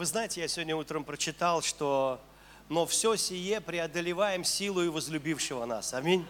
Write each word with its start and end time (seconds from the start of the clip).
Вы 0.00 0.06
знаете, 0.06 0.40
я 0.40 0.48
сегодня 0.48 0.74
утром 0.74 1.04
прочитал, 1.04 1.60
что 1.60 2.22
«но 2.70 2.86
все 2.86 3.16
сие 3.16 3.60
преодолеваем 3.60 4.44
силою 4.44 4.92
возлюбившего 4.92 5.66
нас». 5.66 5.92
Аминь. 5.92 6.26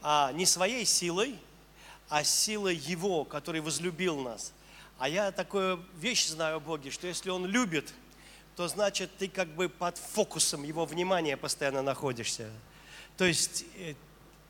А 0.00 0.30
не 0.30 0.46
своей 0.46 0.84
силой, 0.84 1.36
а 2.08 2.22
силой 2.22 2.76
Его, 2.76 3.24
который 3.24 3.62
возлюбил 3.62 4.20
нас. 4.20 4.52
А 4.96 5.08
я 5.08 5.32
такую 5.32 5.84
вещь 5.96 6.28
знаю 6.28 6.58
о 6.58 6.60
Боге, 6.60 6.92
что 6.92 7.08
если 7.08 7.30
Он 7.30 7.46
любит, 7.46 7.92
то 8.54 8.68
значит 8.68 9.10
ты 9.18 9.26
как 9.26 9.48
бы 9.48 9.68
под 9.68 9.98
фокусом 9.98 10.62
Его 10.62 10.84
внимания 10.84 11.36
постоянно 11.36 11.82
находишься. 11.82 12.48
То 13.16 13.24
есть 13.24 13.64
э, 13.76 13.94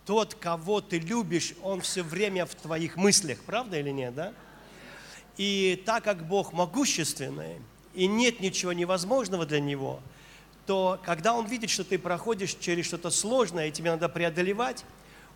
тот, 0.05 0.35
кого 0.35 0.83
ты 0.83 0.99
любишь, 0.99 1.55
он 1.63 1.81
все 1.81 2.03
время 2.03 2.45
в 2.45 2.55
твоих 2.55 2.97
мыслях, 2.97 3.41
правда 3.45 3.79
или 3.79 3.89
нет, 3.89 4.15
да? 4.15 4.35
И 5.39 5.83
так 5.87 6.05
как 6.05 6.29
Бог 6.29 6.53
могущественный, 6.53 7.63
и 7.99 8.07
нет 8.07 8.39
ничего 8.39 8.73
невозможного 8.73 9.45
для 9.45 9.59
Него, 9.59 9.99
то 10.67 11.01
когда 11.05 11.35
Он 11.35 11.47
видит, 11.47 11.69
что 11.69 11.83
ты 11.83 11.99
проходишь 11.99 12.55
через 12.55 12.87
что-то 12.87 13.11
сложное, 13.11 13.67
и 13.67 13.73
тебе 13.73 13.91
надо 13.91 14.09
преодолевать, 14.09 14.85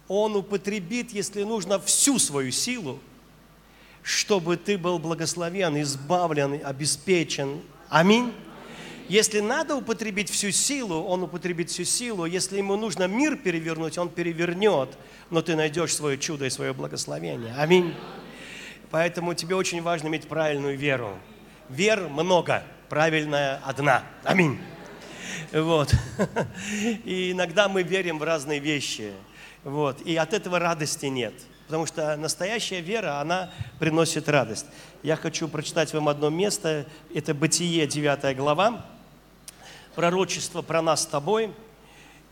Он 0.06 0.36
употребит, 0.36 1.10
если 1.12 1.42
нужно, 1.42 1.80
всю 1.80 2.20
свою 2.20 2.52
силу, 2.52 3.00
чтобы 4.04 4.56
ты 4.56 4.78
был 4.78 5.00
благословен, 5.00 5.80
избавлен, 5.82 6.60
обеспечен. 6.64 7.62
Аминь. 7.88 8.32
Если 9.08 9.40
надо 9.40 9.74
употребить 9.74 10.30
всю 10.30 10.52
силу, 10.52 11.02
он 11.02 11.24
употребит 11.24 11.68
всю 11.68 11.84
силу. 11.84 12.24
Если 12.24 12.58
ему 12.58 12.76
нужно 12.76 13.08
мир 13.08 13.36
перевернуть, 13.36 13.98
он 13.98 14.08
перевернет. 14.08 14.96
Но 15.30 15.42
ты 15.42 15.56
найдешь 15.56 15.94
свое 15.94 16.16
чудо 16.16 16.46
и 16.46 16.50
свое 16.50 16.72
благословение. 16.72 17.54
Аминь. 17.58 17.92
Поэтому 18.90 19.34
тебе 19.34 19.56
очень 19.56 19.82
важно 19.82 20.06
иметь 20.06 20.28
правильную 20.28 20.78
веру 20.78 21.18
вер 21.72 22.08
много, 22.08 22.62
правильная 22.88 23.60
одна. 23.64 24.04
Аминь. 24.24 24.60
Вот. 25.52 25.92
И 27.04 27.32
иногда 27.32 27.68
мы 27.68 27.82
верим 27.82 28.18
в 28.18 28.22
разные 28.22 28.58
вещи. 28.58 29.12
Вот. 29.64 30.00
И 30.02 30.16
от 30.16 30.32
этого 30.32 30.58
радости 30.58 31.06
нет. 31.06 31.34
Потому 31.66 31.86
что 31.86 32.16
настоящая 32.16 32.80
вера, 32.80 33.20
она 33.20 33.50
приносит 33.78 34.28
радость. 34.28 34.66
Я 35.02 35.16
хочу 35.16 35.48
прочитать 35.48 35.92
вам 35.94 36.08
одно 36.08 36.28
место. 36.28 36.86
Это 37.14 37.34
Бытие, 37.34 37.86
9 37.86 38.36
глава. 38.36 38.84
Пророчество 39.94 40.62
про 40.62 40.82
нас 40.82 41.02
с 41.02 41.06
тобой. 41.06 41.52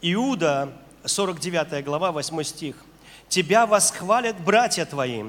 Иуда, 0.03 0.73
49 1.05 1.85
глава, 1.85 2.13
8 2.13 2.43
стих. 2.43 2.77
«Тебя 3.29 3.65
восхвалят 3.67 4.41
братья 4.41 4.85
твои, 4.85 5.23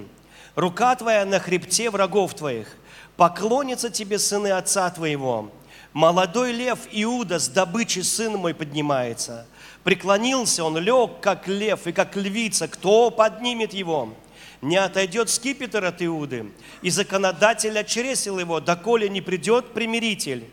рука 0.56 0.96
твоя 0.96 1.24
на 1.24 1.40
хребте 1.40 1.92
врагов 1.92 2.34
твоих, 2.34 2.76
поклонятся 3.22 3.92
тебе 3.92 4.18
сыны 4.18 4.48
отца 4.48 4.90
твоего. 4.90 5.52
Молодой 5.94 6.54
лев 6.54 6.80
Иуда 6.92 7.38
с 7.38 7.50
добычи 7.50 8.00
сын 8.00 8.34
мой 8.34 8.56
поднимается. 8.56 9.46
Преклонился 9.84 10.64
он, 10.64 10.80
лег, 10.80 11.20
как 11.22 11.48
лев 11.48 11.86
и 11.86 11.92
как 11.92 12.16
львица. 12.16 12.68
Кто 12.68 13.12
поднимет 13.12 13.76
его? 13.76 14.16
Не 14.64 14.78
отойдет 14.78 15.30
скипетр 15.30 15.86
от 15.86 16.02
Иуды, 16.02 16.52
и 16.82 16.90
законодатель 16.90 17.78
очресил 17.78 18.40
его, 18.40 18.60
доколе 18.60 19.08
не 19.08 19.22
придет 19.22 19.72
примиритель. 19.76 20.44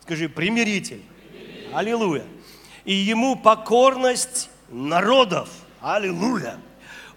Скажи, 0.00 0.30
примиритель. 0.30 1.02
примиритель. 1.30 1.74
Аллилуйя. 1.74 2.24
И 2.86 2.94
ему 2.94 3.36
покорность 3.36 4.48
народов. 4.70 5.50
Аллилуйя. 5.82 6.56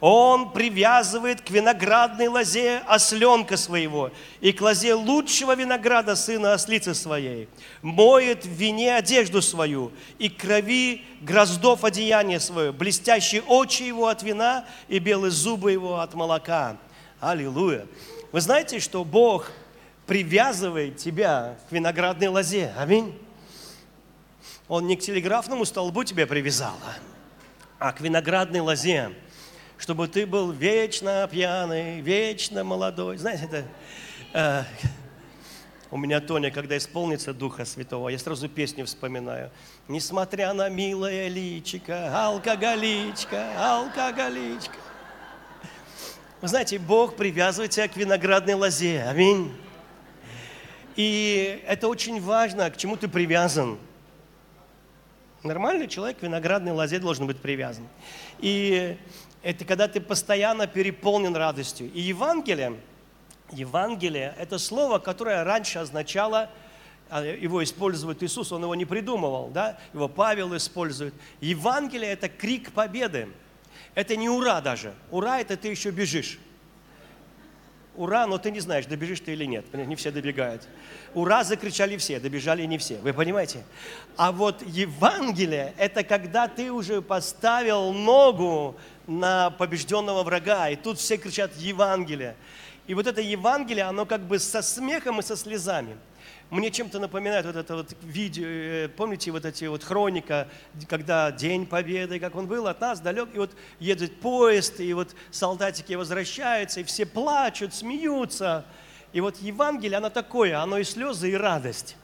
Он 0.01 0.51
привязывает 0.51 1.41
к 1.41 1.49
виноградной 1.49 2.27
лозе 2.27 2.81
осленка 2.87 3.57
своего 3.57 4.11
и 4.39 4.53
к 4.53 4.61
лозе 4.61 4.93
лучшего 4.93 5.55
винограда 5.55 6.15
сына 6.15 6.53
ослицы 6.53 6.93
своей. 6.93 7.49
Моет 7.81 8.45
в 8.45 8.49
вине 8.49 8.95
одежду 8.95 9.41
свою 9.41 9.91
и 10.17 10.29
крови 10.29 11.03
гроздов 11.19 11.83
одеяние 11.83 12.39
свое, 12.39 12.71
блестящие 12.71 13.41
очи 13.41 13.83
его 13.83 14.07
от 14.07 14.23
вина 14.23 14.65
и 14.87 14.99
белые 14.99 15.31
зубы 15.31 15.73
его 15.73 15.99
от 15.99 16.13
молока. 16.13 16.77
Аллилуйя. 17.19 17.85
Вы 18.31 18.39
знаете, 18.39 18.79
что 18.79 19.03
Бог 19.03 19.51
привязывает 20.07 20.95
тебя 20.95 21.57
к 21.69 21.73
виноградной 21.73 22.29
лозе. 22.29 22.73
Аминь. 22.77 23.13
Он 24.69 24.87
не 24.87 24.95
к 24.95 25.01
телеграфному 25.01 25.65
столбу 25.65 26.05
тебя 26.05 26.25
привязал, 26.25 26.77
а 27.79 27.91
к 27.91 27.99
виноградной 27.99 28.61
лозе 28.61 29.11
чтобы 29.79 30.09
ты 30.09 30.25
был 30.25 30.51
вечно 30.51 31.27
пьяный, 31.31 32.01
вечно 32.01 32.63
молодой. 32.63 33.17
Знаете, 33.17 33.45
это... 33.45 33.65
Э, 34.33 34.63
у 35.89 35.97
меня 35.97 36.19
Тоня, 36.19 36.51
когда 36.51 36.77
исполнится 36.77 37.33
Духа 37.33 37.65
Святого, 37.65 38.09
я 38.09 38.19
сразу 38.19 38.47
песню 38.47 38.85
вспоминаю. 38.85 39.49
Несмотря 39.87 40.53
на 40.53 40.69
милое 40.69 41.29
личико, 41.29 42.25
алкоголичка, 42.25 43.47
алкоголичка. 43.57 44.75
Вы 46.41 46.47
знаете, 46.47 46.77
Бог 46.77 47.15
привязывает 47.15 47.71
тебя 47.71 47.87
к 47.87 47.95
виноградной 47.95 48.53
лозе. 48.53 49.03
Аминь. 49.07 49.51
И 50.95 51.63
это 51.65 51.87
очень 51.87 52.21
важно, 52.21 52.69
к 52.69 52.77
чему 52.77 52.97
ты 52.97 53.07
привязан. 53.07 53.79
Нормальный 55.41 55.87
человек 55.87 56.19
к 56.19 56.23
виноградной 56.23 56.73
лозе 56.73 56.99
должен 56.99 57.25
быть 57.25 57.37
привязан. 57.39 57.87
И 58.39 58.97
это 59.41 59.65
когда 59.65 59.87
ты 59.87 60.01
постоянно 60.01 60.67
переполнен 60.67 61.35
радостью. 61.35 61.91
И 61.93 62.01
Евангелие, 62.01 62.77
Евангелие– 63.51 64.35
это 64.37 64.57
слово, 64.57 64.99
которое 64.99 65.43
раньше 65.43 65.79
означало, 65.79 66.49
а, 67.09 67.23
его 67.23 67.63
использует 67.63 68.21
Иисус, 68.21 68.51
он 68.51 68.63
его 68.63 68.75
не 68.75 68.85
придумывал, 68.85 69.49
да? 69.49 69.79
его 69.93 70.07
Павел 70.07 70.55
использует. 70.55 71.13
Евангелие– 71.41 72.11
это 72.11 72.29
крик 72.29 72.71
победы. 72.71 73.29
Это 73.95 74.15
не 74.15 74.29
ура 74.29 74.61
даже. 74.61 74.93
Ура– 75.09 75.39
это 75.41 75.57
ты 75.57 75.69
еще 75.69 75.89
бежишь. 75.91 76.39
Ура, 77.99 78.27
но 78.27 78.37
ты 78.37 78.49
не 78.49 78.61
знаешь, 78.61 78.85
добежишь 78.85 79.19
ты 79.19 79.33
или 79.33 79.43
нет. 79.43 79.65
Не 79.73 79.97
все 79.97 80.09
добегают. 80.09 80.65
Ура, 81.13 81.43
закричали 81.43 81.97
все, 81.97 82.21
добежали 82.21 82.63
не 82.63 82.77
все. 82.77 82.95
Вы 82.99 83.11
понимаете? 83.11 83.65
А 84.15 84.31
вот 84.31 84.65
Евангелие– 84.65 85.73
это 85.77 86.05
когда 86.05 86.47
ты 86.47 86.71
уже 86.71 87.01
поставил 87.01 87.91
ногу 87.91 88.77
на 89.05 89.49
побежденного 89.49 90.23
врага. 90.23 90.69
И 90.69 90.77
тут 90.77 90.97
все 90.97 91.17
кричат 91.17 91.53
Евангелие. 91.57 92.37
И 92.87 92.93
вот 92.93 93.05
это 93.05 93.19
Евангелие, 93.19 93.83
оно 93.83 94.05
как 94.05 94.21
бы 94.21 94.39
со 94.39 94.61
смехом 94.61 95.19
и 95.19 95.21
со 95.21 95.35
слезами. 95.35 95.97
Мне 96.49 96.71
чем-то 96.71 96.97
напоминает 96.99 97.45
вот 97.45 97.55
это 97.55 97.75
вот 97.75 97.95
видео, 98.01 98.45
э, 98.47 98.89
помните 98.89 99.29
вот 99.29 99.45
эти 99.45 99.65
вот 99.65 99.83
хроника, 99.83 100.47
когда 100.87 101.31
День 101.31 101.67
Победы, 101.67 102.19
как 102.19 102.35
он 102.35 102.47
был 102.47 102.67
от 102.67 102.81
нас 102.81 102.99
далек, 102.99 103.29
и 103.35 103.37
вот 103.37 103.51
едет 103.79 104.19
поезд, 104.19 104.79
и 104.79 104.91
вот 104.93 105.15
солдатики 105.29 105.93
возвращаются, 105.93 106.79
и 106.79 106.83
все 106.83 107.05
плачут, 107.05 107.75
смеются. 107.75 108.65
И 109.13 109.21
вот 109.21 109.37
Евангелие, 109.37 109.97
оно 109.97 110.09
такое, 110.09 110.59
оно 110.59 110.79
и 110.79 110.83
слезы, 110.83 111.29
и 111.31 111.35
радость. 111.35 111.95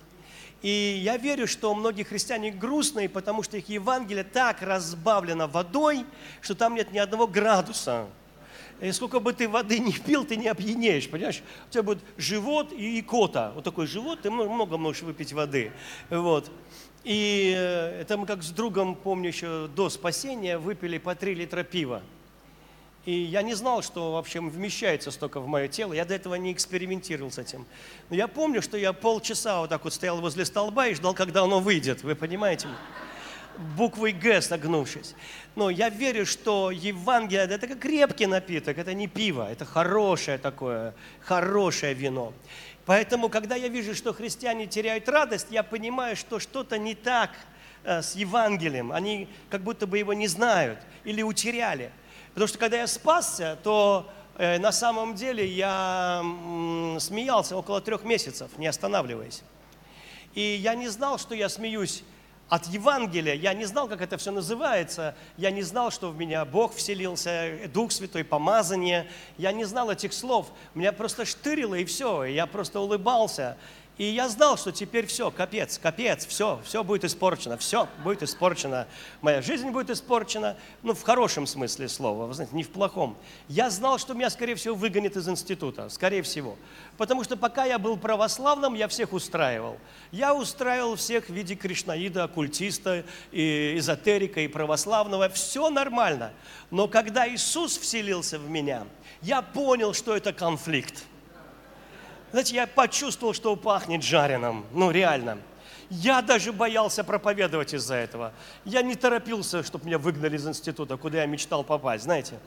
И 0.61 1.01
я 1.03 1.17
верю, 1.17 1.47
что 1.47 1.73
многие 1.73 2.03
христиане 2.03 2.51
грустные, 2.51 3.09
потому 3.09 3.41
что 3.41 3.57
их 3.57 3.67
Евангелие 3.69 4.23
так 4.23 4.61
разбавлено 4.61 5.47
водой, 5.47 6.05
что 6.41 6.53
там 6.53 6.75
нет 6.75 6.91
ни 6.91 6.99
одного 6.99 7.25
градуса. 7.25 8.07
И 8.81 8.91
сколько 8.91 9.19
бы 9.19 9.31
ты 9.31 9.47
воды 9.47 9.79
не 9.79 9.93
пил, 9.93 10.25
ты 10.25 10.35
не 10.35 10.47
опьянеешь, 10.47 11.09
понимаешь? 11.09 11.41
У 11.69 11.71
тебя 11.71 11.83
будет 11.83 11.99
живот 12.17 12.73
и 12.73 12.99
икота. 12.99 13.51
Вот 13.55 13.63
такой 13.63 13.87
живот, 13.87 14.21
ты 14.21 14.29
много 14.29 14.77
можешь 14.77 15.03
выпить 15.03 15.31
воды. 15.31 15.71
Вот. 16.09 16.51
И 17.03 17.53
э, 17.55 18.01
это 18.01 18.17
мы 18.17 18.25
как 18.25 18.43
с 18.43 18.49
другом, 18.49 18.95
помню, 18.95 19.29
еще 19.29 19.69
до 19.75 19.89
спасения 19.89 20.57
выпили 20.57 20.97
по 20.97 21.15
3 21.15 21.35
литра 21.35 21.63
пива. 21.63 22.01
И 23.05 23.13
я 23.13 23.43
не 23.43 23.53
знал, 23.53 23.83
что 23.83 24.13
вообще 24.13 24.41
вмещается 24.41 25.11
столько 25.11 25.39
в 25.39 25.47
мое 25.47 25.67
тело. 25.67 25.93
Я 25.93 26.05
до 26.05 26.15
этого 26.15 26.33
не 26.35 26.51
экспериментировал 26.51 27.31
с 27.31 27.37
этим. 27.37 27.67
Но 28.09 28.15
я 28.15 28.27
помню, 28.27 28.63
что 28.63 28.77
я 28.77 28.93
полчаса 28.93 29.59
вот 29.59 29.69
так 29.69 29.83
вот 29.83 29.93
стоял 29.93 30.19
возле 30.19 30.43
столба 30.43 30.87
и 30.87 30.95
ждал, 30.95 31.13
когда 31.13 31.43
оно 31.43 31.59
выйдет. 31.59 32.01
Вы 32.01 32.15
понимаете? 32.15 32.67
Буквой 33.57 34.11
«Г» 34.11 34.41
согнувшись. 34.41 35.15
Но 35.55 35.69
я 35.69 35.89
верю, 35.89 36.25
что 36.25 36.71
Евангелие– 36.71 37.45
это 37.49 37.67
как 37.67 37.79
крепкий 37.79 38.25
напиток, 38.25 38.77
это 38.77 38.93
не 38.93 39.07
пиво, 39.07 39.47
это 39.49 39.65
хорошее 39.65 40.37
такое, 40.37 40.93
хорошее 41.21 41.93
вино. 41.93 42.33
Поэтому, 42.85 43.29
когда 43.29 43.55
я 43.55 43.67
вижу, 43.67 43.95
что 43.95 44.13
христиане 44.13 44.67
теряют 44.67 45.09
радость, 45.09 45.47
я 45.49 45.63
понимаю, 45.63 46.15
что 46.15 46.39
что-то 46.39 46.77
не 46.77 46.93
так 46.93 47.31
э, 47.83 48.01
с 48.01 48.15
Евангелием. 48.15 48.91
Они 48.91 49.27
как 49.49 49.61
будто 49.61 49.87
бы 49.87 49.97
его 49.97 50.13
не 50.13 50.27
знают 50.27 50.79
или 51.03 51.23
утеряли. 51.23 51.91
Потому 52.33 52.47
что 52.47 52.57
когда 52.57 52.77
я 52.77 52.87
спасся, 52.87 53.57
то 53.63 54.11
э, 54.37 54.59
на 54.59 54.71
самом 54.71 55.15
деле 55.15 55.47
я 55.47 56.21
смеялся 56.99 57.55
около 57.55 57.81
трех 57.81 58.03
месяцев, 58.03 58.51
не 58.57 58.67
останавливаясь. 58.67 59.41
И 60.35 60.41
я 60.41 60.75
не 60.75 60.89
знал, 60.89 61.17
что 61.17 61.33
я 61.33 61.49
смеюсь 61.49 62.03
от 62.49 62.67
Евангелия. 62.67 63.33
Я 63.33 63.53
не 63.53 63.65
знал, 63.65 63.87
как 63.87 64.01
это 64.01 64.17
все 64.17 64.31
называется. 64.31 65.15
Я 65.37 65.51
не 65.51 65.63
знал, 65.63 65.91
что 65.91 66.09
в 66.09 66.17
меня 66.17 66.45
Бог 66.45 66.75
вселился, 66.75 67.59
Дух 67.73 67.91
Святой, 67.91 68.23
помазание. 68.23 69.07
Я 69.37 69.51
не 69.51 69.65
знал 69.65 69.89
этих 69.89 70.13
слов. 70.13 70.51
Меня 70.75 70.91
просто 70.91 71.25
штырило, 71.25 71.75
и 71.75 71.85
все. 71.85 72.23
Я 72.25 72.45
просто 72.45 72.79
улыбался. 72.79 73.57
И 73.97 74.03
я 74.03 74.27
знал, 74.27 74.57
что 74.57 74.73
теперь 74.73 75.05
все, 75.05 75.31
капец, 75.31 75.77
капец, 75.77 76.25
все, 76.25 76.59
все 76.65 76.83
будет 76.83 77.05
испорчено, 77.05 77.57
все 77.57 77.87
будет 78.03 78.23
испорчено. 78.23 78.87
Моя 79.21 79.41
жизнь 79.41 79.69
будет 79.69 79.89
испорчена, 79.89 80.57
ну, 80.83 80.93
в 80.93 81.01
хорошем 81.01 81.47
смысле 81.47 81.87
слова, 81.87 82.25
вы 82.25 82.33
знаете, 82.33 82.53
не 82.53 82.63
в 82.63 82.69
плохом. 82.71 83.17
Я 83.47 83.69
знал, 83.69 83.97
что 83.97 84.13
меня, 84.13 84.29
скорее 84.29 84.55
всего, 84.55 84.75
выгонят 84.75 85.15
из 85.15 85.29
института, 85.29 85.87
скорее 85.87 86.23
всего. 86.23 86.57
Потому 86.97 87.23
что 87.23 87.37
пока 87.37 87.63
я 87.63 87.79
был 87.79 87.95
православным, 87.95 88.73
я 88.73 88.89
всех 88.89 89.13
устраивал. 89.13 89.77
Я 90.11 90.33
устраивал 90.35 90.97
всех 90.97 91.29
в 91.29 91.33
виде 91.33 91.55
кришнаида, 91.55 92.25
оккультиста, 92.25 93.05
и 93.31 93.75
эзотерика, 93.77 94.41
и 94.41 94.49
православного. 94.49 95.29
Все 95.29 95.69
нормально. 95.69 96.33
Но 96.69 96.89
когда 96.89 97.29
Иисус 97.29 97.77
вселился 97.77 98.39
в 98.39 98.49
меня, 98.49 98.87
я 99.21 99.41
понял, 99.41 99.93
что 99.93 100.17
это 100.17 100.33
конфликт. 100.33 101.05
Знаете, 102.35 102.55
я 102.55 102.67
почувствовал, 102.67 103.33
что 103.33 103.55
пахнет 103.55 104.03
жареным. 104.03 104.65
Ну, 104.73 104.91
реально. 104.91 105.37
Я 105.89 106.21
даже 106.21 106.51
боялся 106.51 107.01
проповедовать 107.05 107.73
из-за 107.73 107.95
этого. 107.95 108.33
Я 108.65 108.81
не 108.81 108.95
торопился, 108.95 109.63
чтобы 109.63 109.85
меня 109.85 109.97
выгнали 109.97 110.35
из 110.35 110.45
института, 110.45 110.97
куда 110.97 111.19
я 111.19 111.27
мечтал 111.27 111.63
попасть, 111.63 112.03
знаете. 112.03 112.37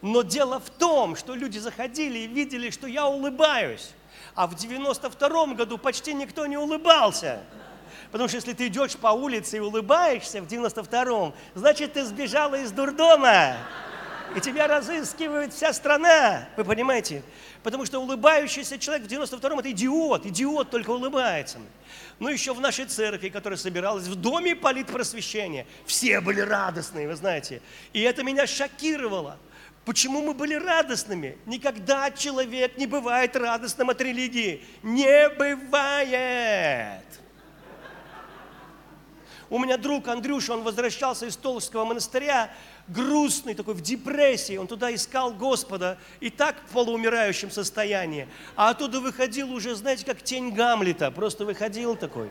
Но 0.00 0.22
дело 0.22 0.60
в 0.60 0.70
том, 0.70 1.14
что 1.14 1.34
люди 1.34 1.58
заходили 1.58 2.20
и 2.20 2.26
видели, 2.26 2.70
что 2.70 2.86
я 2.86 3.06
улыбаюсь. 3.06 3.90
А 4.34 4.46
в 4.46 4.54
92 4.54 5.48
году 5.48 5.76
почти 5.76 6.14
никто 6.14 6.46
не 6.46 6.56
улыбался. 6.56 7.42
Потому 8.12 8.28
что 8.28 8.38
если 8.38 8.54
ты 8.54 8.68
идешь 8.68 8.96
по 8.96 9.08
улице 9.08 9.58
и 9.58 9.60
улыбаешься 9.60 10.40
в 10.40 10.46
92-м, 10.46 11.34
значит, 11.54 11.92
ты 11.92 12.06
сбежала 12.06 12.54
из 12.54 12.72
дурдома. 12.72 13.56
И 14.36 14.40
тебя 14.40 14.66
разыскивает 14.66 15.52
вся 15.52 15.72
страна. 15.72 16.48
Вы 16.56 16.64
понимаете? 16.64 17.22
Потому 17.62 17.86
что 17.86 18.00
улыбающийся 18.00 18.78
человек 18.78 19.06
в 19.06 19.10
92-м– 19.10 19.58
это 19.60 19.70
идиот. 19.70 20.26
Идиот 20.26 20.70
только 20.70 20.90
улыбается. 20.90 21.58
Ну, 22.18 22.28
еще 22.28 22.52
в 22.52 22.60
нашей 22.60 22.86
церкви, 22.86 23.28
которая 23.28 23.56
собиралась 23.56 24.06
в 24.06 24.16
доме 24.16 24.56
политпросвещения, 24.56 25.66
все 25.86 26.20
были 26.20 26.40
радостные, 26.40 27.06
вы 27.06 27.14
знаете. 27.14 27.62
И 27.92 28.00
это 28.00 28.22
меня 28.22 28.46
шокировало. 28.46 29.38
Почему 29.84 30.22
мы 30.22 30.34
были 30.34 30.54
радостными? 30.54 31.36
Никогда 31.46 32.10
человек 32.10 32.76
не 32.78 32.86
бывает 32.86 33.36
радостным 33.36 33.90
от 33.90 34.00
религии. 34.00 34.64
Не 34.82 35.28
бывает. 35.28 37.04
У 39.50 39.58
меня 39.58 39.76
друг 39.76 40.08
Андрюша, 40.08 40.54
он 40.54 40.62
возвращался 40.62 41.26
из 41.26 41.36
Толжского 41.36 41.84
монастыря, 41.84 42.50
грустный, 42.88 43.54
такой 43.54 43.74
в 43.74 43.80
депрессии. 43.80 44.56
Он 44.56 44.66
туда 44.66 44.94
искал 44.94 45.32
Господа 45.32 45.98
и 46.20 46.30
так 46.30 46.56
в 46.68 46.72
полуумирающем 46.72 47.50
состоянии. 47.50 48.28
А 48.56 48.70
оттуда 48.70 49.00
выходил 49.00 49.52
уже, 49.52 49.74
знаете, 49.74 50.04
как 50.04 50.22
тень 50.22 50.52
Гамлета. 50.52 51.10
Просто 51.10 51.44
выходил 51.44 51.96
такой. 51.96 52.30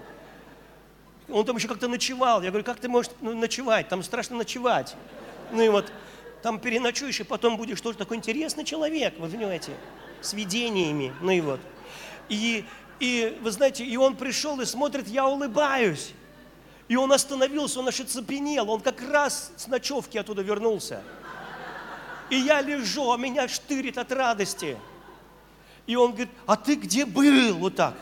Он 1.30 1.46
там 1.46 1.56
еще 1.56 1.68
как-то 1.68 1.88
ночевал. 1.88 2.42
Я 2.42 2.50
говорю, 2.50 2.66
как 2.66 2.80
ты 2.80 2.90
можешь 2.90 3.12
ночевать? 3.22 3.88
Там 3.88 4.04
страшно 4.04 4.38
ночевать. 4.38 4.96
Ну 5.52 5.62
и 5.62 5.70
вот 5.70 5.92
там 6.42 6.60
переночуешь, 6.60 7.20
и 7.22 7.24
потом 7.24 7.58
будешь 7.58 7.80
тоже 7.80 7.98
такой 7.98 8.18
интересный 8.18 8.66
человек, 8.66 9.18
вы 9.18 9.30
понимаете, 9.30 9.72
с 10.22 10.34
видениями. 10.34 11.14
Ну 11.22 11.32
и 11.32 11.42
вот. 11.42 11.62
И, 12.28 12.66
и 13.00 13.38
вы 13.42 13.52
знаете, 13.52 13.86
и 13.86 13.96
он 13.96 14.16
пришел 14.16 14.60
и 14.60 14.66
смотрит, 14.66 15.08
я 15.08 15.26
улыбаюсь. 15.26 16.12
И 16.88 16.96
он 16.96 17.12
остановился, 17.12 17.80
он 17.80 17.88
аж 17.88 18.00
оцепенел, 18.00 18.70
он 18.70 18.82
как 18.82 19.02
раз 19.02 19.52
с 19.56 19.68
ночевки 19.68 20.18
оттуда 20.18 20.42
вернулся. 20.42 21.02
И 22.30 22.36
я 22.36 22.62
лежу, 22.62 23.12
а 23.12 23.18
меня 23.18 23.48
штырит 23.48 23.98
от 23.98 24.12
радости. 24.12 24.78
И 25.86 25.96
он 25.96 26.12
говорит, 26.12 26.30
а 26.46 26.56
ты 26.56 26.76
где 26.76 27.06
был? 27.06 27.58
Вот 27.58 27.76
так. 27.76 27.96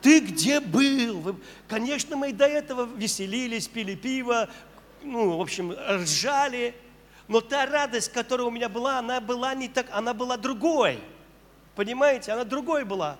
Ты 0.00 0.18
где 0.18 0.60
был? 0.60 1.36
Конечно, 1.68 2.16
мы 2.16 2.30
и 2.30 2.32
до 2.32 2.46
этого 2.46 2.88
веселились, 2.96 3.68
пили 3.68 3.94
пиво, 3.94 4.48
ну, 5.02 5.38
в 5.38 5.40
общем, 5.40 5.72
ржали. 5.72 6.74
Но 7.28 7.40
та 7.40 7.66
радость, 7.66 8.12
которая 8.12 8.46
у 8.46 8.50
меня 8.50 8.68
была, 8.68 8.98
она 8.98 9.20
была 9.20 9.54
не 9.54 9.68
так, 9.68 9.86
она 9.92 10.12
была 10.12 10.36
другой. 10.36 10.98
Понимаете, 11.76 12.32
она 12.32 12.44
другой 12.44 12.84
была. 12.84 13.16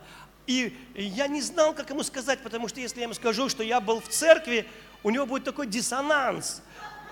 И 0.46 0.76
я 0.94 1.28
не 1.28 1.40
знал, 1.40 1.72
как 1.72 1.90
ему 1.90 2.02
сказать, 2.02 2.40
потому 2.42 2.68
что 2.68 2.80
если 2.80 2.98
я 2.98 3.04
ему 3.04 3.14
скажу, 3.14 3.48
что 3.48 3.62
я 3.62 3.80
был 3.80 4.00
в 4.00 4.08
церкви, 4.08 4.68
у 5.02 5.10
него 5.10 5.26
будет 5.26 5.44
такой 5.44 5.66
диссонанс. 5.66 6.62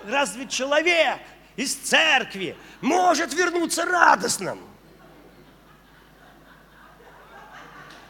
Разве 0.05 0.47
человек 0.47 1.19
из 1.55 1.75
церкви 1.75 2.57
может 2.81 3.33
вернуться 3.33 3.85
радостным? 3.85 4.59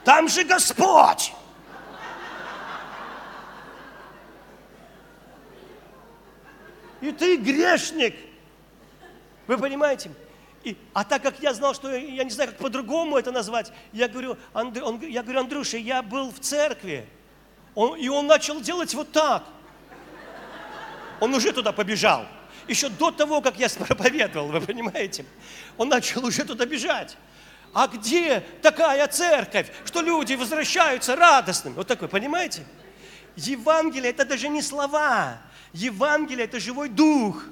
Там 0.03 0.27
же 0.27 0.43
Господь! 0.43 1.33
И 7.01 7.11
ты 7.11 7.37
грешник. 7.37 8.15
Вы 9.47 9.57
понимаете? 9.57 10.11
И, 10.63 10.77
а 10.93 11.03
так 11.03 11.23
как 11.23 11.39
я 11.39 11.53
знал, 11.53 11.73
что 11.73 11.91
я 11.91 12.23
не 12.23 12.29
знаю, 12.29 12.51
как 12.51 12.59
по-другому 12.59 13.17
это 13.17 13.31
назвать, 13.31 13.71
я 13.93 14.07
говорю, 14.07 14.37
Андр, 14.53 14.83
он, 14.83 14.99
я 15.01 15.23
говорю, 15.23 15.39
Андрюша, 15.39 15.77
я 15.77 16.03
был 16.03 16.31
в 16.31 16.39
церкви. 16.39 17.07
Он, 17.73 17.97
и 17.97 18.07
он 18.09 18.27
начал 18.27 18.61
делать 18.61 18.93
вот 18.93 19.11
так. 19.11 19.43
Он 21.19 21.33
уже 21.33 21.51
туда 21.51 21.71
побежал. 21.71 22.25
Еще 22.67 22.89
до 22.89 23.11
того, 23.11 23.41
как 23.41 23.57
я 23.57 23.69
проповедовал, 23.77 24.49
вы 24.49 24.61
понимаете? 24.61 25.25
Он 25.77 25.89
начал 25.89 26.25
уже 26.25 26.45
туда 26.45 26.65
бежать. 26.65 27.17
А 27.73 27.87
где 27.87 28.41
такая 28.61 29.07
церковь, 29.07 29.71
что 29.85 30.01
люди 30.01 30.33
возвращаются 30.33 31.15
радостными? 31.15 31.75
Вот 31.75 31.87
такой, 31.87 32.07
понимаете? 32.07 32.65
Евангелие– 33.35 34.09
это 34.11 34.25
даже 34.25 34.49
не 34.49 34.61
слова. 34.61 35.41
Евангелие– 35.73 36.45
это 36.45 36.59
живой 36.59 36.89
дух. 36.89 37.45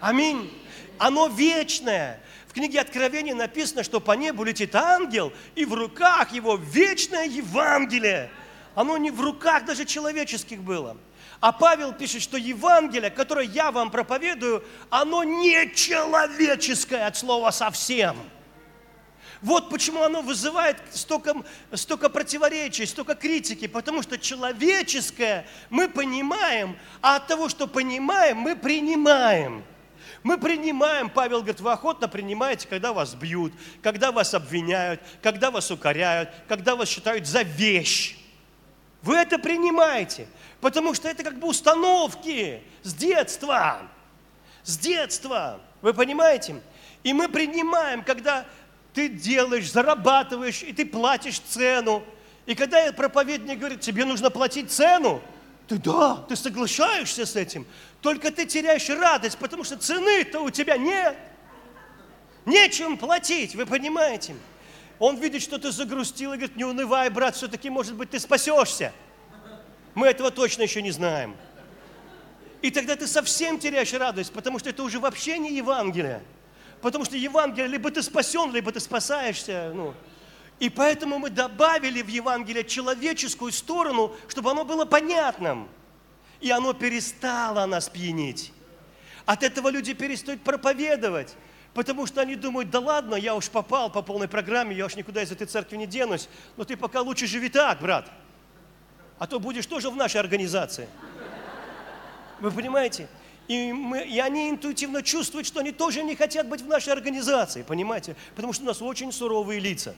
Аминь. 0.00 0.50
Оно 0.98 1.28
вечное 1.28 2.20
книге 2.56 2.80
Откровения 2.80 3.34
написано, 3.34 3.84
что 3.84 4.00
по 4.00 4.12
небу 4.12 4.42
летит 4.42 4.74
ангел, 4.74 5.30
и 5.54 5.66
в 5.66 5.74
руках 5.74 6.32
его 6.32 6.56
вечное 6.56 7.26
Евангелие. 7.26 8.30
Оно 8.74 8.96
не 8.96 9.10
в 9.10 9.20
руках 9.20 9.66
даже 9.66 9.84
человеческих 9.84 10.62
было. 10.62 10.96
А 11.40 11.52
Павел 11.52 11.92
пишет, 11.92 12.22
что 12.22 12.38
Евангелие, 12.38 13.10
которое 13.10 13.46
я 13.46 13.70
вам 13.70 13.90
проповедую, 13.90 14.64
оно 14.88 15.22
не 15.22 15.70
человеческое 15.74 17.06
от 17.06 17.18
слова 17.18 17.50
совсем. 17.50 18.16
Вот 19.42 19.68
почему 19.68 20.02
оно 20.02 20.22
вызывает 20.22 20.78
столько, 20.92 21.34
столько 21.74 22.08
противоречий, 22.08 22.86
столько 22.86 23.14
критики, 23.14 23.66
потому 23.66 24.02
что 24.02 24.16
человеческое 24.16 25.46
мы 25.68 25.90
понимаем, 25.90 26.78
а 27.02 27.16
от 27.16 27.26
того, 27.26 27.50
что 27.50 27.66
понимаем, 27.66 28.38
мы 28.38 28.56
принимаем. 28.56 29.62
Мы 30.26 30.38
принимаем, 30.38 31.08
Павел 31.08 31.38
говорит, 31.38 31.60
вы 31.60 31.70
охотно 31.70 32.08
принимаете, 32.08 32.66
когда 32.66 32.92
вас 32.92 33.14
бьют, 33.14 33.52
когда 33.80 34.10
вас 34.10 34.34
обвиняют, 34.34 35.00
когда 35.22 35.52
вас 35.52 35.70
укоряют, 35.70 36.30
когда 36.48 36.74
вас 36.74 36.88
считают 36.88 37.28
за 37.28 37.42
вещь. 37.42 38.18
Вы 39.02 39.14
это 39.14 39.38
принимаете, 39.38 40.26
потому 40.60 40.94
что 40.94 41.08
это 41.08 41.22
как 41.22 41.38
бы 41.38 41.46
установки 41.46 42.60
с 42.82 42.92
детства. 42.92 43.82
С 44.64 44.76
детства, 44.76 45.60
вы 45.80 45.94
понимаете? 45.94 46.60
И 47.04 47.12
мы 47.12 47.28
принимаем, 47.28 48.02
когда 48.02 48.46
ты 48.94 49.08
делаешь, 49.08 49.70
зарабатываешь, 49.70 50.64
и 50.64 50.72
ты 50.72 50.84
платишь 50.84 51.38
цену. 51.38 52.02
И 52.46 52.56
когда 52.56 52.92
проповедник 52.92 53.60
говорит, 53.60 53.80
тебе 53.80 54.04
нужно 54.04 54.30
платить 54.30 54.72
цену, 54.72 55.22
ты 55.68 55.78
да, 55.78 56.24
ты 56.28 56.34
соглашаешься 56.34 57.26
с 57.26 57.36
этим, 57.36 57.66
только 58.06 58.30
ты 58.30 58.46
теряешь 58.46 58.88
радость, 58.88 59.36
потому 59.36 59.64
что 59.64 59.76
цены-то 59.76 60.38
у 60.38 60.50
тебя 60.50 60.76
нет. 60.76 61.16
Нечем 62.44 62.98
платить, 62.98 63.56
вы 63.56 63.66
понимаете? 63.66 64.36
Он 65.00 65.16
видит, 65.16 65.42
что 65.42 65.58
ты 65.58 65.72
загрустил 65.72 66.32
и 66.32 66.36
говорит, 66.36 66.54
не 66.54 66.64
унывай, 66.64 67.10
брат, 67.10 67.34
все-таки, 67.34 67.68
может 67.68 67.96
быть, 67.96 68.10
ты 68.10 68.20
спасешься. 68.20 68.92
Мы 69.96 70.06
этого 70.06 70.30
точно 70.30 70.62
еще 70.62 70.82
не 70.82 70.92
знаем. 70.92 71.34
И 72.62 72.70
тогда 72.70 72.94
ты 72.94 73.08
совсем 73.08 73.58
теряешь 73.58 73.92
радость, 73.92 74.32
потому 74.32 74.60
что 74.60 74.70
это 74.70 74.84
уже 74.84 75.00
вообще 75.00 75.36
не 75.38 75.56
Евангелие. 75.56 76.22
Потому 76.82 77.04
что 77.04 77.16
Евангелие, 77.16 77.66
либо 77.66 77.90
ты 77.90 78.04
спасен, 78.04 78.52
либо 78.52 78.70
ты 78.70 78.78
спасаешься. 78.78 79.72
Ну. 79.74 79.94
И 80.60 80.70
поэтому 80.70 81.18
мы 81.18 81.28
добавили 81.28 82.02
в 82.02 82.08
Евангелие 82.08 82.62
человеческую 82.62 83.50
сторону, 83.50 84.14
чтобы 84.28 84.52
оно 84.52 84.64
было 84.64 84.84
понятным. 84.84 85.68
И 86.40 86.50
оно 86.50 86.72
перестало 86.72 87.66
нас 87.66 87.88
пьянить. 87.88 88.52
От 89.24 89.42
этого 89.42 89.68
люди 89.68 89.94
перестают 89.94 90.42
проповедовать. 90.42 91.34
Потому 91.74 92.06
что 92.06 92.22
они 92.22 92.36
думают, 92.36 92.70
да 92.70 92.80
ладно, 92.80 93.16
я 93.16 93.34
уж 93.34 93.50
попал 93.50 93.90
по 93.90 94.00
полной 94.00 94.28
программе, 94.28 94.74
я 94.74 94.86
уж 94.86 94.96
никуда 94.96 95.22
из 95.22 95.30
этой 95.30 95.46
церкви 95.46 95.76
не 95.76 95.86
денусь. 95.86 96.28
Но 96.56 96.64
ты 96.64 96.74
пока 96.74 97.02
лучше 97.02 97.26
живи 97.26 97.50
так, 97.50 97.80
брат. 97.80 98.10
А 99.18 99.26
то 99.26 99.38
будешь 99.38 99.66
тоже 99.66 99.90
в 99.90 99.96
нашей 99.96 100.20
организации. 100.20 100.88
Вы 102.40 102.50
понимаете? 102.50 103.08
И, 103.48 103.72
мы, 103.72 104.02
и 104.02 104.18
они 104.18 104.50
интуитивно 104.50 105.02
чувствуют, 105.02 105.46
что 105.46 105.60
они 105.60 105.70
тоже 105.70 106.02
не 106.02 106.16
хотят 106.16 106.48
быть 106.48 106.62
в 106.62 106.66
нашей 106.66 106.92
организации, 106.92 107.62
понимаете? 107.62 108.16
Потому 108.34 108.52
что 108.52 108.64
у 108.64 108.66
нас 108.66 108.82
очень 108.82 109.12
суровые 109.12 109.60
лица. 109.60 109.94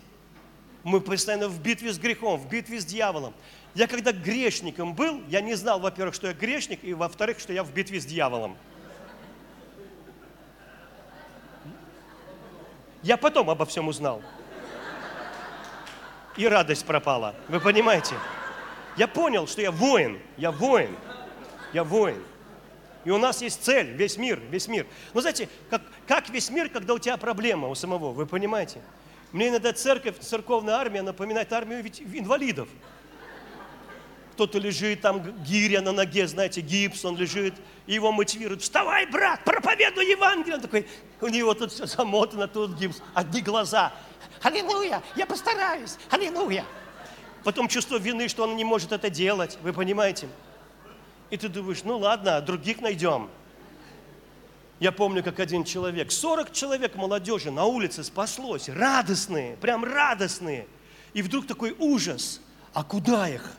Мы 0.85 1.01
постоянно 1.01 1.49
в 1.49 1.61
битве 1.61 1.93
с 1.93 1.99
грехом, 1.99 2.39
в 2.39 2.49
битве 2.49 2.81
с 2.81 2.85
дьяволом. 2.85 3.35
Я 3.75 3.87
когда 3.87 4.13
грешником 4.13 4.95
был, 4.95 5.23
я 5.29 5.41
не 5.41 5.55
знал, 5.55 5.81
во-первых, 5.81 6.15
что 6.15 6.29
я 6.29 6.33
грешник, 6.33 6.83
и 6.83 6.95
во-вторых, 6.95 7.39
что 7.39 7.53
я 7.53 7.63
в 7.63 7.73
битве 7.73 8.01
с 8.01 8.07
дьяволом. 8.07 8.57
Я 13.03 13.17
потом 13.17 13.51
обо 13.51 13.65
всем 13.67 13.89
узнал. 13.89 14.23
И 16.37 16.47
радость 16.47 16.85
пропала. 16.85 17.35
Вы 17.49 17.61
понимаете? 17.61 18.15
Я 18.97 19.09
понял, 19.09 19.47
что 19.47 19.61
я 19.61 19.71
воин. 19.71 20.19
Я 20.37 20.51
воин. 20.51 20.97
Я 21.73 21.85
воин. 21.85 22.23
И 23.05 23.11
у 23.11 23.19
нас 23.19 23.43
есть 23.43 23.65
цель, 23.65 23.93
весь 23.93 24.17
мир, 24.19 24.41
весь 24.51 24.69
мир. 24.69 24.87
Но 25.15 25.21
знаете, 25.21 25.49
как, 25.71 25.83
как 26.07 26.29
весь 26.31 26.51
мир, 26.51 26.69
когда 26.69 26.95
у 26.95 26.99
тебя 26.99 27.17
проблема 27.17 27.69
у 27.69 27.75
самого, 27.75 28.11
вы 28.11 28.27
понимаете? 28.27 28.81
Мне 29.33 29.49
иногда 29.49 29.73
церковь, 29.73 30.19
церковная 30.21 30.75
армия 30.75 31.03
напоминает 31.03 31.53
армию 31.53 31.83
ведь 31.83 32.01
инвалидов. 32.01 32.69
Кто-то 34.33 34.59
лежит, 34.59 35.01
там 35.01 35.21
гиря 35.43 35.81
на 35.81 35.93
ноге, 35.93 36.27
знаете, 36.29 36.61
гипс, 36.61 37.05
он 37.05 37.17
лежит, 37.17 37.55
и 37.87 37.95
его 37.95 38.13
мотивируют. 38.13 38.63
Вставай, 38.63 39.05
брат, 39.07 39.43
проповедуй 39.45 40.09
Евангелие. 40.09 40.55
Он 40.55 40.61
такой, 40.61 40.87
у 41.21 41.27
него 41.27 41.55
тут 41.55 41.73
все 41.73 41.87
замотано, 41.87 42.47
тут 42.47 42.79
гипс, 42.79 43.03
одни 43.15 43.43
глаза. 43.43 43.93
Аллилуйя, 44.43 45.03
я 45.17 45.27
постараюсь, 45.27 45.97
аллилуйя. 46.11 46.65
Потом 47.43 47.67
чувство 47.69 47.99
вины, 47.99 48.29
что 48.29 48.45
он 48.45 48.57
не 48.57 48.65
может 48.65 48.93
это 48.93 49.11
делать, 49.11 49.59
вы 49.63 49.73
понимаете? 49.73 50.29
И 51.31 51.37
ты 51.37 51.49
думаешь, 51.49 51.83
ну 51.83 51.99
ладно, 51.99 52.41
других 52.41 52.81
найдем. 52.81 53.29
Я 54.81 54.93
помню, 54.93 55.25
как 55.25 55.41
один 55.41 55.65
человек, 55.65 56.13
40 56.13 56.53
человек 56.53 56.95
молодежи 56.95 57.51
на 57.51 57.65
улице 57.65 58.05
спаслось, 58.05 58.69
радостные, 58.69 59.57
прям 59.57 59.85
радостные. 59.85 60.69
И 61.15 61.23
вдруг 61.23 61.47
такой 61.47 61.75
ужас, 61.79 62.41
а 62.73 62.85
куда 62.85 63.29
их? 63.29 63.53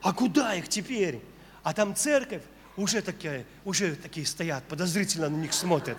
А 0.00 0.14
куда 0.14 0.54
их 0.54 0.68
теперь? 0.68 1.20
А 1.62 1.74
там 1.74 1.94
церковь 1.94 2.42
уже 2.76 3.02
такие, 3.02 3.44
уже 3.64 3.94
такие 3.96 4.24
стоят, 4.24 4.64
подозрительно 4.64 5.28
на 5.28 5.36
них 5.36 5.52
смотрят. 5.52 5.98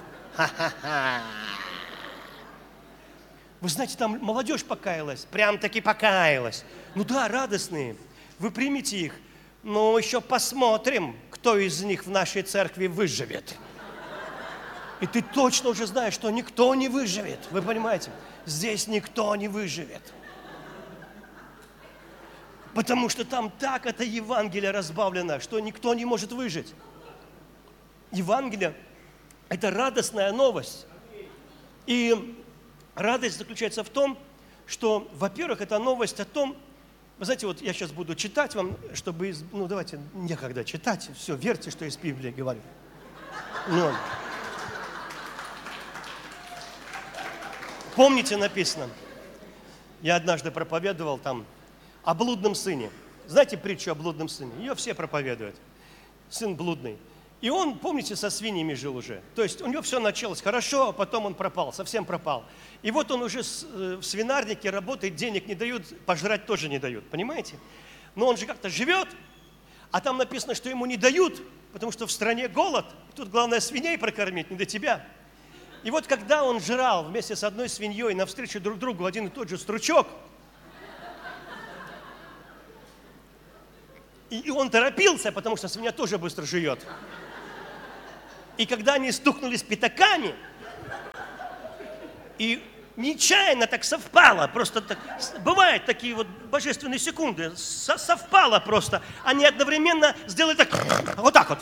Вы 3.62 3.68
знаете, 3.68 3.98
там 3.98 4.18
молодежь 4.20 4.64
покаялась, 4.64 5.26
прям 5.26 5.60
таки 5.60 5.82
покаялась. 5.82 6.64
Ну 6.96 7.04
да, 7.04 7.28
радостные. 7.28 7.98
Вы 8.40 8.52
примите 8.52 8.98
их, 8.98 9.14
но 9.63 9.98
еще 9.98 10.22
посмотрим, 10.22 11.16
кто 11.30 11.58
из 11.58 11.82
них 11.82 12.06
в 12.06 12.10
нашей 12.10 12.44
церкви 12.44 12.88
выживет. 12.88 13.56
И 15.01 15.08
ты 15.08 15.22
точно 15.22 15.70
уже 15.70 15.86
знаешь, 15.86 16.13
что 16.13 16.30
никто 16.30 16.75
не 16.75 16.89
выживет. 16.89 17.39
Вы 17.51 17.62
понимаете? 17.62 18.12
Здесь 18.46 18.88
никто 18.88 19.36
не 19.36 19.48
выживет. 19.48 20.13
Потому 22.74 23.10
что 23.10 23.25
там 23.25 23.50
так 23.50 23.86
это 23.86 24.04
Евангелие 24.04 24.72
разбавлено, 24.72 25.39
что 25.39 25.60
никто 25.60 25.94
не 25.94 26.06
может 26.06 26.32
выжить. 26.32 26.74
Евангелие– 28.12 28.75
это 29.50 29.72
радостная 29.72 30.32
новость. 30.32 30.86
И 31.86 32.38
радость 32.96 33.38
заключается 33.38 33.84
в 33.84 33.89
том, 33.89 34.18
что, 34.68 35.10
во-первых, 35.13 35.62
это 35.62 35.80
новость 35.80 36.20
о 36.20 36.25
том, 36.25 36.56
вы 37.20 37.26
знаете, 37.26 37.48
вот 37.48 37.62
я 37.62 37.74
сейчас 37.74 37.92
буду 37.92 38.16
читать 38.16 38.56
вам, 38.56 38.78
чтобы, 38.94 39.36
ну 39.52 39.68
давайте, 39.68 40.00
некогда 40.14 40.64
читать, 40.64 41.10
все, 41.18 41.36
верьте, 41.36 41.70
что 41.70 41.84
из 41.84 41.98
Библии 41.98 42.32
говорю. 42.32 42.62
Ну, 43.68 43.92
помните, 47.94 48.38
написано, 48.38 48.90
я 50.02 50.16
однажды 50.16 50.50
проповедовал 50.50 51.18
там 51.18 51.46
о 52.04 52.14
блудном 52.14 52.56
сыне. 52.56 52.90
Знаете 53.28 53.58
притчу 53.58 53.92
о 53.92 53.96
блудном 53.96 54.30
сыне? 54.30 54.54
Ее 54.58 54.74
все 54.74 54.94
проповедуют. 54.94 55.58
Сын 56.30 56.56
блудный. 56.56 56.98
И 57.41 57.50
он, 57.50 57.79
помните, 57.79 58.17
со 58.17 58.29
свиньями 58.29 58.74
жил 58.74 58.98
уже. 58.98 59.22
То 59.34 59.43
есть 59.43 59.62
у 59.62 59.67
него 59.67 59.81
все 59.81 60.00
началось 60.00 60.41
хорошо, 60.41 60.89
а 60.89 60.91
потом 60.91 61.25
он 61.25 61.34
пропал, 61.34 61.72
совсем 61.72 62.03
пропал. 62.03 62.43
И 62.81 62.91
вот 62.91 63.12
он 63.12 63.22
уже 63.22 63.39
э, 63.39 63.98
в 64.01 64.03
свинарнике 64.03 64.69
работает, 64.69 65.15
денег 65.15 65.48
не 65.48 65.55
дают, 65.55 65.84
пожрать 66.05 66.46
тоже 66.46 66.67
не 66.67 66.79
дают, 66.79 67.10
понимаете? 67.10 67.55
Но 68.15 68.27
он 68.27 68.36
же 68.36 68.46
как-то 68.46 68.69
живет, 68.69 69.08
а 69.91 70.01
там 70.01 70.17
написано, 70.17 70.53
что 70.53 70.69
ему 70.69 70.86
не 70.86 70.98
дают, 70.98 71.41
потому 71.72 71.93
что 71.93 72.08
в 72.08 72.12
стране 72.12 72.50
голод. 72.50 72.86
И 73.12 73.15
тут 73.15 73.29
главное 73.29 73.62
свиней 73.62 73.98
прокормить, 73.98 74.51
не 74.51 74.58
до 74.58 74.65
тебя. 74.65 75.05
И 75.84 75.91
вот 75.91 76.08
когда 76.08 76.43
он 76.43 76.60
жрал 76.60 77.05
вместе 77.05 77.38
с 77.38 77.46
одной 77.46 77.69
свиньей 77.69 78.13
навстречу 78.15 78.60
друг 78.60 78.79
другу 78.79 79.05
один 79.05 79.27
и 79.27 79.29
тот 79.29 79.48
же 79.48 79.58
стручок, 79.58 80.08
и 84.29 84.51
он 84.51 84.69
торопился, 84.69 85.31
потому 85.31 85.55
что 85.55 85.69
свинья 85.69 85.91
тоже 85.91 86.17
быстро 86.17 86.46
жует. 86.46 86.86
И 88.60 88.66
когда 88.66 88.96
они 88.96 89.10
стукнулись 89.13 89.63
пятаками, 89.63 90.36
и 92.38 92.62
нечаянно 92.98 93.68
так 93.68 93.86
совпало, 93.86 94.48
просто 94.48 94.82
так, 94.82 94.98
бывают 95.46 95.86
такие 95.86 96.13
вот 96.13 96.28
божественные 96.28 97.00
секунды, 97.00 97.56
со, 97.56 97.98
совпало 97.98 98.60
просто, 98.60 99.01
они 99.24 99.46
одновременно 99.46 100.13
сделали 100.28 100.58
так, 100.58 100.68
вот 101.16 101.34
так 101.34 101.48
вот. 101.48 101.60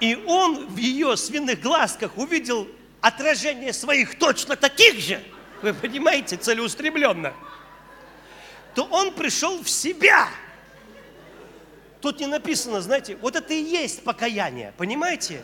И 0.00 0.16
он 0.26 0.66
в 0.66 0.76
ее 0.76 1.16
свиных 1.16 1.60
глазках 1.60 2.18
увидел 2.18 2.66
отражение 3.00 3.72
своих 3.72 4.18
точно 4.18 4.56
таких 4.56 4.98
же, 4.98 5.22
вы 5.62 5.72
понимаете, 5.72 6.36
целеустремленно, 6.36 7.32
то 8.74 8.82
он 8.82 9.12
пришел 9.12 9.62
в 9.62 9.70
себя– 9.70 10.28
Тут 12.00 12.20
не 12.20 12.26
написано, 12.26 12.80
знаете, 12.80 13.16
вот 13.16 13.36
это 13.36 13.52
и 13.54 13.62
есть 13.62 14.04
покаяние, 14.04 14.72
понимаете? 14.76 15.42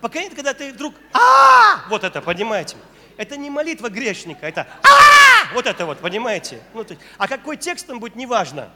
Покаяние, 0.00 0.34
когда 0.34 0.54
ты 0.54 0.72
вдруг, 0.72 0.94
а, 1.12 1.88
вот 1.88 2.04
это, 2.04 2.22
понимаете? 2.22 2.76
Это 3.16 3.36
не 3.36 3.50
молитва 3.50 3.88
грешника, 3.88 4.46
это 4.46 4.68
а, 4.84 5.52
вот 5.54 5.66
это 5.66 5.86
вот, 5.86 5.98
понимаете? 5.98 6.60
Ну, 6.72 6.84
то, 6.84 6.96
а 7.16 7.26
какой 7.26 7.56
текст 7.56 7.86
там 7.86 7.98
будет, 7.98 8.14
неважно. 8.14 8.70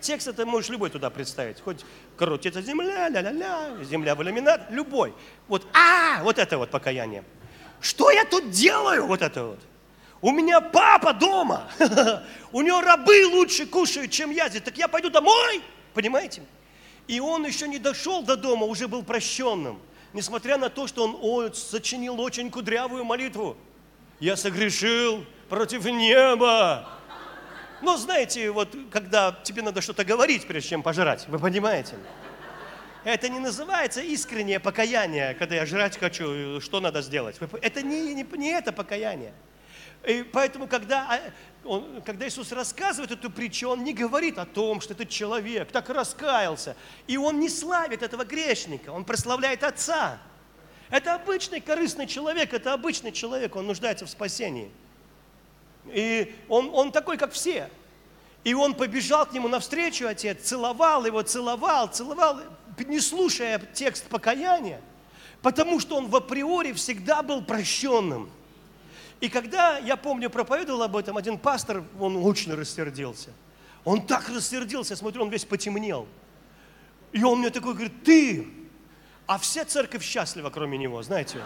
Текст 0.00 0.28
это 0.28 0.44
можешь 0.44 0.68
любой 0.68 0.90
туда 0.90 1.08
представить. 1.08 1.62
Хоть 1.62 1.86
крутится 2.18 2.60
земля, 2.60 3.08
ля-ля-ля, 3.08 3.82
земля 3.82 4.14
в 4.14 4.22
иллюминат, 4.22 4.70
любой. 4.70 5.14
Вот, 5.48 5.66
а, 5.72 6.22
вот 6.22 6.38
это 6.38 6.58
вот 6.58 6.70
покаяние. 6.70 7.24
Что 7.80 8.10
я 8.10 8.26
тут 8.26 8.50
делаю? 8.50 9.06
Вот 9.06 9.22
это 9.22 9.44
вот. 9.44 9.60
У 10.20 10.30
меня 10.30 10.60
папа 10.60 11.14
дома. 11.14 11.68
У 12.52 12.60
него 12.60 12.82
рабы 12.82 13.26
лучше 13.26 13.66
кушают, 13.66 14.10
чем 14.10 14.30
я 14.30 14.50
здесь. 14.50 14.62
Так 14.62 14.76
я 14.76 14.88
пойду 14.88 15.08
домой 15.08 15.62
Понимаете? 15.94 16.42
И 17.06 17.20
он 17.20 17.46
еще 17.46 17.68
не 17.68 17.78
дошел 17.78 18.22
до 18.22 18.36
дома, 18.36 18.66
уже 18.66 18.88
был 18.88 19.02
прощенным. 19.02 19.80
Несмотря 20.12 20.58
на 20.58 20.68
то, 20.68 20.86
что 20.86 21.06
он 21.06 21.54
сочинил 21.54 22.20
очень 22.20 22.50
кудрявую 22.50 23.04
молитву. 23.04 23.56
Я 24.20 24.36
согрешил 24.36 25.24
против 25.48 25.84
неба. 25.84 26.88
Но 27.82 27.96
знаете, 27.96 28.50
вот 28.50 28.74
когда 28.90 29.32
тебе 29.42 29.62
надо 29.62 29.80
что-то 29.80 30.04
говорить, 30.04 30.46
прежде 30.46 30.70
чем 30.70 30.82
пожрать, 30.82 31.26
вы 31.28 31.38
понимаете? 31.38 31.96
Это 33.04 33.28
не 33.28 33.38
называется 33.38 34.00
искреннее 34.00 34.60
покаяние, 34.60 35.34
когда 35.34 35.56
я 35.56 35.66
жрать 35.66 35.98
хочу, 35.98 36.60
что 36.60 36.80
надо 36.80 37.02
сделать. 37.02 37.36
Это 37.60 37.82
не, 37.82 38.14
не, 38.14 38.22
не 38.22 38.50
это 38.50 38.72
покаяние. 38.72 39.34
И 40.06 40.22
поэтому, 40.22 40.66
когда, 40.66 41.06
а, 41.08 41.20
он, 41.64 42.02
когда 42.02 42.28
Иисус 42.28 42.52
рассказывает 42.52 43.10
эту 43.10 43.30
притчу, 43.30 43.68
Он 43.68 43.84
не 43.84 43.94
говорит 43.94 44.38
о 44.38 44.44
том, 44.44 44.80
что 44.80 44.92
этот 44.92 45.08
человек 45.08 45.72
так 45.72 45.88
раскаялся. 45.88 46.76
И 47.06 47.16
Он 47.16 47.40
не 47.40 47.48
славит 47.48 48.02
этого 48.02 48.24
грешника, 48.24 48.90
Он 48.90 49.04
прославляет 49.04 49.64
Отца. 49.64 50.18
Это 50.90 51.14
обычный 51.14 51.60
корыстный 51.60 52.06
человек, 52.06 52.52
это 52.52 52.74
обычный 52.74 53.12
человек, 53.12 53.56
он 53.56 53.66
нуждается 53.66 54.04
в 54.04 54.10
спасении. 54.10 54.70
И 55.86 56.34
он, 56.48 56.70
он 56.72 56.92
такой, 56.92 57.16
как 57.16 57.32
все. 57.32 57.70
И 58.44 58.52
он 58.52 58.74
побежал 58.74 59.24
к 59.24 59.32
нему 59.32 59.48
навстречу, 59.48 60.06
отец, 60.06 60.42
целовал 60.42 61.06
его, 61.06 61.22
целовал, 61.22 61.88
целовал, 61.88 62.40
не 62.78 63.00
слушая 63.00 63.58
текст 63.72 64.06
покаяния, 64.08 64.82
потому 65.40 65.80
что 65.80 65.96
он 65.96 66.08
в 66.08 66.16
априори 66.16 66.72
всегда 66.72 67.22
был 67.22 67.42
прощенным– 67.42 68.30
и 69.20 69.28
когда, 69.28 69.78
я 69.78 69.96
помню, 69.96 70.28
проповедовал 70.30 70.82
об 70.82 70.96
этом, 70.96 71.16
один 71.16 71.38
пастор, 71.38 71.84
он 71.98 72.16
очень 72.16 72.54
рассердился. 72.54 73.30
Он 73.84 74.06
так 74.06 74.28
рассердился, 74.28 74.96
смотрю, 74.96 75.22
он 75.22 75.30
весь 75.30 75.44
потемнел. 75.44 76.06
И 77.12 77.22
он 77.22 77.38
мне 77.38 77.50
такой 77.50 77.74
говорит, 77.74 78.02
ты, 78.02 78.48
а 79.26 79.38
вся 79.38 79.64
церковь 79.64 80.02
счастлива, 80.02 80.50
кроме 80.50 80.78
него, 80.78 81.02
знаете. 81.02 81.40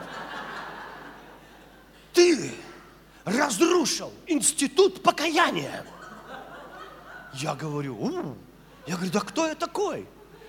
Ты 2.13 2.53
разрушил 3.25 4.13
институт 4.27 5.03
покаяния. 5.03 5.85
Я 7.35 7.55
говорю, 7.55 7.97
У. 7.97 8.35
я 8.87 8.97
говорю, 8.97 9.13
да 9.13 9.21
кто 9.21 9.47
я 9.47 9.55
такой, 9.55 10.07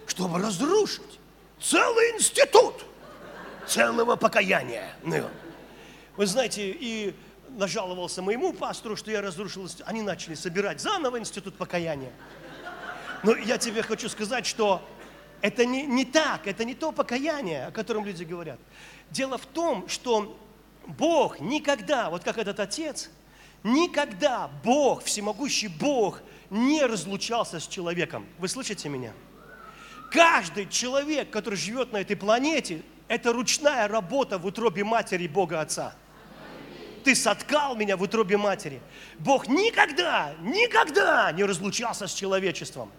чтобы 0.07 0.39
разрушить 0.39 1.19
целый 1.61 2.15
институт 2.15 2.85
целого 3.67 4.15
покаяния? 4.15 4.95
Ну, 5.03 5.29
вы 6.19 6.25
знаете, 6.25 6.75
и 6.77 7.15
нажаловался 7.47 8.21
моему 8.21 8.51
пастору, 8.51 8.97
что 8.97 9.09
я 9.09 9.21
разрушил 9.21 9.63
институт. 9.63 9.87
Они 9.87 10.01
начали 10.01 10.35
собирать 10.35 10.81
заново 10.81 11.17
институт 11.17 11.55
покаяния. 11.55 12.11
Но 13.23 13.37
я 13.37 13.57
тебе 13.57 13.83
хочу 13.83 14.09
сказать, 14.09 14.45
что 14.45 14.85
это 15.39 15.65
не, 15.65 15.85
не 15.85 16.03
так, 16.03 16.45
это 16.45 16.65
не 16.65 16.75
то 16.75 16.91
покаяние, 16.91 17.67
о 17.67 17.71
котором 17.71 18.05
люди 18.05 18.25
говорят. 18.25 18.59
Дело 19.11 19.37
в 19.37 19.45
том, 19.45 19.87
что 19.87 20.37
Бог 20.87 21.39
никогда, 21.39 22.09
вот 22.09 22.25
как 22.25 22.37
этот 22.37 22.59
отец, 22.59 23.09
никогда 23.63 24.49
Бог, 24.61 25.05
всемогущий 25.05 25.69
Бог, 25.69 26.19
не 26.49 26.85
разлучался 26.85 27.61
с 27.61 27.65
человеком. 27.65 28.25
Вы 28.39 28.49
слышите 28.49 28.89
меня? 28.89 29.13
Каждый 30.11 30.67
человек, 30.67 31.29
который 31.29 31.55
живет 31.55 31.93
на 31.93 32.01
этой 32.01 32.17
планете, 32.17 32.81
это 33.07 33.31
ручная 33.31 33.87
работа 33.87 34.37
в 34.37 34.45
утробе 34.45 34.83
матери 34.83 35.25
Бога 35.25 35.61
Отца. 35.61 35.95
Ты 37.09 37.15
соткал 37.15 37.75
меня 37.75 37.97
в 37.97 38.03
утробе 38.03 38.37
матери. 38.37 38.79
Бог 39.17 39.47
никогда, 39.47 40.35
никогда 40.41 41.31
не 41.31 41.43
разлучался 41.43 42.05
с 42.05 42.13
человечеством. 42.13 42.91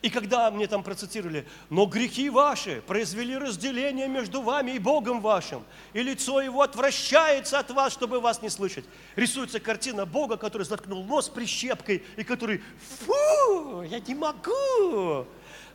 И 0.00 0.08
когда 0.08 0.50
мне 0.50 0.66
там 0.66 0.82
процитировали, 0.82 1.46
но 1.68 1.84
грехи 1.84 2.30
ваши 2.30 2.80
произвели 2.86 3.36
разделение 3.36 4.08
между 4.08 4.40
вами 4.40 4.70
и 4.70 4.78
Богом 4.78 5.20
вашим, 5.20 5.64
и 5.92 6.02
лицо 6.02 6.40
его 6.40 6.62
отвращается 6.62 7.58
от 7.58 7.70
вас, 7.72 7.92
чтобы 7.92 8.20
вас 8.20 8.40
не 8.40 8.48
слышать. 8.48 8.86
Рисуется 9.16 9.60
картина 9.60 10.06
Бога, 10.06 10.38
который 10.38 10.62
заткнул 10.62 11.04
нос 11.04 11.28
прищепкой, 11.28 12.04
и 12.16 12.24
который, 12.24 12.62
фу, 13.04 13.82
я 13.82 14.00
не 14.00 14.14
могу. 14.14 15.26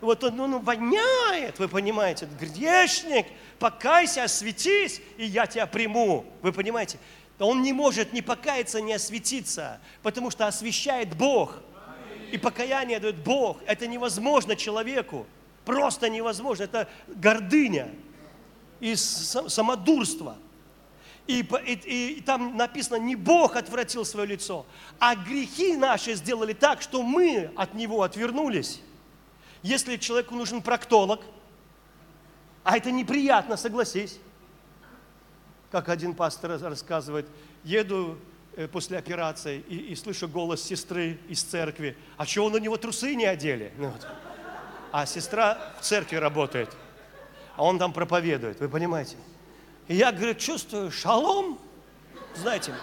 Вот 0.02 0.24
он, 0.24 0.40
он 0.40 0.60
воняет, 0.62 1.60
вы 1.60 1.68
понимаете, 1.68 2.28
грешник, 2.40 3.28
покайся, 3.60 4.24
осветись, 4.24 5.00
и 5.18 5.26
я 5.26 5.46
тебя 5.46 5.68
приму. 5.68 6.26
Вы 6.42 6.52
понимаете? 6.52 6.98
Он 7.44 7.62
не 7.62 7.74
может 7.74 8.14
ни 8.14 8.22
покаяться, 8.22 8.82
ни 8.82 8.92
осветиться, 8.92 9.80
потому 10.04 10.32
что 10.32 10.48
освещает 10.48 11.16
Бог– 11.16 11.60
и 12.32 12.38
покаяние 12.38 13.00
дает 13.00 13.18
Бог. 13.18 13.58
Это 13.66 13.88
невозможно 13.88 14.56
человеку. 14.56 15.28
Просто 15.66 16.10
невозможно. 16.10 16.64
Это 16.64 16.90
гордыня 17.08 17.90
и 18.80 18.96
самодурство. 18.96 20.38
И, 21.28 21.46
и, 21.66 22.16
и 22.18 22.22
там 22.22 22.58
написано, 22.58 22.96
не 22.96 23.16
Бог 23.16 23.56
отвратил 23.56 24.06
свое 24.06 24.28
лицо, 24.28 24.66
а 24.98 25.16
грехи 25.16 25.78
наши 25.78 26.16
сделали 26.16 26.54
так, 26.54 26.82
что 26.82 27.04
мы 27.04 27.52
от 27.56 27.74
Него 27.76 28.02
отвернулись. 28.02 28.82
Если 29.62 29.98
человеку 29.98 30.34
нужен 30.34 30.62
проктолог, 30.62 31.22
а 32.64 32.76
это 32.76 32.92
неприятно, 32.92 33.56
согласись. 33.56 34.18
Как 35.72 35.90
один 35.90 36.14
пастор 36.14 36.60
рассказывает, 36.62 37.28
еду 37.64 38.18
Э, 38.58 38.68
после 38.68 38.98
операции 38.98 39.64
и, 39.70 39.78
и 39.78 39.96
слышу 39.96 40.28
голос 40.28 40.62
сестры 40.62 41.18
из 41.30 41.42
церкви, 41.42 41.96
а 42.18 42.26
чего 42.26 42.50
на 42.50 42.58
него 42.58 42.76
трусы 42.76 43.16
не 43.16 43.26
одели? 43.26 43.72
Ну, 43.78 43.88
вот. 43.88 44.06
А 44.92 45.06
сестра 45.06 45.72
в 45.80 45.84
церкви 45.84 46.18
работает, 46.18 46.76
а 47.56 47.64
он 47.64 47.80
там 47.80 47.94
проповедует, 47.94 48.60
вы 48.60 48.68
понимаете? 48.68 49.16
И 49.88 49.96
я, 49.96 50.12
говорю, 50.12 50.34
чувствую 50.34 50.92
шалом, 50.92 51.60
знаете, 52.36 52.74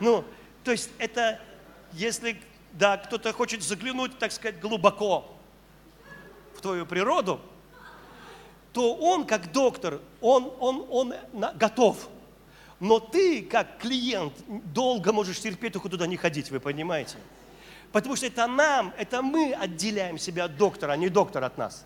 ну, 0.00 0.22
то 0.64 0.72
есть 0.72 0.90
это, 0.98 1.40
если, 1.92 2.38
да, 2.72 2.98
кто-то 2.98 3.32
хочет 3.32 3.62
заглянуть, 3.62 4.18
так 4.18 4.32
сказать, 4.32 4.60
глубоко 4.60 5.34
в 6.54 6.60
твою 6.60 6.84
природу, 6.84 7.40
то 8.72 8.94
он, 8.94 9.26
как 9.26 9.52
доктор, 9.52 10.00
он, 10.20 10.52
он, 10.58 10.86
он 10.90 11.14
готов– 11.56 12.08
но 12.80 12.98
ты, 12.98 13.42
как 13.42 13.78
клиент, 13.78 14.32
долго 14.48 15.12
можешь 15.12 15.38
терпеть, 15.38 15.74
только 15.74 15.90
туда 15.90 16.06
не 16.06 16.16
ходить, 16.16 16.50
вы 16.50 16.60
понимаете? 16.60 17.18
Потому 17.92 18.16
что 18.16 18.26
это 18.26 18.46
нам, 18.46 18.94
это 18.96 19.20
мы 19.20 19.52
отделяем 19.52 20.16
себя 20.16 20.44
от 20.44 20.56
доктора, 20.56 20.92
а 20.92 20.96
не 20.96 21.10
доктор 21.10 21.44
от 21.44 21.58
нас. 21.58 21.84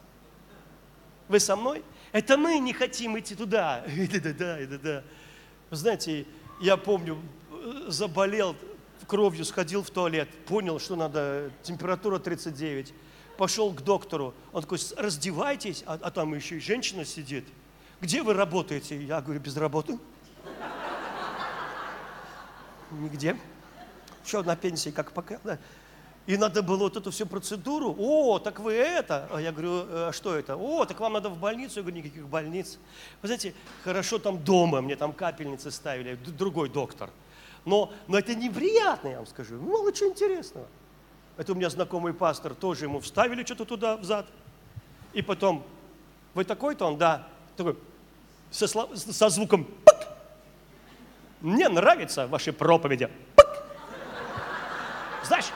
Вы 1.26 1.40
со 1.40 1.56
мной? 1.56 1.82
Это 2.12 2.36
мы 2.36 2.60
не 2.60 2.72
хотим 2.72 3.18
идти 3.18 3.34
туда. 3.34 3.84
Да-да-да, 4.12 4.58
да-да. 4.66 5.02
Знаете, 5.72 6.26
я 6.60 6.76
помню, 6.76 7.20
заболел 7.88 8.54
кровью, 9.08 9.44
сходил 9.44 9.82
в 9.82 9.90
туалет, 9.90 10.28
понял, 10.46 10.78
что 10.78 10.94
надо, 10.94 11.50
температура 11.64 12.20
39, 12.20 12.94
пошел 13.36 13.72
к 13.72 13.82
доктору. 13.82 14.34
Он 14.52 14.62
такой, 14.62 14.78
раздевайтесь, 14.96 15.82
а, 15.86 15.98
а 16.00 16.10
там 16.10 16.34
еще 16.34 16.56
и 16.56 16.60
женщина 16.60 17.04
сидит. 17.04 17.44
Где 18.00 18.22
вы 18.22 18.34
работаете? 18.34 19.02
Я 19.02 19.20
говорю, 19.20 19.40
без 19.40 19.56
работы 19.56 19.98
нигде. 22.90 23.36
Еще 24.24 24.42
на 24.42 24.56
пенсии, 24.56 24.90
как 24.90 25.12
пока. 25.12 25.38
Да. 25.44 25.58
И 26.26 26.38
надо 26.38 26.62
было 26.62 26.84
вот 26.84 26.96
эту 26.96 27.10
всю 27.10 27.26
процедуру. 27.26 27.94
О, 27.98 28.38
так 28.38 28.60
вы 28.60 28.72
это. 28.72 29.28
А 29.30 29.40
я 29.40 29.52
говорю, 29.52 29.84
а 29.86 30.10
что 30.12 30.34
это? 30.34 30.56
О, 30.56 30.84
так 30.86 30.98
вам 31.00 31.12
надо 31.12 31.28
в 31.28 31.38
больницу. 31.38 31.80
Я 31.80 31.82
говорю, 31.82 31.98
никаких 31.98 32.26
больниц. 32.26 32.78
Вы 33.20 33.28
знаете, 33.28 33.54
хорошо 33.82 34.18
там 34.18 34.42
дома, 34.42 34.80
мне 34.80 34.96
там 34.96 35.12
капельницы 35.12 35.70
ставили, 35.70 36.14
другой 36.14 36.70
доктор. 36.70 37.10
Но, 37.66 37.92
но 38.08 38.18
это 38.18 38.34
неприятно, 38.34 39.08
я 39.08 39.16
вам 39.16 39.26
скажу. 39.26 39.60
Мало 39.60 39.92
чего 39.92 40.10
интересного. 40.10 40.66
Это 41.36 41.52
у 41.52 41.54
меня 41.54 41.70
знакомый 41.70 42.14
пастор, 42.14 42.54
тоже 42.54 42.84
ему 42.84 43.00
вставили 43.00 43.44
что-то 43.44 43.64
туда, 43.64 43.96
взад. 43.96 44.26
И 45.12 45.22
потом, 45.22 45.64
вы 46.34 46.44
такой-то 46.44 46.86
он? 46.86 46.98
Да. 46.98 47.26
Такой, 47.56 47.76
со, 48.50 48.66
со 48.66 49.28
звуком 49.28 49.66
мне 51.40 51.68
нравятся 51.68 52.26
ваши 52.26 52.52
проповеди. 52.52 53.10
Знаешь, 55.24 55.46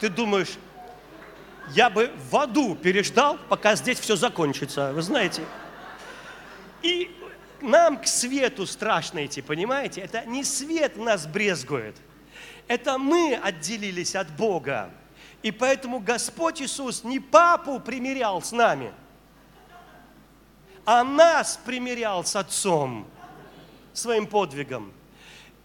ты 0.00 0.08
думаешь, 0.08 0.58
я 1.70 1.88
бы 1.88 2.10
в 2.30 2.36
аду 2.36 2.74
переждал, 2.74 3.38
пока 3.48 3.74
здесь 3.74 3.98
все 3.98 4.16
закончится, 4.16 4.92
вы 4.92 5.02
знаете. 5.02 5.42
И 6.82 7.16
нам 7.62 7.98
к 7.98 8.06
свету 8.06 8.66
страшно 8.66 9.24
идти, 9.24 9.40
понимаете? 9.40 10.00
Это 10.00 10.24
не 10.26 10.44
свет 10.44 10.96
нас 10.96 11.26
брезгует. 11.26 11.96
Это 12.68 12.98
мы 12.98 13.38
отделились 13.42 14.14
от 14.14 14.30
Бога. 14.36 14.90
И 15.42 15.50
поэтому 15.50 16.00
Господь 16.00 16.60
Иисус 16.60 17.02
не 17.04 17.18
папу 17.18 17.80
примирял 17.80 18.42
с 18.42 18.52
нами, 18.52 18.92
а 20.84 21.02
нас 21.02 21.58
примирял 21.64 22.24
с 22.24 22.36
Отцом 22.36 23.06
своим 23.92 24.26
подвигом. 24.26 24.92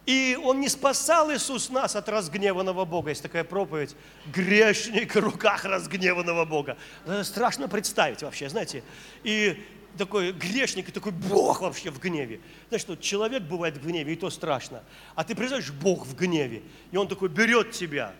И 0.05 0.38
он 0.43 0.60
не 0.60 0.69
спасал 0.69 1.34
Иисус 1.34 1.69
нас 1.69 1.95
от 1.95 2.08
разгневанного 2.08 2.86
Бога. 2.86 3.10
Есть 3.10 3.23
такая 3.23 3.43
проповедь. 3.43 3.95
Грешник 4.27 5.15
в 5.15 5.19
руках 5.19 5.65
разгневанного 5.65 6.45
Бога. 6.45 6.77
Это 7.05 7.23
страшно 7.23 7.67
представить 7.67 8.21
вообще, 8.21 8.47
знаете. 8.47 8.84
И 9.23 9.65
такой 9.95 10.31
грешник, 10.31 10.89
и 10.89 10.91
такой 10.91 11.12
Бог 11.12 11.62
вообще 11.62 11.89
в 11.89 11.99
гневе. 11.99 12.41
Знаешь, 12.69 12.81
что 12.81 12.95
человек 12.95 13.43
бывает 13.43 13.77
в 13.77 13.86
гневе, 13.86 14.13
и 14.13 14.15
то 14.15 14.29
страшно. 14.29 14.84
А 15.15 15.23
ты 15.23 15.36
представляешь, 15.36 15.71
Бог 15.71 16.05
в 16.05 16.15
гневе. 16.15 16.63
И 16.91 16.97
он 16.97 17.08
такой 17.08 17.29
берет 17.29 17.71
тебя, 17.71 18.13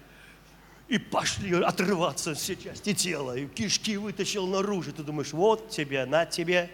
и 0.88 0.98
пошли 0.98 1.54
отрываться 1.62 2.34
все 2.36 2.56
части 2.56 2.94
тела, 2.94 3.38
и 3.38 3.48
кишки 3.48 3.98
вытащил 3.98 4.48
наружу. 4.48 4.94
Ты 4.94 5.04
думаешь, 5.04 5.34
вот 5.34 5.70
тебе, 5.70 6.06
на 6.06 6.26
тебе, 6.26 6.70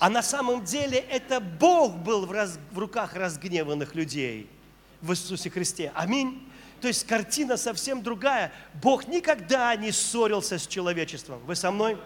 а 0.00 0.08
на 0.08 0.22
самом 0.22 0.64
деле 0.64 0.98
это 0.98 1.40
Бог 1.40 1.98
был 1.98 2.24
в, 2.24 2.32
раз, 2.32 2.58
в 2.72 2.78
руках 2.78 3.14
разгневанных 3.14 3.94
людей 3.94 4.48
в 5.02 5.12
Иисусе 5.12 5.50
Христе. 5.50 5.92
Аминь. 5.94 6.42
То 6.80 6.88
есть 6.88 7.06
картина 7.06 7.58
совсем 7.58 8.02
другая. 8.02 8.50
Бог 8.82 9.06
никогда 9.08 9.76
не 9.76 9.92
ссорился 9.92 10.58
с 10.58 10.66
человечеством. 10.66 11.40
Вы 11.40 11.54
со 11.54 11.70
мной? 11.70 11.98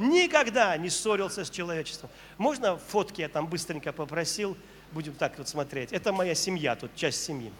Никогда 0.00 0.76
не 0.76 0.88
ссорился 0.88 1.44
с 1.44 1.50
человечеством. 1.50 2.10
Можно 2.38 2.76
фотки 2.76 3.20
я 3.20 3.28
там 3.28 3.46
быстренько 3.46 3.92
попросил? 3.92 4.56
Будем 4.92 5.14
так 5.14 5.38
вот 5.38 5.48
смотреть. 5.48 5.92
Это 5.92 6.12
моя 6.12 6.34
семья, 6.34 6.74
тут 6.74 6.94
часть 6.96 7.22
семьи. 7.22 7.52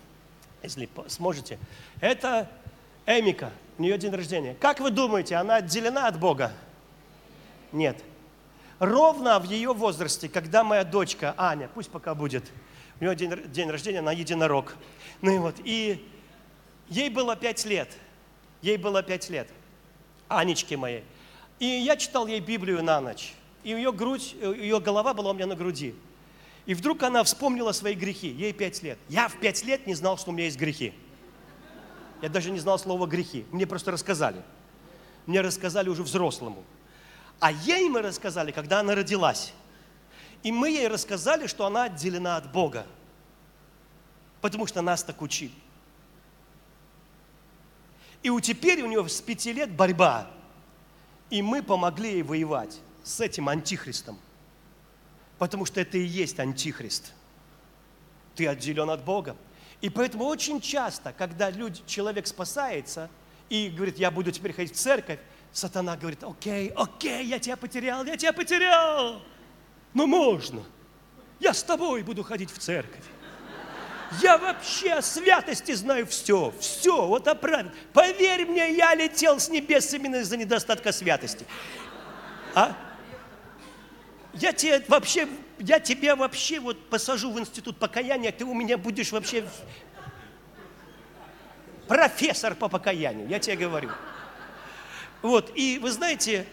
Если 0.62 0.88
сможете. 1.08 1.58
Это 2.00 2.50
Эмика, 3.06 3.52
у 3.78 3.82
нее 3.82 3.96
день 3.98 4.12
рождения. 4.12 4.56
Как 4.60 4.80
вы 4.80 4.90
думаете, 4.90 5.36
она 5.36 5.56
отделена 5.56 6.08
от 6.08 6.18
Бога? 6.18 6.52
Нет 7.72 8.02
ровно 8.80 9.38
в 9.38 9.44
ее 9.44 9.72
возрасте, 9.72 10.28
когда 10.28 10.64
моя 10.64 10.82
дочка 10.82 11.34
Аня, 11.36 11.68
пусть 11.72 11.90
пока 11.90 12.16
будет, 12.16 12.50
у 12.98 13.04
нее 13.04 13.14
день, 13.14 13.52
день 13.52 13.70
рождения, 13.70 14.00
она 14.00 14.10
единорог. 14.10 14.74
Ну 15.20 15.32
и 15.32 15.38
вот, 15.38 15.56
и 15.62 16.04
ей 16.88 17.10
было 17.10 17.36
пять 17.36 17.64
лет, 17.64 17.96
ей 18.62 18.78
было 18.78 19.02
пять 19.04 19.30
лет, 19.30 19.48
Анечке 20.28 20.76
моей. 20.76 21.04
И 21.60 21.66
я 21.66 21.96
читал 21.96 22.26
ей 22.26 22.40
Библию 22.40 22.82
на 22.82 23.00
ночь, 23.00 23.34
и 23.62 23.70
ее 23.70 23.92
грудь, 23.92 24.34
ее 24.40 24.80
голова 24.80 25.14
была 25.14 25.30
у 25.30 25.34
меня 25.34 25.46
на 25.46 25.54
груди. 25.54 25.94
И 26.66 26.74
вдруг 26.74 27.02
она 27.02 27.22
вспомнила 27.22 27.72
свои 27.72 27.94
грехи, 27.94 28.28
ей 28.28 28.52
пять 28.52 28.82
лет. 28.82 28.98
Я 29.08 29.28
в 29.28 29.38
пять 29.38 29.62
лет 29.64 29.86
не 29.86 29.94
знал, 29.94 30.18
что 30.18 30.30
у 30.30 30.32
меня 30.32 30.46
есть 30.46 30.58
грехи. 30.58 30.92
Я 32.22 32.28
даже 32.28 32.50
не 32.50 32.58
знал 32.58 32.78
слова 32.78 33.06
грехи. 33.06 33.44
Мне 33.52 33.66
просто 33.66 33.90
рассказали. 33.90 34.42
Мне 35.26 35.40
рассказали 35.40 35.88
уже 35.88 36.02
взрослому. 36.02 36.64
А 37.38 37.52
ей 37.52 37.88
мы 37.88 38.02
рассказали, 38.02 38.52
когда 38.52 38.80
она 38.80 38.94
родилась. 38.94 39.52
И 40.42 40.52
мы 40.52 40.70
ей 40.70 40.88
рассказали, 40.88 41.46
что 41.46 41.66
она 41.66 41.84
отделена 41.84 42.36
от 42.36 42.50
Бога. 42.52 42.86
потому 44.40 44.66
что 44.66 44.80
нас 44.82 45.02
так 45.02 45.20
учили. 45.22 45.52
И 48.22 48.30
у 48.30 48.40
теперь 48.40 48.82
у 48.82 48.86
него 48.86 49.08
с 49.08 49.20
пяти 49.20 49.52
лет 49.52 49.70
борьба. 49.70 50.30
И 51.30 51.42
мы 51.42 51.62
помогли 51.62 52.12
ей 52.12 52.22
воевать 52.22 52.80
с 53.02 53.20
этим 53.20 53.48
антихристом. 53.48 54.18
Потому 55.38 55.64
что 55.64 55.80
это 55.80 55.96
и 55.96 56.02
есть 56.02 56.38
антихрист. 56.38 57.12
Ты 58.34 58.46
отделен 58.46 58.90
от 58.90 59.04
Бога. 59.04 59.36
И 59.80 59.88
поэтому 59.88 60.24
очень 60.24 60.60
часто, 60.60 61.12
когда 61.12 61.50
люди, 61.50 61.82
человек 61.86 62.26
спасается 62.26 63.08
и 63.48 63.68
говорит, 63.68 63.98
я 63.98 64.10
буду 64.10 64.30
теперь 64.30 64.52
ходить 64.52 64.74
в 64.74 64.78
церковь, 64.78 65.18
сатана 65.52 65.96
говорит, 65.96 66.22
окей, 66.22 66.68
окей, 66.76 67.24
я 67.26 67.38
тебя 67.38 67.56
потерял, 67.56 68.04
я 68.04 68.16
тебя 68.16 68.32
потерял. 68.32 69.22
Но 69.94 70.06
можно. 70.06 70.62
Я 71.38 71.54
с 71.54 71.62
тобой 71.62 72.02
буду 72.02 72.22
ходить 72.22 72.50
в 72.50 72.58
церковь. 72.58 73.04
Я 74.18 74.38
вообще 74.38 74.94
о 74.94 75.02
святости 75.02 75.72
знаю 75.72 76.06
все, 76.06 76.52
все, 76.58 77.06
вот 77.06 77.28
оправил. 77.28 77.70
Поверь 77.92 78.44
мне, 78.44 78.74
я 78.74 78.94
летел 78.94 79.38
с 79.38 79.48
небес 79.48 79.94
именно 79.94 80.16
из-за 80.16 80.36
недостатка 80.36 80.90
святости. 80.90 81.46
А? 82.54 82.76
Я 84.34 84.52
тебе 84.52 84.84
вообще, 84.88 85.28
я 85.58 85.78
тебя 85.78 86.16
вообще 86.16 86.58
вот 86.58 86.88
посажу 86.88 87.30
в 87.30 87.38
институт 87.38 87.78
покаяния, 87.78 88.32
ты 88.32 88.44
у 88.44 88.54
меня 88.54 88.76
будешь 88.78 89.12
вообще 89.12 89.44
профессор 91.86 92.54
по 92.54 92.68
покаянию, 92.68 93.28
я 93.28 93.38
тебе 93.38 93.56
говорю. 93.56 93.90
Вот, 95.22 95.52
и 95.54 95.78
вы 95.78 95.90
знаете, 95.90 96.46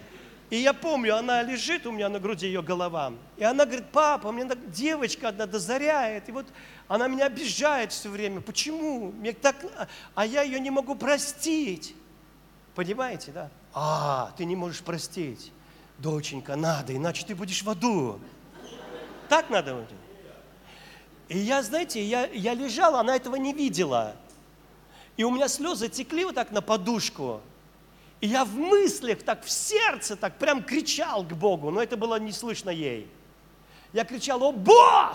и 0.49 0.57
я 0.57 0.73
помню, 0.73 1.17
она 1.17 1.43
лежит 1.43 1.85
у 1.85 1.91
меня 1.91 2.07
на 2.07 2.19
груди, 2.19 2.47
ее 2.47 2.61
голова. 2.61 3.13
И 3.35 3.43
она 3.43 3.65
говорит, 3.65 3.87
папа, 3.91 4.31
мне 4.31 4.47
девочка 4.67 5.29
одна 5.29 5.45
дозаряет. 5.45 6.29
И 6.29 6.31
вот 6.31 6.45
она 6.87 7.07
меня 7.07 7.25
обижает 7.25 7.91
все 7.91 8.09
время. 8.09 8.39
Почему? 8.39 9.11
Мне 9.11 9.33
так... 9.33 9.57
А 10.15 10.25
я 10.25 10.43
ее 10.43 10.61
не 10.61 10.69
могу 10.69 10.95
простить. 10.95 11.93
Понимаете, 12.75 13.31
да? 13.31 13.49
А, 13.73 14.31
ты 14.37 14.45
не 14.45 14.55
можешь 14.55 14.81
простить. 14.81 15.51
Доченька, 15.97 16.55
надо, 16.55 16.95
иначе 16.95 17.25
ты 17.25 17.35
будешь 17.35 17.61
в 17.63 17.69
аду. 17.69 18.21
Так 19.27 19.49
надо. 19.49 19.85
И 21.27 21.37
я, 21.39 21.61
знаете, 21.61 22.01
я, 22.01 22.25
я 22.27 22.53
лежала, 22.53 23.01
она 23.01 23.17
этого 23.17 23.35
не 23.35 23.51
видела. 23.51 24.15
И 25.17 25.25
у 25.25 25.31
меня 25.31 25.49
слезы 25.49 25.89
текли 25.89 26.23
вот 26.23 26.35
так 26.35 26.51
на 26.51 26.61
подушку. 26.61 27.41
И 28.19 28.27
я 28.27 28.45
в 28.45 28.55
мыслях, 28.55 29.23
так 29.23 29.43
в 29.43 29.49
сердце, 29.49 30.15
так 30.15 30.37
прям 30.39 30.63
кричал 30.63 31.23
к 31.23 31.33
Богу, 31.33 31.69
но 31.69 31.81
это 31.81 31.97
было 31.97 32.19
не 32.19 32.31
слышно 32.31 32.69
ей. 32.69 33.09
Я 33.93 34.05
кричал, 34.05 34.43
о 34.43 34.51
Бог, 34.51 35.13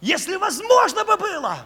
если 0.00 0.36
возможно 0.36 1.04
бы 1.04 1.16
было, 1.16 1.58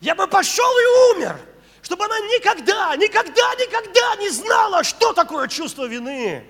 я 0.00 0.14
бы 0.14 0.26
пошел 0.26 0.64
и 0.64 1.16
умер, 1.16 1.38
чтобы 1.82 2.04
она 2.04 2.18
никогда, 2.18 2.94
никогда, 2.96 3.54
никогда 3.54 4.16
не 4.16 4.30
знала, 4.30 4.84
что 4.84 5.12
такое 5.12 5.48
чувство 5.48 5.86
вины. 5.86 6.46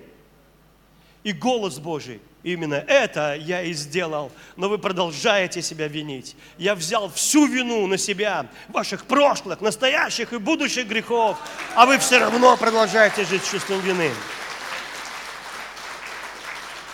И 1.23 1.33
голос 1.33 1.79
Божий 1.79 2.21
Именно 2.47 2.75
это 2.75 3.35
я 3.35 3.61
и 3.61 3.73
сделал, 3.73 4.31
но 4.55 4.69
вы 4.69 4.77
продолжаете 4.77 5.61
себя 5.61 5.89
винить. 5.89 6.37
Я 6.57 6.75
взял 6.75 7.09
всю 7.09 7.45
вину 7.45 7.85
на 7.87 7.97
себя, 7.97 8.47
ваших 8.69 9.03
прошлых, 9.03 9.59
настоящих 9.59 10.31
и 10.31 10.37
будущих 10.37 10.87
грехов, 10.87 11.37
а 11.75 11.85
вы 11.85 11.97
все 11.97 12.19
равно 12.19 12.55
продолжаете 12.55 13.25
жить 13.25 13.43
с 13.43 13.51
чувством 13.51 13.81
вины. 13.81 14.11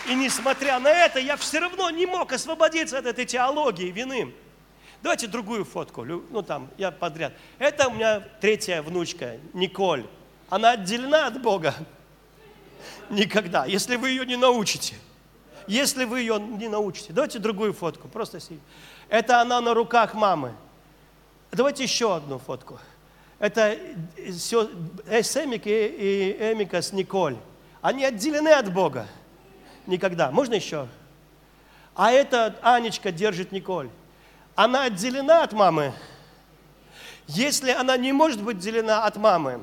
И 0.08 0.16
несмотря 0.16 0.80
на 0.80 0.88
это, 0.88 1.20
я 1.20 1.36
все 1.36 1.60
равно 1.60 1.88
не 1.90 2.06
мог 2.06 2.32
освободиться 2.32 2.98
от 2.98 3.06
этой 3.06 3.24
теологии 3.24 3.92
вины. 3.92 4.34
Давайте 5.04 5.28
другую 5.28 5.64
фотку, 5.64 6.04
ну 6.04 6.42
там, 6.42 6.68
я 6.78 6.90
подряд. 6.90 7.32
Это 7.60 7.86
у 7.86 7.94
меня 7.94 8.24
третья 8.40 8.82
внучка, 8.82 9.36
Николь. 9.52 10.04
Она 10.50 10.72
отделена 10.72 11.28
от 11.28 11.40
Бога. 11.40 11.76
Никогда, 13.08 13.66
если 13.66 13.94
вы 13.94 14.10
ее 14.10 14.26
не 14.26 14.34
научите 14.34 14.96
если 15.66 16.04
вы 16.04 16.20
ее 16.20 16.38
не 16.38 16.68
научите. 16.68 17.12
Давайте 17.12 17.38
другую 17.38 17.72
фотку, 17.72 18.08
просто 18.08 18.40
сидите. 18.40 18.62
Это 19.08 19.40
она 19.40 19.60
на 19.60 19.74
руках 19.74 20.14
мамы. 20.14 20.52
Давайте 21.52 21.82
еще 21.84 22.14
одну 22.16 22.38
фотку. 22.38 22.78
Это 23.38 23.76
Эсемик 24.16 25.66
и 25.66 26.36
Эмика 26.52 26.80
с 26.82 26.92
Николь. 26.92 27.36
Они 27.80 28.04
отделены 28.04 28.48
от 28.48 28.72
Бога. 28.72 29.06
Никогда. 29.86 30.30
Можно 30.30 30.54
еще? 30.54 30.88
А 31.94 32.10
это 32.10 32.56
Анечка 32.62 33.12
держит 33.12 33.52
Николь. 33.52 33.90
Она 34.54 34.84
отделена 34.84 35.42
от 35.42 35.52
мамы. 35.52 35.92
Если 37.26 37.70
она 37.70 37.96
не 37.96 38.12
может 38.12 38.42
быть 38.42 38.56
отделена 38.58 39.04
от 39.04 39.16
мамы, 39.16 39.62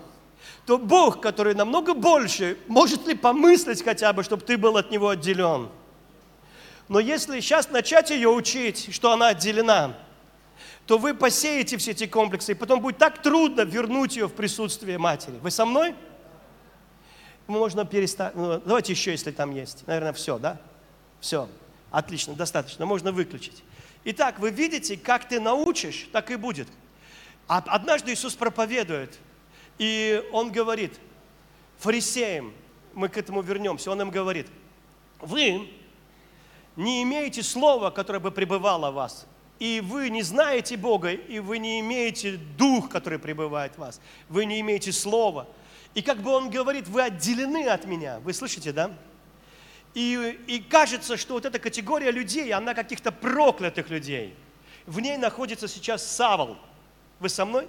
то 0.65 0.77
Бог, 0.77 1.21
который 1.21 1.55
намного 1.55 1.93
больше, 1.93 2.57
может 2.67 3.07
ли 3.07 3.15
помыслить 3.15 3.83
хотя 3.83 4.13
бы, 4.13 4.23
чтобы 4.23 4.43
ты 4.43 4.57
был 4.57 4.77
от 4.77 4.91
Него 4.91 5.09
отделен? 5.09 5.69
Но 6.91 6.99
если 6.99 7.39
сейчас 7.39 7.69
начать 7.69 8.09
ее 8.09 8.27
учить, 8.27 8.93
что 8.93 9.13
она 9.13 9.29
отделена, 9.29 9.95
то 10.85 10.97
вы 10.97 11.13
посеете 11.13 11.77
все 11.77 11.91
эти 11.91 12.05
комплексы, 12.05 12.51
и 12.51 12.53
потом 12.53 12.81
будет 12.81 12.97
так 12.97 13.21
трудно 13.21 13.61
вернуть 13.61 14.17
ее 14.17 14.27
в 14.27 14.33
присутствие 14.33 14.97
матери. 14.97 15.35
Вы 15.41 15.51
со 15.51 15.65
мной? 15.65 15.95
Можно 17.47 17.85
перестать. 17.85 18.35
Ну, 18.35 18.59
давайте 18.59 18.91
еще, 18.91 19.11
если 19.11 19.31
там 19.31 19.55
есть. 19.55 19.87
Наверное, 19.87 20.11
все, 20.11 20.37
да? 20.37 20.59
Все. 21.21 21.47
Отлично, 21.91 22.33
достаточно. 22.33 22.85
Можно 22.85 23.13
выключить. 23.13 23.63
Итак, 24.03 24.39
вы 24.39 24.51
видите, 24.51 24.97
как 24.97 25.29
ты 25.29 25.39
научишь, 25.39 26.09
так 26.11 26.29
и 26.29 26.35
будет. 26.35 26.67
Однажды 27.47 28.11
Иисус 28.11 28.35
проповедует, 28.35 29.17
и 29.77 30.21
Он 30.33 30.51
говорит, 30.51 30.99
фарисеям, 31.79 32.53
мы 32.93 33.07
к 33.07 33.15
этому 33.15 33.41
вернемся, 33.43 33.91
Он 33.91 34.01
им 34.01 34.09
говорит, 34.09 34.47
вы 35.19 35.69
не 36.75 37.03
имеете 37.03 37.43
слова, 37.43 37.89
которое 37.91 38.19
бы 38.19 38.31
пребывало 38.31 38.91
в 38.91 38.95
вас, 38.95 39.25
и 39.59 39.81
вы 39.81 40.09
не 40.09 40.23
знаете 40.23 40.77
Бога, 40.77 41.11
и 41.11 41.39
вы 41.39 41.59
не 41.59 41.79
имеете 41.81 42.37
Дух, 42.57 42.89
который 42.89 43.19
пребывает 43.19 43.75
в 43.75 43.79
вас, 43.79 44.01
вы 44.29 44.45
не 44.45 44.59
имеете 44.61 44.91
слова. 44.91 45.47
И 45.93 46.01
как 46.01 46.19
бы 46.19 46.31
он 46.31 46.49
говорит, 46.49 46.87
вы 46.87 47.01
отделены 47.03 47.67
от 47.67 47.85
меня. 47.85 48.19
Вы 48.21 48.33
слышите, 48.33 48.71
да? 48.71 48.91
И, 49.93 50.39
и 50.47 50.59
кажется, 50.59 51.17
что 51.17 51.33
вот 51.33 51.45
эта 51.45 51.59
категория 51.59 52.11
людей, 52.11 52.51
она 52.53 52.73
каких-то 52.73 53.11
проклятых 53.11 53.89
людей. 53.89 54.33
В 54.85 55.01
ней 55.01 55.17
находится 55.17 55.67
сейчас 55.67 56.03
Савол. 56.09 56.57
Вы 57.19 57.27
со 57.27 57.45
мной? 57.45 57.67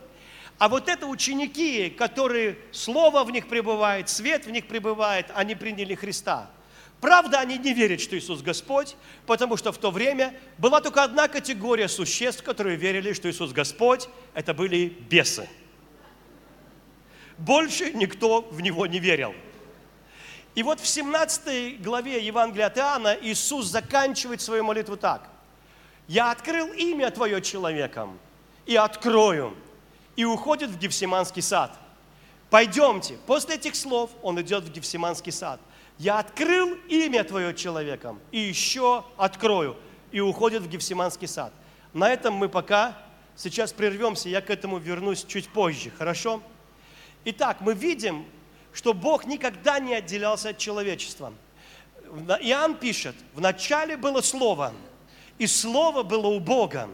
А 0.58 0.68
вот 0.68 0.88
это 0.88 1.06
ученики, 1.06 1.90
которые 1.90 2.56
Слово 2.70 3.24
в 3.24 3.30
них 3.32 3.48
пребывает, 3.48 4.08
свет 4.08 4.46
в 4.46 4.50
них 4.50 4.68
пребывает, 4.68 5.26
они 5.34 5.56
приняли 5.56 5.94
Христа– 5.94 6.48
Правда, 7.02 7.40
они 7.40 7.58
не 7.58 7.74
верят, 7.74 8.00
что 8.00 8.16
Иисус 8.16 8.42
Господь, 8.42 8.94
потому 9.26 9.56
что 9.56 9.72
в 9.72 9.78
то 9.78 9.90
время 9.90 10.38
была 10.56 10.80
только 10.80 11.02
одна 11.02 11.26
категория 11.26 11.88
существ, 11.88 12.44
которые 12.44 12.76
верили, 12.76 13.12
что 13.12 13.28
Иисус 13.28 13.50
Господь, 13.50 14.08
это 14.34 14.54
были 14.54 14.86
бесы. 15.10 15.48
Больше 17.38 17.92
никто 17.92 18.42
в 18.42 18.60
Него 18.60 18.86
не 18.86 19.00
верил. 19.00 19.34
И 20.54 20.62
вот 20.62 20.78
в 20.78 20.86
17 20.86 21.82
главе 21.82 22.24
Евангелия 22.24 22.66
от 22.66 22.78
Иоанна 22.78 23.18
Иисус 23.20 23.66
заканчивает 23.66 24.40
свою 24.40 24.62
молитву 24.62 24.96
так. 24.96 25.28
«Я 26.06 26.30
открыл 26.30 26.72
имя 26.72 27.10
Твое 27.10 27.42
человеком 27.42 28.16
и 28.64 28.76
открою». 28.76 29.56
И 30.14 30.24
уходит 30.24 30.70
в 30.70 30.78
Гефсиманский 30.78 31.42
сад. 31.42 31.76
Пойдемте. 32.48 33.18
После 33.26 33.56
этих 33.56 33.74
слов 33.74 34.10
он 34.22 34.40
идет 34.40 34.62
в 34.62 34.70
Гефсиманский 34.70 35.32
сад– 35.32 35.58
я 35.98 36.18
открыл 36.18 36.74
имя 36.88 37.24
Твое 37.24 37.54
человеком, 37.54 38.20
и 38.30 38.38
еще 38.38 39.04
открою. 39.16 39.76
И 40.10 40.20
уходит 40.20 40.62
в 40.62 40.68
Гефсиманский 40.68 41.28
сад. 41.28 41.52
На 41.92 42.10
этом 42.10 42.34
мы 42.34 42.48
пока 42.48 42.98
сейчас 43.36 43.72
прервемся, 43.72 44.28
я 44.28 44.40
к 44.40 44.50
этому 44.50 44.78
вернусь 44.78 45.24
чуть 45.24 45.48
позже, 45.48 45.90
хорошо? 45.90 46.42
Итак, 47.24 47.58
мы 47.60 47.74
видим, 47.74 48.26
что 48.72 48.94
Бог 48.94 49.26
никогда 49.26 49.78
не 49.78 49.94
отделялся 49.94 50.50
от 50.50 50.58
человечества. 50.58 51.32
Иоанн 52.40 52.74
пишет, 52.74 53.14
в 53.34 53.40
начале 53.40 53.96
было 53.96 54.20
Слово, 54.20 54.72
и 55.38 55.46
Слово 55.46 56.02
было 56.02 56.26
у 56.26 56.40
Бога, 56.40 56.88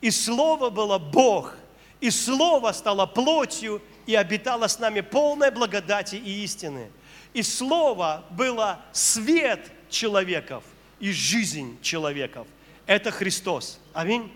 и 0.00 0.10
Слово 0.10 0.70
было 0.70 0.98
Бог, 0.98 1.56
и 2.00 2.10
Слово 2.10 2.72
стало 2.72 3.06
плотью 3.06 3.82
и 4.06 4.14
обитало 4.14 4.66
с 4.66 4.78
нами 4.78 5.00
полной 5.00 5.50
благодати 5.50 6.16
и 6.16 6.44
истины. 6.44 6.90
И 7.32 7.42
Слово 7.42 8.24
было 8.30 8.80
свет 8.92 9.70
человеков 9.88 10.64
и 10.98 11.12
жизнь 11.12 11.78
человеков. 11.82 12.46
Это 12.86 13.10
Христос. 13.10 13.78
Аминь. 13.92 14.32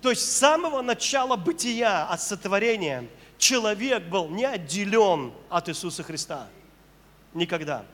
То 0.00 0.10
есть 0.10 0.22
с 0.22 0.38
самого 0.38 0.80
начала 0.80 1.36
бытия, 1.36 2.06
от 2.06 2.22
сотворения, 2.22 3.06
человек 3.36 4.04
был 4.04 4.28
не 4.28 4.46
отделен 4.46 5.32
от 5.50 5.68
Иисуса 5.68 6.02
Христа. 6.02 6.48
Никогда. 7.34 7.84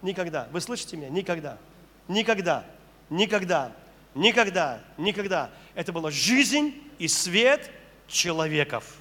Никогда. 0.00 0.48
Вы 0.50 0.60
слышите 0.60 0.96
меня? 0.96 1.10
Никогда. 1.10 1.58
Никогда. 2.08 2.64
Никогда. 3.10 3.72
Никогда. 4.14 4.80
Никогда. 4.96 5.50
Это 5.74 5.92
была 5.92 6.10
жизнь 6.10 6.74
и 6.98 7.08
свет 7.08 7.70
человеков. 8.08 8.96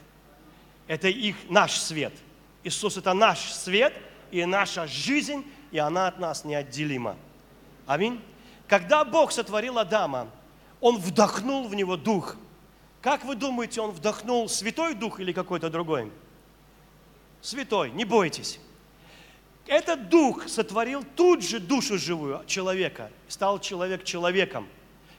Это 0.87 1.07
их, 1.07 1.35
наш 1.49 1.79
свет. 1.79 2.13
Иисус– 2.63 2.97
это 2.97 3.13
наш 3.13 3.39
свет 3.39 3.93
и 4.31 4.45
наша 4.45 4.87
жизнь, 4.87 5.45
и 5.71 5.77
она 5.77 6.07
от 6.07 6.19
нас 6.19 6.45
неотделима. 6.45 7.17
Аминь. 7.85 8.21
Когда 8.67 9.03
Бог 9.03 9.31
сотворил 9.31 9.77
Адама, 9.77 10.27
Он 10.79 10.97
вдохнул 10.97 11.67
в 11.67 11.75
него 11.75 11.97
дух. 11.97 12.37
Как 13.01 13.25
вы 13.25 13.35
думаете, 13.35 13.81
Он 13.81 13.91
вдохнул 13.91 14.47
Святой 14.47 14.93
Дух 14.93 15.19
или 15.19 15.33
какой-то 15.33 15.69
другой? 15.69 16.11
Святой, 17.41 17.91
не 17.91 18.05
бойтесь. 18.05 18.59
Этот 19.67 20.09
дух 20.09 20.47
сотворил 20.47 21.03
тут 21.15 21.43
же 21.43 21.59
душу 21.59 21.97
живую 21.97 22.43
человека. 22.45 23.11
Стал 23.27 23.59
человек 23.59 24.03
человеком, 24.03 24.67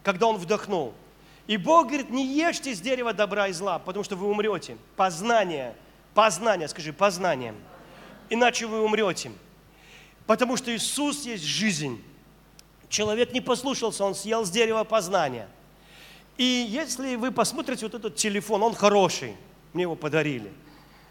когда 0.02 0.26
он 0.26 0.36
вдохнул. 0.36 0.94
И 1.46 1.56
Бог 1.56 1.88
говорит, 1.88 2.10
не 2.10 2.26
ешьте 2.26 2.74
с 2.74 2.80
дерева 2.80 3.12
добра 3.12 3.48
и 3.48 3.52
зла, 3.52 3.78
потому 3.78 4.04
что 4.04 4.14
вы 4.14 4.28
умрете. 4.28 4.76
Познание, 4.96 5.74
познание, 6.14 6.68
скажи, 6.68 6.92
познание. 6.92 7.54
Иначе 8.32 8.66
вы 8.66 8.80
умрете. 8.80 9.30
Потому 10.26 10.56
что 10.56 10.74
Иисус 10.74 11.26
есть 11.26 11.44
жизнь. 11.44 12.02
Человек 12.88 13.34
не 13.34 13.42
послушался, 13.42 14.04
он 14.06 14.14
съел 14.14 14.46
с 14.46 14.50
дерева 14.50 14.84
познания. 14.84 15.50
И 16.38 16.44
если 16.44 17.16
вы 17.16 17.30
посмотрите 17.30 17.84
вот 17.84 17.94
этот 17.94 18.16
телефон, 18.16 18.62
он 18.62 18.74
хороший, 18.74 19.36
мне 19.74 19.82
его 19.82 19.96
подарили. 19.96 20.50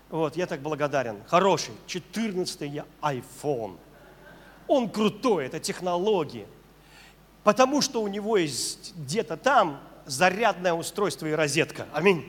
Вот, 0.09 0.35
я 0.35 0.47
так 0.47 0.61
благодарен. 0.61 1.17
Хороший, 1.27 1.75
14-й 1.85 2.81
iPhone. 3.03 3.77
Он 4.67 4.89
крутой, 4.89 5.45
это 5.45 5.59
технологии. 5.59 6.47
Потому 7.43 7.81
что 7.81 8.01
у 8.01 8.07
него 8.07 8.35
есть 8.37 8.95
где-то 8.95 9.37
там 9.37 9.79
зарядное 10.07 10.73
устройство 10.73 11.27
и 11.27 11.33
розетка. 11.33 11.87
Аминь. 11.93 12.25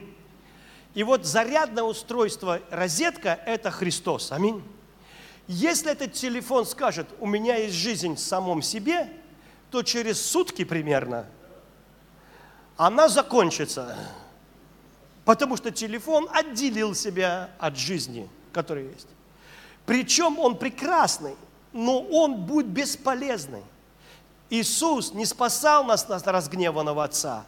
И 0.92 1.02
вот 1.02 1.24
зарядное 1.24 1.83
устройство, 1.83 2.61
розетка– 2.70 3.40
это 3.46 3.70
Христос. 3.70 4.33
Аминь. 4.33 4.62
Если 5.55 5.93
этот 5.93 6.15
телефон 6.15 6.65
скажет, 6.65 7.07
у 7.21 7.27
меня 7.27 7.57
есть 7.57 7.75
жизнь 7.75 8.15
в 8.15 8.21
самом 8.21 8.62
себе, 8.62 9.12
то 9.71 9.83
через 9.83 10.19
сутки 10.19 10.65
примерно 10.65 11.27
она 12.79 13.11
закончится. 13.11 13.99
Потому 15.27 15.59
что 15.59 15.71
телефон 15.71 16.27
отделил 16.33 16.95
себя 16.95 17.51
от 17.59 17.77
жизни, 17.77 18.31
которая 18.55 18.85
есть. 18.85 19.09
Причем 19.85 20.38
он 20.38 20.57
прекрасный, 20.57 21.37
но 21.75 22.01
он 22.01 22.47
будет 22.47 22.69
бесполезный. 22.69 23.62
Иисус 24.49 25.12
не 25.12 25.27
спасал 25.27 25.85
нас 25.85 26.09
от 26.09 26.27
разгневанного 26.27 27.05
Отца. 27.05 27.45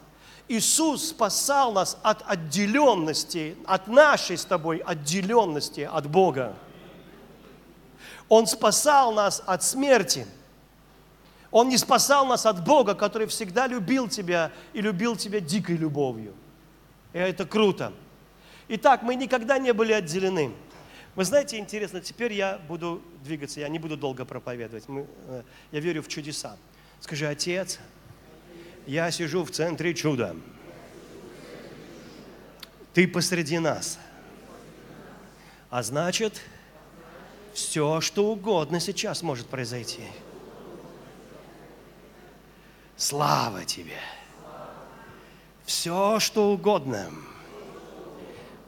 Иисус 0.47 1.09
спасал 1.09 1.71
нас 1.71 1.97
от 2.03 2.21
отделенности, 2.27 3.57
от 3.65 3.87
нашей 3.87 4.37
с 4.37 4.45
тобой 4.45 4.77
отделенности 4.77 5.89
от 5.91 6.07
Бога. 6.07 6.55
Он 8.29 8.47
спасал 8.47 9.13
нас 9.13 9.43
от 9.45 9.63
смерти. 9.63 10.25
Он 11.51 11.69
не 11.69 11.77
спасал 11.77 12.25
нас 12.25 12.45
от 12.45 12.63
Бога, 12.63 12.95
который 12.95 13.27
всегда 13.27 13.67
любил 13.67 14.09
тебя 14.09 14.51
и 14.73 14.81
любил 14.81 15.15
тебя 15.15 15.39
дикой 15.39 15.77
любовью. 15.77 16.33
И 17.13 17.17
это 17.17 17.45
круто. 17.45 17.93
Итак, 18.67 19.03
мы 19.03 19.15
никогда 19.15 19.57
не 19.57 19.71
были 19.73 19.93
отделены. 19.93 20.51
Вы 21.15 21.23
знаете, 21.23 21.57
интересно, 21.57 22.01
теперь 22.01 22.33
я 22.33 22.57
буду 22.67 23.01
двигаться, 23.23 23.61
я 23.61 23.69
не 23.69 23.79
буду 23.79 23.95
долго 23.95 24.25
проповедовать. 24.25 24.89
Мы, 24.89 25.07
э, 25.27 25.43
я 25.71 25.79
верю 25.79 26.03
в 26.03 26.09
чудеса. 26.09 26.57
Скажи, 26.99 27.25
Отец, 27.25 27.79
я 28.85 29.09
сижу 29.11 29.45
в 29.45 29.51
центре 29.51 29.93
чуда. 29.93 30.35
Ты 32.93 33.07
посреди 33.07 33.59
нас. 33.59 33.97
А 35.69 35.83
значит, 35.83 36.41
все, 37.55 38.01
что 38.01 38.31
угодно 38.33 38.81
сейчас 38.81 39.23
может 39.23 39.47
произойти. 39.47 40.03
Слава 42.97 43.63
Тебе! 43.63 43.97
Все, 45.63 46.19
что 46.19 46.51
угодно, 46.51 47.09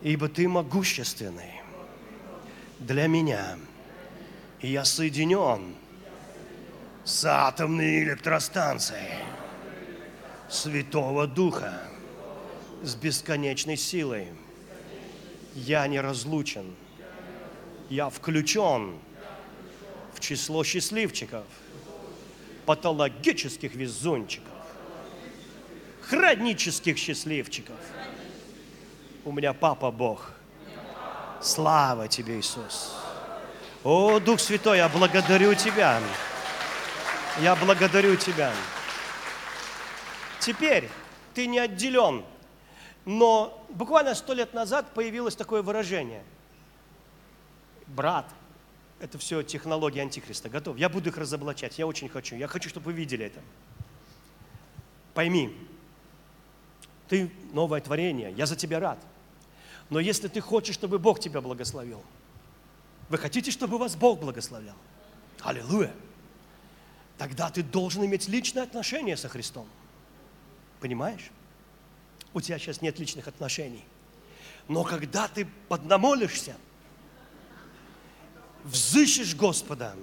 ибо 0.02 0.30
Ты 0.30 0.48
могущественный 0.48 1.62
для 2.80 3.08
меня. 3.08 3.58
И 4.62 4.70
я 4.72 4.86
соединен 4.86 5.76
с 7.04 7.26
атомной 7.26 8.04
электростанцией 8.04 9.16
Святого 10.50 11.28
Духа, 11.28 11.84
с 12.84 12.96
бесконечной 12.96 13.76
силой. 13.76 14.30
Я 15.56 15.86
не 15.88 16.00
разлучен– 16.00 16.74
я 17.90 18.10
включен 18.10 18.98
в 20.14 20.20
число 20.20 20.64
счастливчиков, 20.64 21.46
патологических 22.66 23.76
везунчиков, 23.76 24.54
хронических 26.02 26.98
счастливчиков. 26.98 27.76
У 29.24 29.32
меня 29.32 29.54
папа 29.54 29.92
Бог. 29.92 30.32
Слава 31.42 32.08
тебе, 32.08 32.40
Иисус. 32.40 32.96
О, 33.84 34.20
Дух 34.20 34.40
Святой, 34.40 34.78
я 34.78 34.90
благодарю 34.90 35.54
Тебя. 35.54 36.02
Я 37.40 37.56
благодарю 37.56 38.16
Тебя. 38.16 38.52
Теперь 40.40 40.90
ты 41.34 41.46
не 41.46 41.60
отделен. 41.60 42.26
Но 43.06 43.66
буквально 43.70 44.16
сто 44.16 44.34
лет 44.34 44.54
назад 44.54 44.94
появилось 44.94 45.36
такое 45.36 45.62
выражение– 45.62 46.24
брат, 47.98 48.34
это 49.00 49.18
все 49.18 49.44
технологии 49.44 50.00
антихриста. 50.00 50.48
Готов. 50.48 50.78
Я 50.78 50.88
буду 50.88 51.10
их 51.10 51.18
разоблачать. 51.18 51.78
Я 51.78 51.86
очень 51.86 52.08
хочу. 52.08 52.38
Я 52.38 52.48
хочу, 52.48 52.70
чтобы 52.70 52.86
вы 52.86 52.94
видели 52.94 53.26
это. 53.26 53.42
Пойми, 55.14 55.54
ты 57.10 57.30
новое 57.52 57.82
творение. 57.82 58.32
Я 58.32 58.46
за 58.46 58.56
тебя 58.56 58.80
рад. 58.80 59.00
Но 59.90 60.00
если 60.00 60.28
ты 60.30 60.40
хочешь, 60.40 60.76
чтобы 60.76 61.00
Бог 61.00 61.20
тебя 61.20 61.42
благословил, 61.42 62.04
вы 63.10 63.18
хотите, 63.18 63.52
чтобы 63.52 63.78
вас 63.78 63.96
Бог 63.96 64.20
благословлял? 64.20 64.76
Аллилуйя! 65.42 65.94
Тогда 67.18 67.50
ты 67.50 67.64
должен 67.64 68.06
иметь 68.06 68.28
личное 68.28 68.64
отношение 68.64 69.18
со 69.18 69.28
Христом. 69.28 69.68
Понимаешь? 70.80 71.32
У 72.34 72.42
тебя 72.42 72.60
сейчас 72.60 72.82
нет 72.82 73.00
личных 73.00 73.28
отношений. 73.28 73.84
Но 74.68 74.84
когда 74.84 75.28
ты 75.28 75.48
поднамолишься– 75.68 76.56
взыщешь 78.68 79.36
Господа. 79.36 79.96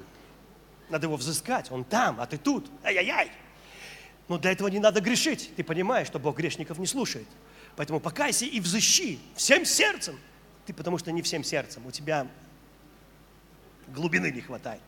Надо 0.90 1.06
его 1.06 1.16
взыскать, 1.16 1.70
он 1.70 1.84
там, 1.84 2.20
а 2.20 2.26
ты 2.26 2.36
тут. 2.36 2.70
Ай-яй-яй. 2.82 3.30
Но 4.28 4.38
для 4.38 4.52
этого 4.52 4.68
не 4.68 4.78
надо 4.78 5.00
грешить. 5.00 5.50
Ты 5.56 5.64
понимаешь, 5.64 6.06
что 6.06 6.18
Бог 6.18 6.36
грешников 6.36 6.78
не 6.78 6.86
слушает. 6.86 7.28
Поэтому 7.76 8.00
покайся 8.00 8.44
и 8.44 8.60
взыщи 8.60 9.18
всем 9.34 9.64
сердцем. 9.64 10.18
Ты 10.66 10.72
потому 10.72 10.98
что 10.98 11.12
не 11.12 11.22
всем 11.22 11.44
сердцем, 11.44 11.86
у 11.86 11.90
тебя 11.90 12.26
глубины 13.88 14.30
не 14.30 14.40
хватает. 14.40 14.80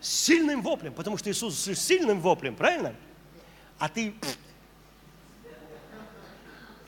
Сильным 0.00 0.62
воплем, 0.62 0.92
потому 0.94 1.16
что 1.16 1.30
Иисус 1.30 1.56
с 1.56 1.74
сильным 1.74 2.20
воплем, 2.20 2.54
правильно? 2.54 2.94
А 3.78 3.88
ты 3.88 4.14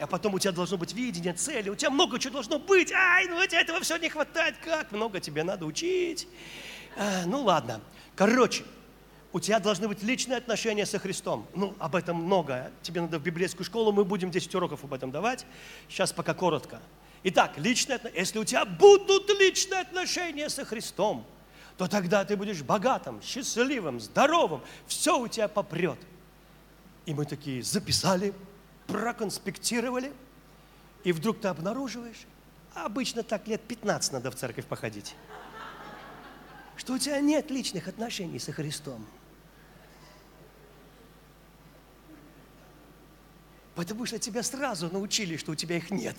а 0.00 0.06
потом 0.06 0.34
у 0.34 0.38
тебя 0.38 0.52
должно 0.52 0.78
быть 0.78 0.94
видение, 0.94 1.34
цели, 1.34 1.68
у 1.68 1.74
тебя 1.74 1.90
много 1.90 2.18
чего 2.18 2.34
должно 2.34 2.58
быть. 2.58 2.90
Ай, 2.92 3.26
ну 3.28 3.44
тебе 3.46 3.60
этого 3.60 3.80
все 3.80 3.96
не 3.98 4.08
хватает, 4.08 4.56
как 4.64 4.92
много 4.92 5.20
тебе 5.20 5.44
надо 5.44 5.66
учить. 5.66 6.26
А, 6.96 7.24
ну 7.26 7.42
ладно. 7.42 7.80
Короче, 8.16 8.64
у 9.32 9.40
тебя 9.40 9.60
должны 9.60 9.88
быть 9.88 10.02
личные 10.02 10.38
отношения 10.38 10.86
со 10.86 10.98
Христом. 10.98 11.46
Ну, 11.54 11.74
об 11.78 11.94
этом 11.94 12.16
много. 12.16 12.72
Тебе 12.82 13.00
надо 13.00 13.18
в 13.18 13.22
библейскую 13.22 13.64
школу, 13.64 13.92
мы 13.92 14.04
будем 14.04 14.30
10 14.30 14.54
уроков 14.54 14.82
об 14.84 14.92
этом 14.92 15.10
давать. 15.10 15.46
Сейчас 15.88 16.12
пока 16.12 16.34
коротко. 16.34 16.80
Итак, 17.22 17.52
личные, 17.58 18.00
если 18.14 18.38
у 18.38 18.44
тебя 18.44 18.64
будут 18.64 19.28
личные 19.38 19.80
отношения 19.80 20.48
со 20.48 20.64
Христом, 20.64 21.26
то 21.76 21.86
тогда 21.86 22.24
ты 22.24 22.36
будешь 22.36 22.62
богатым, 22.62 23.22
счастливым, 23.22 24.00
здоровым, 24.00 24.62
все 24.86 25.18
у 25.18 25.28
тебя 25.28 25.48
попрет. 25.48 25.98
И 27.06 27.14
мы 27.14 27.24
такие 27.24 27.62
записали, 27.62 28.34
проконспектировали, 28.90 30.12
и 31.04 31.12
вдруг 31.12 31.40
ты 31.40 31.48
обнаруживаешь, 31.48 32.26
обычно 32.74 33.22
так 33.22 33.46
лет 33.48 33.62
15 33.62 34.12
надо 34.12 34.30
в 34.30 34.34
церковь 34.34 34.66
походить, 34.66 35.14
что 36.76 36.94
у 36.94 36.98
тебя 36.98 37.20
нет 37.20 37.50
личных 37.50 37.88
отношений 37.88 38.38
со 38.38 38.52
Христом. 38.52 39.06
Потому 43.74 44.04
что 44.04 44.18
тебя 44.18 44.42
сразу 44.42 44.90
научили, 44.90 45.36
что 45.36 45.52
у 45.52 45.54
тебя 45.54 45.76
их 45.76 45.90
нет. 45.90 46.16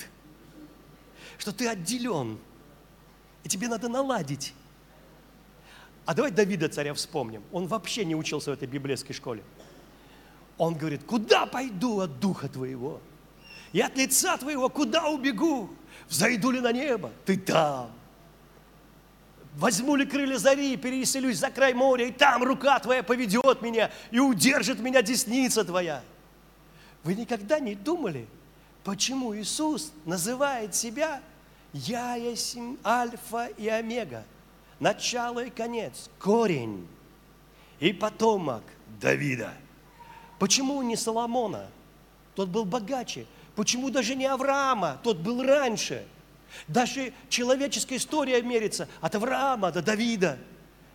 Что 1.37 1.51
ты 1.51 1.67
отделен. 1.67 2.39
И 3.43 3.49
тебе 3.49 3.67
надо 3.67 3.87
наладить. 3.87 4.55
А 6.05 6.15
давай 6.15 6.31
Давида 6.31 6.69
царя 6.69 6.93
вспомним. 6.95 7.43
Он 7.51 7.67
вообще 7.67 8.05
не 8.05 8.15
учился 8.15 8.49
в 8.49 8.53
этой 8.53 8.67
библейской 8.67 9.13
школе. 9.13 9.43
Он 10.61 10.75
говорит, 10.75 11.03
куда 11.05 11.47
пойду 11.47 12.01
от 12.01 12.19
Духа 12.19 12.47
Твоего? 12.47 13.01
И 13.73 13.81
от 13.81 13.97
лица 13.97 14.37
Твоего 14.37 14.69
куда 14.69 15.07
убегу? 15.07 15.71
Взойду 16.07 16.51
ли 16.51 16.59
на 16.59 16.71
небо? 16.71 17.11
Ты 17.25 17.35
там. 17.35 17.89
Возьму 19.55 19.95
ли 19.95 20.05
крылья 20.05 20.37
зари, 20.37 20.77
переселюсь 20.77 21.39
за 21.39 21.49
край 21.49 21.73
моря, 21.73 22.05
и 22.05 22.11
там 22.11 22.43
рука 22.43 22.77
Твоя 22.77 23.01
поведет 23.01 23.63
меня, 23.63 23.89
и 24.11 24.19
удержит 24.19 24.79
меня 24.79 25.01
десница 25.01 25.63
Твоя. 25.65 26.03
Вы 27.03 27.15
никогда 27.15 27.59
не 27.59 27.73
думали, 27.73 28.27
почему 28.83 29.35
Иисус 29.35 29.91
называет 30.05 30.75
себя 30.75 31.23
«Я 31.73 32.13
есть 32.13 32.55
Альфа 32.85 33.47
и 33.57 33.67
Омега», 33.67 34.25
начало 34.79 35.43
и 35.43 35.49
конец, 35.49 36.07
корень 36.19 36.87
и 37.79 37.91
потомок 37.93 38.61
Давида. 39.01 39.55
Почему 40.41 40.81
не 40.81 40.95
Соломона? 40.95 41.67
Тот 42.33 42.49
был 42.49 42.65
богаче. 42.65 43.27
Почему 43.55 43.91
даже 43.91 44.15
не 44.15 44.25
Авраама? 44.25 44.99
Тот 45.03 45.17
был 45.17 45.43
раньше. 45.43 46.03
Даже 46.67 47.13
человеческая 47.29 47.97
история 47.97 48.41
мерится 48.41 48.87
от 49.01 49.13
Авраама 49.13 49.71
до 49.71 49.83
Давида. 49.83 50.39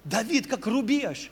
Давид 0.03 0.49
как 0.49 0.67
рубеж. 0.67 1.31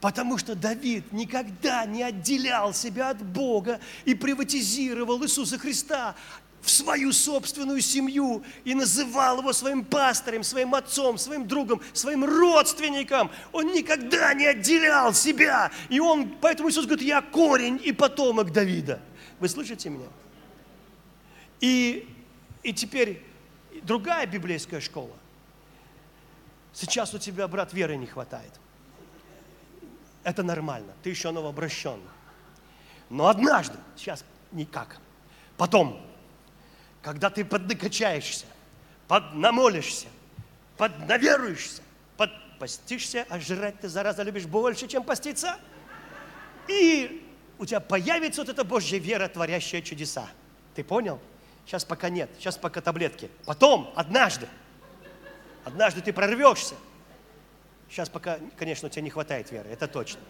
Потому 0.00 0.36
что 0.36 0.56
Давид 0.56 1.12
никогда 1.12 1.86
не 1.86 2.02
отделял 2.02 2.74
себя 2.74 3.10
от 3.10 3.24
Бога 3.24 3.78
и 4.04 4.16
приватизировал 4.16 5.22
Иисуса 5.22 5.56
Христа 5.56 6.16
в 6.64 6.70
свою 6.70 7.12
собственную 7.12 7.82
семью 7.82 8.42
и 8.64 8.74
называл 8.74 9.40
его 9.40 9.52
своим 9.52 9.84
пастором, 9.84 10.42
своим 10.42 10.74
отцом, 10.74 11.18
своим 11.18 11.46
другом, 11.46 11.82
своим 11.92 12.24
родственником. 12.24 13.30
Он 13.52 13.70
никогда 13.72 14.32
не 14.32 14.46
отделял 14.46 15.12
себя. 15.12 15.70
И 15.90 16.00
он, 16.00 16.36
поэтому 16.40 16.70
Иисус 16.70 16.86
говорит, 16.86 17.06
я 17.06 17.20
корень 17.20 17.78
и 17.84 17.92
потомок 17.92 18.50
Давида. 18.50 18.98
Вы 19.40 19.48
слышите 19.50 19.90
меня? 19.90 20.08
И, 21.60 22.08
и 22.62 22.72
теперь 22.72 23.22
другая 23.82 24.26
библейская 24.26 24.80
школа. 24.80 25.14
Сейчас 26.72 27.12
у 27.12 27.18
тебя, 27.18 27.46
брат, 27.46 27.74
веры 27.74 27.96
не 27.96 28.06
хватает. 28.06 28.52
Это 30.22 30.42
нормально, 30.42 30.94
ты 31.02 31.10
еще 31.10 31.30
новообращенный. 31.30 32.00
Но 33.10 33.28
однажды, 33.28 33.76
сейчас 33.96 34.24
никак, 34.50 34.98
потом, 35.58 36.00
когда 37.04 37.28
ты 37.28 37.44
поднакачаешься, 37.44 38.46
поднамолишься, 39.08 40.06
поднаверуешься, 40.78 41.82
подпостишься, 42.16 43.26
а 43.28 43.38
жрать 43.38 43.78
ты, 43.78 43.88
зараза, 43.88 44.22
любишь 44.22 44.46
больше, 44.46 44.88
чем 44.88 45.04
поститься, 45.04 45.58
и 46.66 47.22
у 47.58 47.66
тебя 47.66 47.80
появится 47.80 48.40
вот 48.40 48.48
эта 48.48 48.64
Божья 48.64 48.98
вера, 48.98 49.28
творящая 49.28 49.82
чудеса. 49.82 50.26
Ты 50.74 50.82
понял? 50.82 51.20
Сейчас 51.66 51.84
пока 51.84 52.08
нет, 52.08 52.30
сейчас 52.38 52.56
пока 52.56 52.80
таблетки. 52.80 53.30
Потом, 53.44 53.92
однажды, 53.96 54.48
однажды 55.62 56.00
ты 56.00 56.10
прорвешься. 56.10 56.74
Сейчас 57.90 58.08
пока, 58.08 58.38
конечно, 58.56 58.88
у 58.88 58.90
тебя 58.90 59.02
не 59.02 59.10
хватает 59.10 59.52
веры, 59.52 59.68
это 59.68 59.86
точно. 59.88 60.20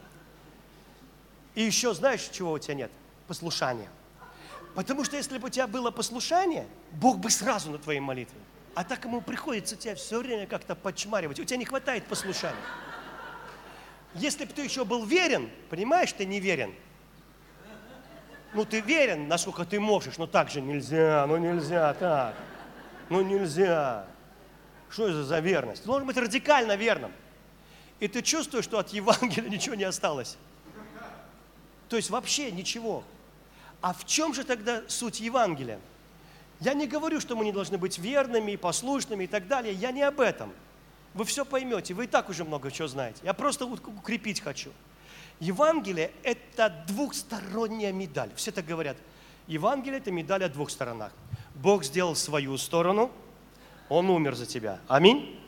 И 1.54 1.62
еще 1.62 1.94
знаешь, 1.94 2.28
чего 2.32 2.50
у 2.50 2.58
тебя 2.58 2.74
нет? 2.74 2.90
Послушания. 3.28 3.88
Потому 4.74 5.04
что 5.04 5.16
если 5.16 5.38
бы 5.38 5.46
у 5.46 5.50
тебя 5.50 5.66
было 5.66 5.90
послушание, 5.90 6.66
Бог 6.92 7.18
бы 7.18 7.30
сразу 7.30 7.70
на 7.70 7.78
твоей 7.78 8.00
молитве. 8.00 8.38
А 8.74 8.82
так 8.82 9.04
ему 9.04 9.20
приходится 9.20 9.76
тебя 9.76 9.94
все 9.94 10.18
время 10.18 10.46
как-то 10.46 10.74
подчмаривать. 10.74 11.38
У 11.38 11.44
тебя 11.44 11.58
не 11.58 11.64
хватает 11.64 12.06
послушания. 12.06 12.56
Если 14.14 14.44
бы 14.44 14.52
ты 14.52 14.62
еще 14.62 14.84
был 14.84 15.04
верен, 15.04 15.50
понимаешь, 15.70 16.12
ты 16.12 16.24
не 16.24 16.40
верен. 16.40 16.74
Ну, 18.52 18.64
ты 18.64 18.80
верен, 18.80 19.26
насколько 19.26 19.64
ты 19.64 19.80
можешь, 19.80 20.16
но 20.16 20.26
так 20.26 20.50
же 20.50 20.60
нельзя, 20.60 21.24
ну 21.26 21.37
нельзя 21.37 21.92
так. 21.94 22.34
Ну 23.10 23.20
нельзя. 23.22 24.06
Что 24.88 25.08
это 25.08 25.24
за 25.24 25.40
верность? 25.40 25.82
Ты 25.82 25.87
должен 25.88 26.06
быть 26.06 26.16
радикально 26.16 26.76
верным. 26.76 27.12
И 27.98 28.06
ты 28.06 28.22
чувствуешь, 28.22 28.64
что 28.64 28.78
от 28.78 28.90
Евангелия 28.90 29.50
ничего 29.50 29.74
не 29.74 29.84
осталось. 29.84 30.37
То 31.88 31.96
есть 31.96 32.10
вообще 32.10 32.50
ничего. 32.50 33.04
А 33.84 33.92
в 33.92 34.06
чем 34.06 34.32
же 34.32 34.44
тогда 34.44 34.82
суть 34.88 35.20
Евангелия? 35.20 35.78
Я 36.58 36.72
не 36.72 36.86
говорю, 36.86 37.20
что 37.20 37.36
мы 37.36 37.44
не 37.44 37.52
должны 37.52 37.76
быть 37.76 37.98
верными 37.98 38.52
и 38.52 38.56
послушными 38.56 39.24
и 39.24 39.26
так 39.26 39.46
далее. 39.46 39.74
Я 39.74 39.92
не 39.92 40.00
об 40.00 40.20
этом. 40.20 40.54
Вы 41.12 41.26
все 41.26 41.44
поймете, 41.44 41.92
вы 41.92 42.04
и 42.04 42.06
так 42.06 42.30
уже 42.30 42.44
много 42.44 42.70
чего 42.70 42.88
знаете. 42.88 43.20
Я 43.22 43.34
просто 43.34 43.66
укрепить 43.66 44.40
хочу. 44.40 44.70
Евангелие– 45.38 46.12
это 46.22 46.82
двухсторонняя 46.88 47.92
медаль. 47.92 48.30
Все 48.36 48.52
так 48.52 48.64
говорят. 48.64 48.96
Евангелие– 49.48 49.98
это 50.00 50.10
медаль 50.10 50.44
о 50.44 50.48
двух 50.48 50.70
сторонах. 50.70 51.12
Бог 51.54 51.84
сделал 51.84 52.16
свою 52.16 52.56
сторону, 52.56 53.12
Он 53.90 54.08
умер 54.08 54.34
за 54.34 54.46
тебя. 54.46 54.80
Аминь. 54.88 55.38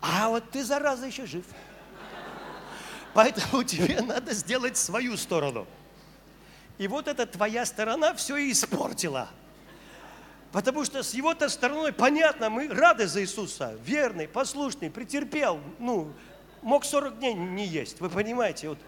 А 0.00 0.28
вот 0.28 0.48
ты, 0.52 0.62
зараза, 0.62 1.06
еще 1.06 1.26
жив. 1.26 1.46
Поэтому 3.12 3.64
тебе 3.64 4.00
надо 4.06 4.32
сделать 4.34 4.76
свою 4.76 5.16
сторону– 5.16 5.66
и 6.78 6.88
вот 6.88 7.08
эта 7.08 7.26
твоя 7.26 7.66
сторона 7.66 8.14
все 8.14 8.36
и 8.36 8.52
испортила. 8.52 9.28
Потому 10.52 10.84
что 10.84 11.02
с 11.02 11.12
его-то 11.12 11.48
стороной, 11.48 11.92
понятно, 11.92 12.48
мы 12.48 12.68
рады 12.68 13.06
за 13.06 13.20
Иисуса, 13.20 13.76
верный, 13.84 14.26
послушный, 14.26 14.90
претерпел, 14.90 15.60
ну, 15.78 16.12
мог 16.62 16.84
40 16.84 17.18
дней 17.18 17.34
не 17.34 17.66
есть, 17.66 18.00
вы 18.00 18.08
понимаете, 18.08 18.70
вот, 18.70 18.78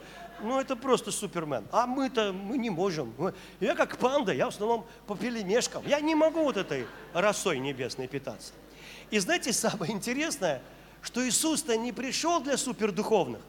ну, 0.43 0.59
это 0.59 0.75
просто 0.75 1.11
супермен. 1.11 1.67
А 1.71 1.87
мы-то, 1.87 2.33
мы 2.33 2.57
не 2.57 2.71
можем. 2.71 3.13
Я 3.61 3.75
как 3.75 3.99
панда, 3.99 4.33
я 4.33 4.47
в 4.47 4.49
основном 4.49 4.87
по 5.07 5.15
пелемешкам. 5.15 5.87
Я 5.87 6.01
не 6.01 6.15
могу 6.15 6.45
вот 6.45 6.57
этой 6.57 6.87
росой 7.13 7.59
небесной 7.59 8.09
питаться. 8.09 8.55
И 9.11 9.19
знаете, 9.19 9.53
самое 9.53 9.93
интересное, 9.93 10.63
что 11.03 11.27
Иисус-то 11.27 11.77
не 11.77 11.93
пришел 11.93 12.41
для 12.41 12.57
супердуховных. 12.57 13.43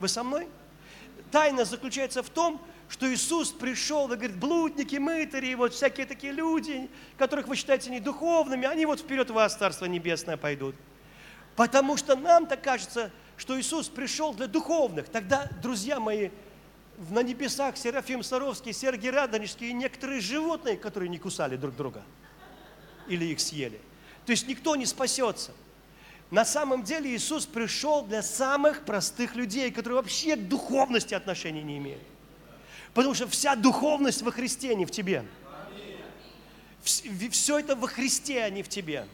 Вы 0.00 0.08
со 0.08 0.22
мной? 0.22 0.48
Тайна 1.30 1.64
заключается 1.64 2.22
в 2.22 2.28
том, 2.28 2.60
что 2.94 3.12
Иисус 3.12 3.50
пришел, 3.50 4.04
и 4.04 4.14
говорит, 4.14 4.36
блудники, 4.36 4.94
мытари, 4.94 5.54
вот 5.54 5.74
всякие 5.74 6.06
такие 6.06 6.32
люди, 6.32 6.88
которых 7.18 7.48
вы 7.48 7.56
считаете 7.56 7.90
недуховными, 7.90 8.68
они 8.68 8.86
вот 8.86 9.00
вперед 9.00 9.30
в 9.30 9.32
вас, 9.32 9.56
Царство 9.56 9.86
Небесное, 9.86 10.36
пойдут. 10.36 10.76
Потому 11.56 11.96
что 11.96 12.14
нам-то 12.14 12.56
кажется, 12.56 13.10
что 13.36 13.58
Иисус 13.58 13.88
пришел 13.88 14.32
для 14.32 14.46
духовных. 14.46 15.08
Тогда, 15.08 15.50
друзья 15.60 15.98
мои, 15.98 16.30
на 17.10 17.24
небесах 17.24 17.76
Серафим 17.76 18.22
Саровский, 18.22 18.72
Сергий 18.72 19.10
Радонежский 19.10 19.70
и 19.70 19.72
некоторые 19.72 20.20
животные, 20.20 20.76
которые 20.76 21.08
не 21.08 21.18
кусали 21.18 21.56
друг 21.56 21.74
друга 21.74 22.00
или 23.08 23.24
их 23.24 23.40
съели. 23.40 23.80
То 24.24 24.30
есть 24.30 24.46
никто 24.46 24.76
не 24.76 24.86
спасется. 24.86 25.50
На 26.30 26.44
самом 26.44 26.84
деле 26.84 27.12
Иисус 27.12 27.44
пришел 27.44 28.04
для 28.04 28.22
самых 28.22 28.84
простых 28.84 29.34
людей, 29.34 29.72
которые 29.72 29.96
вообще 29.96 30.36
к 30.36 30.48
духовности 30.48 31.14
отношения 31.14 31.64
не 31.64 31.78
имеют. 31.78 32.13
Потому 32.94 33.14
что 33.14 33.28
вся 33.28 33.56
духовность 33.56 34.22
во 34.22 34.30
Христе, 34.30 34.70
а 34.70 34.74
не 34.74 34.86
в 34.86 34.90
тебе. 34.90 35.24
Все 36.82 37.58
это 37.58 37.74
во 37.76 37.88
Христе, 37.88 38.44
а 38.44 38.50
не 38.50 38.62
в 38.62 38.68
тебе. 38.68 39.06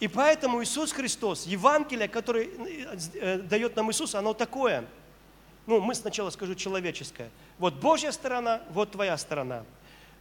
И 0.00 0.08
поэтому 0.08 0.62
Иисус 0.62 0.92
Христос, 0.92 1.46
Евангелие, 1.46 2.08
которое 2.08 2.46
э, 2.46 2.98
э, 3.14 3.38
дает 3.38 3.76
нам 3.76 3.90
Иисус, 3.90 4.14
оно 4.14 4.32
такое. 4.32 4.86
Ну, 5.66 5.80
мы 5.80 5.94
сначала 5.94 6.30
скажу 6.30 6.54
человеческое. 6.54 7.28
Вот 7.58 7.74
Божья 7.74 8.10
сторона, 8.10 8.62
вот 8.70 8.92
твоя 8.92 9.18
сторона. 9.18 9.62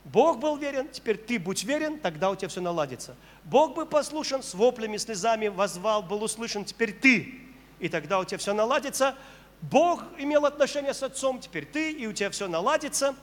Бог 0.03 0.39
был 0.39 0.57
верен, 0.57 0.89
теперь 0.89 1.17
ты 1.17 1.39
будь 1.39 1.63
верен, 1.63 1.97
тогда 1.99 2.29
у 2.29 2.35
тебя 2.35 2.49
все 2.49 2.61
наладится. 2.61 3.15
Бог 3.45 3.73
был 3.73 3.85
послушан, 3.85 4.43
с 4.43 4.53
воплями, 4.53 4.97
слезами 4.97 5.47
возвал, 5.47 6.03
был 6.03 6.23
услышан, 6.23 6.65
теперь 6.65 6.91
ты. 6.91 7.39
И 7.79 7.87
тогда 7.87 8.19
у 8.19 8.25
тебя 8.25 8.37
все 8.37 8.53
наладится, 8.53 9.15
Бог 9.61 10.03
имел 10.17 10.45
отношение 10.45 10.93
с 10.93 11.03
отцом, 11.03 11.39
теперь 11.39 11.65
ты, 11.65 11.91
и 11.91 12.07
у 12.07 12.13
тебя 12.13 12.29
все 12.29 12.47
наладится. 12.47 13.15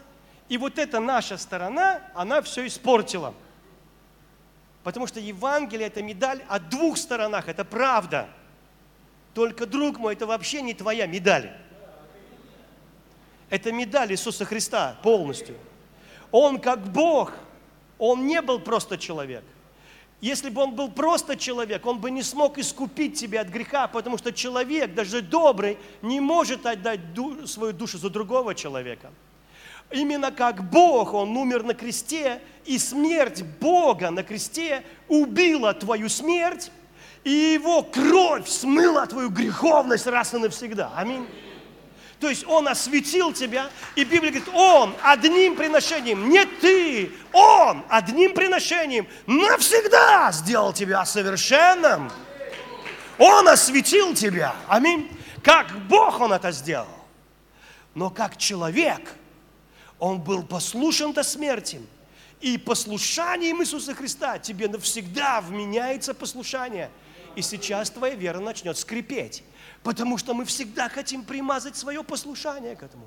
И 0.49 0.59
вот 0.59 0.79
эта 0.79 1.01
наша 1.01 1.39
сторона, 1.39 2.03
она 2.15 2.43
все 2.43 2.67
испортила. 2.67 3.35
Потому 4.85 5.07
что 5.07 5.19
Евангелие– 5.19 5.87
это 5.89 6.03
медаль 6.03 6.43
о 6.49 6.61
двух 6.61 6.99
сторонах, 6.99 7.49
это 7.49 7.65
правда. 7.65 8.29
Только, 9.35 9.67
друг 9.67 9.99
мой, 9.99 10.15
это 10.15 10.27
вообще 10.27 10.63
не 10.63 10.75
твоя 10.75 11.07
медаль. 11.07 11.51
Это 13.51 13.73
медаль 13.73 14.13
Иисуса 14.13 14.45
Христа 14.45 14.97
полностью. 15.03 15.57
Он 16.31 16.61
как 16.61 16.81
Бог, 16.85 17.33
Он 17.99 18.27
не 18.27 18.43
был 18.43 18.61
просто 18.61 18.99
человек. 18.99 19.45
Если 20.27 20.51
бы 20.51 20.61
он 20.61 20.73
был 20.73 20.91
просто 20.91 21.37
человек, 21.37 21.87
он 21.87 22.01
бы 22.01 22.11
не 22.11 22.25
смог 22.25 22.59
искупить 22.59 23.15
тебя 23.15 23.43
от 23.43 23.49
греха, 23.49 23.87
потому 23.87 24.19
что 24.19 24.33
человек, 24.33 24.93
даже 24.93 25.23
добрый, 25.23 25.79
не 26.03 26.19
может 26.19 26.67
отдать 26.67 26.99
свою 27.45 27.73
душу 27.73 27.97
за 27.97 28.11
другого 28.11 28.53
человека. 28.53 29.13
Именно 29.93 30.33
как 30.33 30.69
Бог, 30.69 31.15
Он 31.15 31.37
умер 31.37 31.63
на 31.63 31.75
кресте, 31.75 32.41
и 32.65 32.77
смерть 32.77 33.45
Бога 33.61 34.11
на 34.11 34.25
кресте 34.25 34.83
убила 35.07 35.73
твою 35.75 36.09
смерть, 36.09 36.73
и 37.23 37.31
Его 37.31 37.85
кровь 37.85 38.49
смыла 38.49 39.07
твою 39.07 39.31
греховность 39.31 40.09
раз 40.09 40.35
и 40.35 40.39
навсегда. 40.39 40.91
Аминь. 40.97 41.25
То 42.21 42.31
есть 42.31 42.47
Он 42.47 42.67
осветил 42.67 43.33
тебя, 43.33 43.71
и 43.95 44.05
Библия 44.05 44.33
говорит, 44.33 44.49
Он 44.55 44.95
одним 45.03 45.55
приношением, 45.55 46.31
не 46.31 46.45
ты, 46.47 47.13
Он 47.33 47.85
одним 47.89 48.35
приношением 48.35 49.07
навсегда 49.27 50.33
сделал 50.33 50.73
тебя 50.73 51.05
совершенным. 51.05 52.11
Он 53.19 53.49
осветил 53.49 54.15
тебя. 54.15 54.55
Аминь. 54.67 55.11
Как 55.43 55.71
Бог 55.89 56.21
Он 56.21 56.33
это 56.33 56.53
сделал. 56.53 56.89
Но 57.95 58.11
как 58.11 58.37
человек, 58.39 59.15
Он 59.99 60.21
был 60.21 60.43
послушен 60.43 61.13
до 61.13 61.23
смерти. 61.23 61.81
И 62.41 62.59
послушанием 62.59 63.63
Иисуса 63.63 63.95
Христа 63.95 64.39
тебе 64.39 64.69
навсегда 64.69 65.41
вменяется 65.41 66.15
послушание. 66.15 66.91
И 67.35 67.43
сейчас 67.43 67.91
твоя 67.91 68.15
вера 68.15 68.41
начнет 68.41 68.79
скрипеть. 68.79 69.43
Потому 69.87 70.19
что 70.19 70.35
мы 70.35 70.45
всегда 70.45 70.89
хотим 70.89 71.23
примазать 71.23 71.77
свое 71.77 72.03
послушание 72.03 72.75
к 72.75 72.83
этому. 72.83 73.07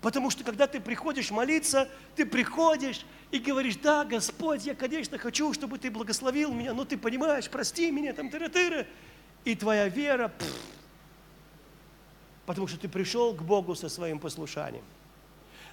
Потому 0.00 0.30
что 0.30 0.44
когда 0.44 0.68
ты 0.68 0.78
приходишь 0.78 1.32
молиться, 1.32 1.88
ты 2.14 2.24
приходишь 2.24 3.04
и 3.32 3.40
говоришь, 3.40 3.74
да, 3.82 4.04
Господь, 4.04 4.64
я, 4.64 4.76
конечно, 4.76 5.18
хочу, 5.18 5.52
чтобы 5.52 5.78
ты 5.78 5.90
благословил 5.90 6.52
меня, 6.52 6.72
но 6.72 6.84
ты 6.84 6.96
понимаешь, 6.96 7.50
прости 7.50 7.90
меня, 7.90 8.12
там, 8.12 8.28
тыры-тыры. 8.28 8.86
И 9.44 9.56
твоя 9.56 9.88
вера, 9.88 10.28
пфф, 10.28 10.54
потому 12.46 12.68
что 12.68 12.78
ты 12.78 12.88
пришел 12.88 13.34
к 13.34 13.42
Богу 13.42 13.74
со 13.74 13.88
своим 13.88 14.20
послушанием. 14.20 14.84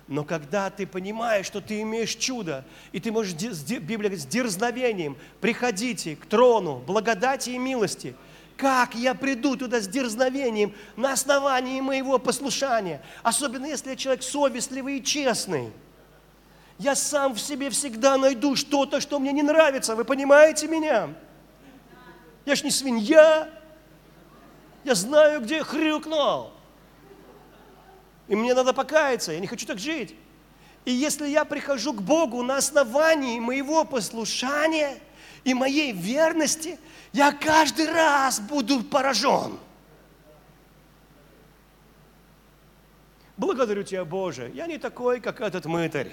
Но 0.07 0.23
когда 0.23 0.71
ты 0.71 0.87
понимаешь, 0.87 1.45
что 1.45 1.61
ты 1.61 1.81
имеешь 1.81 2.15
чудо, 2.15 2.65
и 2.93 2.99
ты 2.99 3.11
можешь, 3.11 3.33
Библия 3.35 4.09
говорит, 4.09 4.21
с 4.21 4.25
дерзновением, 4.25 5.17
приходите 5.39 6.15
к 6.15 6.25
трону 6.25 6.77
благодати 6.79 7.51
и 7.51 7.59
милости, 7.59 8.15
как 8.59 8.93
я 8.93 9.15
приду 9.15 9.55
туда 9.55 9.79
с 9.79 9.87
дерзновением 9.87 10.75
на 10.97 11.13
основании 11.13 11.79
моего 11.79 12.19
послушания, 12.19 13.01
особенно 13.23 13.65
если 13.65 13.91
я 13.91 13.95
человек 13.95 14.21
совестливый 14.21 14.97
и 14.97 15.03
честный. 15.03 15.71
Я 16.77 16.95
сам 16.95 17.35
в 17.35 17.39
себе 17.39 17.69
всегда 17.69 18.17
найду 18.17 18.57
что-то, 18.57 18.99
что 18.99 19.19
мне 19.19 19.31
не 19.31 19.43
нравится. 19.43 19.95
Вы 19.95 20.03
понимаете 20.03 20.67
меня? 20.67 21.09
Я 22.45 22.55
ж 22.55 22.63
не 22.63 22.71
свинья. 22.71 23.49
Я 24.83 24.95
знаю, 24.95 25.39
где 25.39 25.63
хрюкнул. 25.63 26.51
И 28.27 28.35
мне 28.35 28.53
надо 28.53 28.73
покаяться, 28.73 29.31
я 29.31 29.39
не 29.39 29.47
хочу 29.47 29.65
так 29.65 29.79
жить. 29.79 30.15
И 30.83 30.91
если 30.91 31.27
я 31.27 31.45
прихожу 31.45 31.93
к 31.93 32.01
Богу 32.01 32.43
на 32.43 32.57
основании 32.57 33.39
моего 33.39 33.85
послушания 33.85 34.99
и 35.43 35.53
моей 35.53 35.91
верности, 35.91 36.79
я 37.13 37.31
каждый 37.31 37.91
раз 37.91 38.39
буду 38.39 38.83
поражен. 38.83 39.57
Благодарю 43.37 43.83
Тебя, 43.83 44.03
Боже, 44.03 44.51
я 44.53 44.67
не 44.67 44.77
такой, 44.77 45.21
как 45.21 45.41
этот 45.41 45.65
мытарь. 45.65 46.11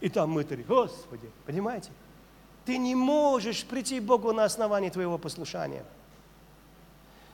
И 0.00 0.08
там 0.08 0.30
мытарь, 0.30 0.62
Господи, 0.62 1.30
понимаете? 1.46 1.90
Ты 2.64 2.78
не 2.78 2.94
можешь 2.94 3.64
прийти 3.64 4.00
к 4.00 4.04
Богу 4.04 4.32
на 4.32 4.44
основании 4.44 4.90
твоего 4.90 5.18
послушания. 5.18 5.84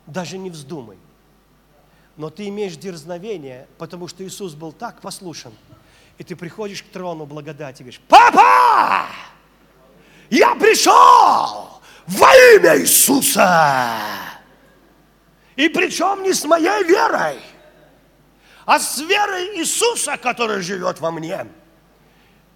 Даже 0.06 0.38
не 0.38 0.50
вздумай 0.50 0.98
но 2.16 2.30
ты 2.30 2.48
имеешь 2.48 2.76
дерзновение, 2.76 3.68
потому 3.78 4.08
что 4.08 4.24
Иисус 4.24 4.54
был 4.54 4.72
так 4.72 5.00
послушен. 5.00 5.52
И 6.18 6.24
ты 6.24 6.34
приходишь 6.34 6.82
к 6.82 6.86
трону 6.86 7.26
благодати 7.26 7.82
и 7.82 7.84
говоришь, 7.84 8.00
папа, 8.08 9.06
я 10.30 10.54
пришел 10.54 11.80
во 12.06 12.34
имя 12.54 12.78
Иисуса. 12.78 13.98
И 15.56 15.68
причем 15.68 16.22
не 16.22 16.32
с 16.32 16.44
моей 16.44 16.84
верой, 16.84 17.40
а 18.66 18.78
с 18.78 18.98
верой 18.98 19.58
Иисуса, 19.58 20.16
который 20.16 20.60
живет 20.60 21.00
во 21.00 21.10
мне. 21.10 21.46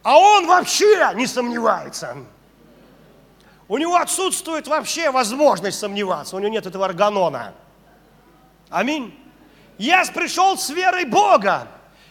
А 0.03 0.19
он 0.19 0.47
вообще 0.47 1.13
не 1.15 1.27
сомневается. 1.27 2.17
У 3.69 3.79
него 3.79 3.97
отсутствует 3.97 4.67
вообще 4.67 5.11
возможность 5.11 5.79
сомневаться. 5.79 6.37
У 6.37 6.39
него 6.41 6.51
нет 6.51 6.67
этого 6.67 6.85
органона. 6.87 7.55
Аминь. 8.69 9.17
Я 9.79 10.05
пришел 10.13 10.59
с 10.59 10.71
верой 10.71 11.05
Бога. 11.05 11.69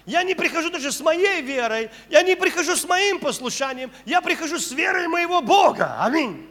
Я 0.10 0.24
не 0.24 0.34
прихожу 0.34 0.72
даже 0.72 0.91
с 0.91 1.01
моей 1.01 1.43
верой, 1.43 1.91
я 2.10 2.24
не 2.24 2.36
прихожу 2.36 2.76
с 2.76 2.84
моим 2.84 3.20
послушанием, 3.20 3.91
я 4.05 4.22
прихожу 4.22 4.57
с 4.57 4.72
верой 4.72 5.07
моего 5.07 5.39
Бога. 5.39 6.03
Аминь. 6.03 6.47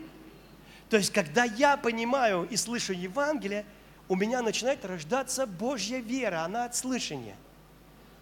То 0.89 0.97
есть, 0.97 1.13
когда 1.13 1.43
я 1.43 1.77
понимаю 1.77 2.47
и 2.49 2.57
слышу 2.57 2.93
Евангелие, 2.93 3.65
у 4.07 4.15
меня 4.15 4.43
начинает 4.43 4.85
рождаться 4.85 5.45
Божья 5.45 5.99
вера, 5.99 6.45
она 6.45 6.67
от 6.67 6.77
слышания. 6.77 7.35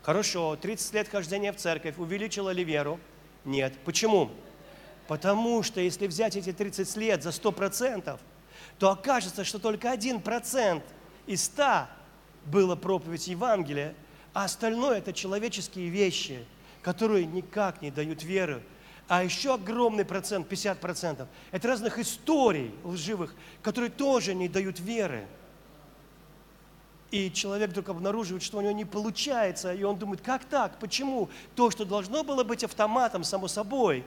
Хорошо, 0.02 0.56
30 0.56 0.94
лет 0.94 1.08
хождения 1.10 1.52
в 1.52 1.56
церковь, 1.56 1.98
увеличила 1.98 2.48
ли 2.48 2.64
веру? 2.64 2.98
Нет. 3.44 3.74
Почему? 3.84 4.30
Потому 5.06 5.62
что 5.62 5.82
если 5.82 6.06
взять 6.06 6.34
эти 6.36 6.50
30 6.50 6.96
лет 6.96 7.22
за 7.22 7.28
100%, 7.28 8.18
то 8.78 8.90
окажется, 8.90 9.44
что 9.44 9.58
только 9.58 9.92
1% 9.92 10.82
из 11.26 11.44
100 11.44 11.88
была 12.46 12.74
проповедь 12.74 13.28
Евангелия, 13.28 13.94
а 14.36 14.44
остальное 14.44 14.98
это 14.98 15.14
человеческие 15.14 15.88
вещи, 15.88 16.44
которые 16.82 17.24
никак 17.24 17.80
не 17.80 17.90
дают 17.90 18.22
веры. 18.22 18.62
А 19.08 19.24
еще 19.24 19.54
огромный 19.54 20.04
процент, 20.04 20.46
50%, 20.46 21.26
это 21.52 21.68
разных 21.68 21.98
историй 21.98 22.74
лживых, 22.84 23.34
которые 23.62 23.88
тоже 23.88 24.34
не 24.34 24.46
дают 24.46 24.78
веры. 24.78 25.26
И 27.10 27.32
человек 27.32 27.70
вдруг 27.70 27.88
обнаруживает, 27.88 28.42
что 28.42 28.58
у 28.58 28.60
него 28.60 28.72
не 28.72 28.84
получается, 28.84 29.72
и 29.72 29.82
он 29.84 29.96
думает, 29.96 30.20
как 30.20 30.44
так, 30.44 30.78
почему? 30.80 31.30
То, 31.54 31.70
что 31.70 31.86
должно 31.86 32.22
было 32.22 32.44
быть 32.44 32.62
автоматом, 32.62 33.24
само 33.24 33.48
собой. 33.48 34.04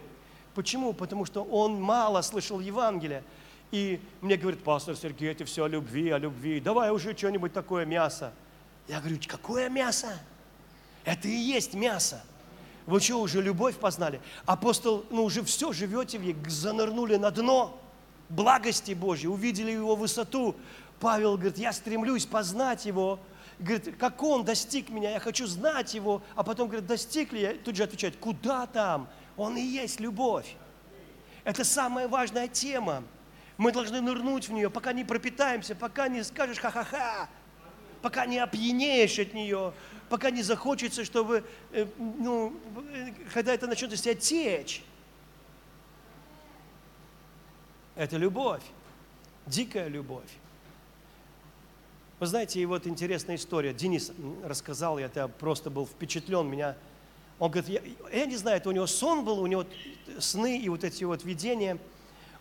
Почему? 0.54 0.94
Потому 0.94 1.26
что 1.26 1.44
он 1.44 1.82
мало 1.82 2.22
слышал 2.22 2.60
Евангелия. 2.60 3.24
И 3.72 4.00
мне 4.22 4.38
говорит, 4.38 4.64
пастор 4.64 4.96
Сергей, 4.96 5.32
это 5.32 5.46
все 5.46 5.64
о 5.64 5.68
любви, 5.68 6.12
о 6.12 6.20
любви. 6.20 6.60
Давай 6.60 6.92
уже 6.92 7.18
что-нибудь 7.18 7.52
такое 7.52 7.88
мясо. 7.88 8.32
Я 8.90 9.00
говорю, 9.02 9.20
какое 9.28 9.70
мясо? 9.70 10.20
Это 11.06 11.28
и 11.28 11.36
есть 11.36 11.76
мясо. 11.76 12.24
Вы 12.88 13.00
что, 13.00 13.22
уже 13.22 13.40
любовь 13.40 13.76
познали? 13.78 14.20
Апостол, 14.48 15.06
ну 15.12 15.26
уже 15.26 15.44
все, 15.44 15.72
живете 15.72 16.18
в 16.18 16.24
ней, 16.24 16.36
занырнули 16.48 17.18
на 17.18 17.30
дно 17.30 17.80
благости 18.30 18.94
Божьей, 18.94 19.28
увидели 19.28 19.70
его 19.70 19.96
высоту. 19.96 20.56
Павел 21.00 21.36
говорит, 21.36 21.60
я 21.60 21.72
стремлюсь 21.72 22.26
познать 22.26 22.88
его. 22.88 23.20
Говорит, 23.60 23.96
как 24.00 24.24
он 24.24 24.44
достиг 24.44 24.90
меня, 24.90 25.12
я 25.12 25.20
хочу 25.20 25.46
знать 25.46 25.94
его. 25.94 26.24
А 26.36 26.42
потом 26.42 26.68
говорит, 26.68 26.88
достиг 26.88 27.32
ли 27.32 27.42
я? 27.42 27.54
Тут 27.54 27.76
же 27.76 27.84
отвечает, 27.84 28.18
куда 28.18 28.66
там? 28.66 29.08
Он 29.38 29.56
и 29.56 29.62
есть 29.62 30.00
любовь. 30.00 30.56
Это 31.44 31.64
самая 31.64 32.08
важная 32.08 32.48
тема. 32.48 33.04
Мы 33.58 33.72
должны 33.72 34.02
нырнуть 34.02 34.50
в 34.50 34.52
нее, 34.52 34.72
пока 34.72 34.94
не 34.94 35.04
пропитаемся, 35.04 35.76
пока 35.76 36.08
не 36.08 36.24
скажешь 36.24 36.58
ха-ха-ха, 36.58 37.30
пока 38.02 38.26
не 38.26 38.40
опьянеешь 38.40 39.20
от 39.20 39.34
нее, 39.34 39.74
пока 40.10 40.32
не 40.32 40.44
захочется, 40.44 41.06
чтобы, 41.06 41.44
э, 41.72 41.86
ну, 41.98 42.54
когда 43.34 43.54
это 43.54 43.68
начнет 43.68 43.94
из 43.94 44.02
тебя 44.02 44.16
течь. 44.16 44.84
Это 47.96 48.18
любовь, 48.18 48.64
дикая 49.46 49.88
любовь. 49.88 50.30
Вы 52.20 52.26
знаете, 52.26 52.60
и 52.60 52.66
вот 52.66 52.88
интересная 52.88 53.36
история. 53.36 53.74
Денис 53.74 54.12
рассказал, 54.44 55.00
я 55.00 55.10
просто 55.28 55.70
был 55.70 55.86
впечатлен, 55.86 56.48
меня 56.48 56.76
он 57.40 57.52
говорит, 57.52 57.70
я, 57.70 57.82
я 58.18 58.26
не 58.26 58.36
знаю, 58.36 58.58
это 58.58 58.68
у 58.68 58.74
него 58.74 58.86
сон 58.86 59.24
был, 59.24 59.40
у 59.40 59.48
него 59.48 59.66
сны 60.20 60.60
и 60.60 60.68
вот 60.68 60.84
эти 60.84 61.04
вот 61.06 61.24
видения– 61.24 61.78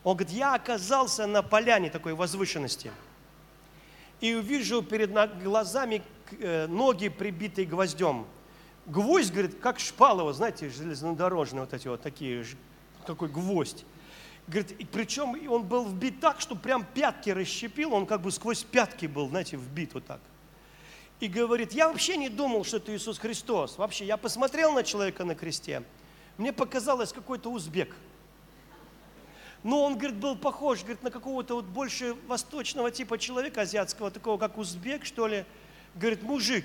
он 0.04 0.16
говорит, 0.16 0.34
я 0.34 0.54
оказался 0.54 1.26
на 1.26 1.42
поляне 1.42 1.90
такой 1.90 2.14
возвышенности. 2.14 2.90
И 4.20 4.34
увижу 4.34 4.82
перед 4.82 5.12
глазами 5.42 6.02
э, 6.40 6.66
ноги, 6.66 7.08
прибитые 7.08 7.66
гвоздем. 7.66 8.26
Гвоздь, 8.86 9.30
говорит, 9.30 9.58
как 9.60 9.78
шпала, 9.78 10.22
вот, 10.22 10.34
знаете, 10.34 10.70
железнодорожные 10.70 11.60
вот 11.60 11.74
эти 11.74 11.88
вот 11.88 12.02
такие, 12.02 12.44
такой 13.06 13.28
гвоздь. 13.28 13.84
Говорит, 14.46 14.72
и 14.72 14.84
причем 14.84 15.36
он 15.50 15.64
был 15.64 15.84
вбит 15.84 16.20
так, 16.20 16.40
что 16.40 16.56
прям 16.56 16.84
пятки 16.84 17.30
расщепил, 17.30 17.92
он 17.92 18.06
как 18.06 18.22
бы 18.22 18.32
сквозь 18.32 18.64
пятки 18.64 19.06
был, 19.06 19.28
знаете, 19.28 19.56
вбит 19.56 19.94
вот 19.94 20.06
так. 20.06 20.20
И 21.20 21.28
говорит, 21.28 21.72
я 21.72 21.88
вообще 21.88 22.16
не 22.16 22.28
думал, 22.28 22.64
что 22.64 22.78
это 22.78 22.94
Иисус 22.96 23.18
Христос. 23.18 23.76
Вообще, 23.76 24.06
я 24.06 24.16
посмотрел 24.16 24.72
на 24.72 24.82
человека 24.84 25.24
на 25.24 25.34
кресте, 25.34 25.82
мне 26.38 26.52
показалось 26.52 27.12
какой-то 27.12 27.50
узбек– 27.50 27.94
но 29.68 29.84
он, 29.84 29.98
говорит, 29.98 30.16
был 30.16 30.34
похож, 30.34 30.80
говорит, 30.80 31.02
на 31.02 31.10
какого-то 31.10 31.56
вот 31.56 31.66
больше 31.66 32.16
восточного 32.26 32.90
типа 32.90 33.18
человека, 33.18 33.60
азиатского, 33.60 34.10
такого, 34.10 34.38
как 34.38 34.56
узбек, 34.56 35.04
что 35.04 35.26
ли. 35.26 35.44
Говорит, 35.94 36.22
мужик, 36.22 36.64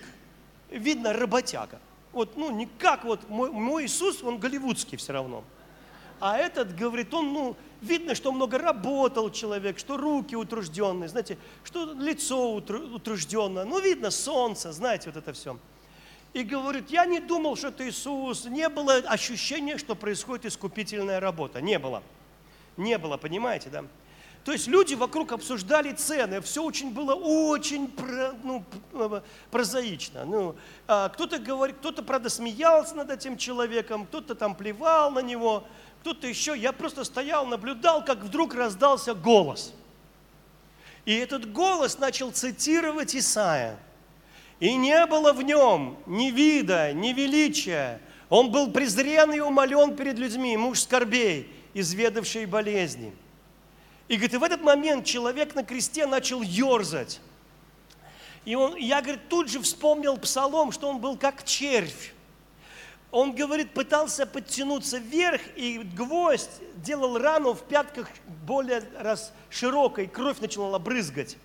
видно, 0.72 1.12
работяга. 1.12 1.82
Вот, 2.14 2.38
ну, 2.38 2.50
не 2.50 2.66
как 2.66 3.04
вот, 3.04 3.30
мой, 3.30 3.52
мой 3.52 3.88
Иисус, 3.88 4.24
он 4.24 4.38
голливудский 4.38 4.98
все 4.98 5.12
равно. 5.12 5.44
А 6.22 6.38
этот 6.38 6.78
говорит, 6.78 7.14
он, 7.14 7.34
ну, 7.34 7.58
видно, 7.82 8.16
что 8.16 8.32
много 8.32 8.58
работал 8.58 9.30
человек, 9.32 9.80
что 9.80 9.98
руки 9.98 10.36
утружденные, 10.36 11.10
знаете, 11.10 11.38
что 11.66 11.92
лицо 11.92 12.54
утружденное. 12.54 13.66
Ну, 13.66 13.82
видно, 13.82 14.12
солнце, 14.12 14.72
знаете, 14.72 15.10
вот 15.10 15.18
это 15.18 15.34
все. 15.34 15.60
И 16.32 16.44
говорит, 16.44 16.90
я 16.90 17.06
не 17.06 17.20
думал, 17.20 17.58
что 17.58 17.68
это 17.68 17.86
Иисус. 17.86 18.46
Не 18.46 18.70
было 18.70 18.94
ощущения, 18.94 19.78
что 19.78 19.94
происходит 19.94 20.46
искупительная 20.46 21.20
работа. 21.20 21.60
Не 21.60 21.78
было. 21.78 22.02
Не 22.78 22.98
было, 22.98 23.18
понимаете, 23.18 23.70
да? 23.70 23.84
То 24.44 24.52
есть 24.52 24.68
люди 24.68 24.94
вокруг 24.94 25.32
обсуждали 25.32 25.94
цены, 25.94 26.42
все 26.42 26.64
очень 26.64 26.92
было 26.92 27.16
очень 27.16 27.90
ну, 28.44 28.64
прозаично. 29.52 30.26
Ну, 30.26 30.56
а 30.86 31.08
кто-то 31.10 31.40
говорит, 31.40 31.78
кто-то, 31.78 32.04
правда, 32.04 32.30
смеялся 32.30 32.94
над 32.96 33.10
этим 33.10 33.38
человеком, 33.38 34.06
кто-то 34.06 34.36
там 34.36 34.54
плевал 34.54 35.12
на 35.12 35.20
него, 35.20 35.64
кто-то 36.02 36.28
еще. 36.28 36.58
Я 36.58 36.74
просто 36.74 37.06
стоял, 37.06 37.46
наблюдал, 37.46 38.04
как 38.04 38.18
вдруг 38.20 38.54
раздался 38.54 39.14
голос. 39.14 39.74
И 41.06 41.16
этот 41.16 41.52
голос 41.52 41.98
начал 41.98 42.32
цитировать 42.32 43.16
Исаия. 43.16 43.80
И 44.60 44.76
не 44.76 45.06
было 45.06 45.32
в 45.32 45.42
нем 45.42 45.98
ни 46.06 46.32
вида, 46.32 46.92
ни 46.92 47.14
величия. 47.14 48.02
Он 48.30 48.52
был 48.52 48.72
презрен 48.72 49.32
и 49.32 49.40
умолен 49.40 49.96
перед 49.96 50.18
людьми, 50.18 50.58
муж 50.58 50.82
скорбей, 50.82 51.50
изведавший 51.74 52.46
болезни. 52.46 53.14
И 54.08 54.16
говорит, 54.16 54.34
и 54.34 54.38
в 54.38 54.44
этот 54.44 54.62
момент 54.62 55.06
человек 55.06 55.56
на 55.56 55.64
кресте 55.64 56.06
начал 56.06 56.42
ерзать. 56.42 57.20
И 58.46 58.56
он, 58.56 58.76
я, 58.76 59.02
говорит, 59.02 59.30
тут 59.30 59.50
же 59.50 59.62
вспомнил 59.62 60.18
псалом, 60.18 60.72
что 60.72 60.90
он 60.90 61.00
был 61.00 61.18
как 61.18 61.44
червь. 61.46 62.14
Он, 63.12 63.34
говорит, 63.34 63.74
пытался 63.74 64.26
подтянуться 64.26 64.98
вверх, 64.98 65.42
и 65.56 65.80
гвоздь 65.80 66.50
делал 66.78 67.18
рану 67.18 67.54
в 67.54 67.62
пятках 67.62 68.08
более 68.46 68.84
раз 68.98 69.32
широкой, 69.50 70.08
кровь 70.08 70.40
начала 70.40 70.80
брызгать. 70.80 71.38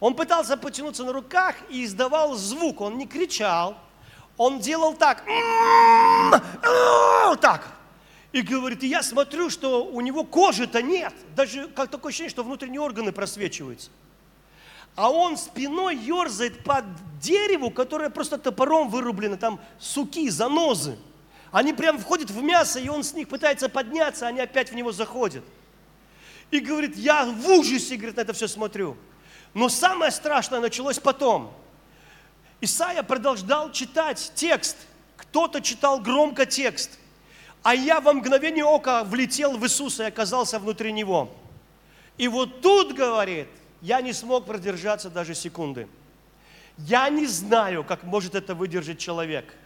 Он 0.00 0.14
пытался 0.14 0.56
потянуться 0.56 1.04
на 1.04 1.12
руках 1.12 1.56
и 1.68 1.84
издавал 1.84 2.34
звук, 2.34 2.80
он 2.80 2.98
не 2.98 3.06
кричал, 3.06 3.76
он 4.36 4.58
делал 4.58 4.94
так, 4.94 5.24
так, 7.40 7.68
и 8.34 8.42
говорит, 8.42 8.82
и 8.82 8.88
я 8.88 9.04
смотрю, 9.04 9.48
что 9.48 9.86
у 9.86 10.00
него 10.00 10.24
кожи-то 10.24 10.82
нет. 10.82 11.14
Даже 11.36 11.68
как 11.68 11.88
такое 11.88 12.10
ощущение, 12.10 12.30
что 12.30 12.42
внутренние 12.42 12.80
органы 12.80 13.12
просвечиваются. 13.12 13.92
А 14.96 15.12
он 15.12 15.36
спиной 15.36 15.96
ерзает 15.96 16.64
под 16.64 16.84
дереву, 17.20 17.70
которое 17.70 18.10
просто 18.10 18.36
топором 18.36 18.88
вырублено, 18.88 19.36
там 19.36 19.60
суки, 19.78 20.28
занозы. 20.30 20.98
Они 21.52 21.72
прям 21.72 21.96
входят 21.96 22.28
в 22.28 22.42
мясо, 22.42 22.80
и 22.80 22.88
он 22.88 23.04
с 23.04 23.14
них 23.14 23.28
пытается 23.28 23.68
подняться, 23.68 24.26
они 24.26 24.40
опять 24.40 24.72
в 24.72 24.74
него 24.74 24.90
заходят. 24.90 25.44
И 26.50 26.58
говорит, 26.58 26.96
я 26.96 27.26
в 27.26 27.48
ужасе, 27.48 27.94
говорит, 27.94 28.16
на 28.16 28.22
это 28.22 28.32
все 28.32 28.48
смотрю. 28.48 28.96
Но 29.54 29.68
самое 29.68 30.10
страшное 30.10 30.58
началось 30.58 30.98
потом. 30.98 31.54
Исаия 32.60 33.04
продолжал 33.04 33.70
читать 33.70 34.32
текст. 34.34 34.76
Кто-то 35.16 35.60
читал 35.60 36.00
громко 36.00 36.46
текст– 36.46 36.98
а 37.64 37.74
я 37.74 38.00
во 38.00 38.12
мгновение 38.12 38.62
ока 38.62 39.04
влетел 39.04 39.56
в 39.56 39.64
Иисуса 39.64 40.04
и 40.04 40.08
оказался 40.08 40.58
внутри 40.58 40.92
Него. 40.92 41.34
И 42.18 42.28
вот 42.28 42.60
тут, 42.60 42.92
говорит, 42.92 43.48
я 43.80 44.02
не 44.02 44.12
смог 44.12 44.44
продержаться 44.44 45.08
даже 45.08 45.34
секунды. 45.34 45.88
Я 46.76 47.08
не 47.08 47.26
знаю, 47.26 47.82
как 47.82 48.04
может 48.04 48.34
это 48.34 48.54
выдержать 48.54 48.98
человек. 48.98 49.56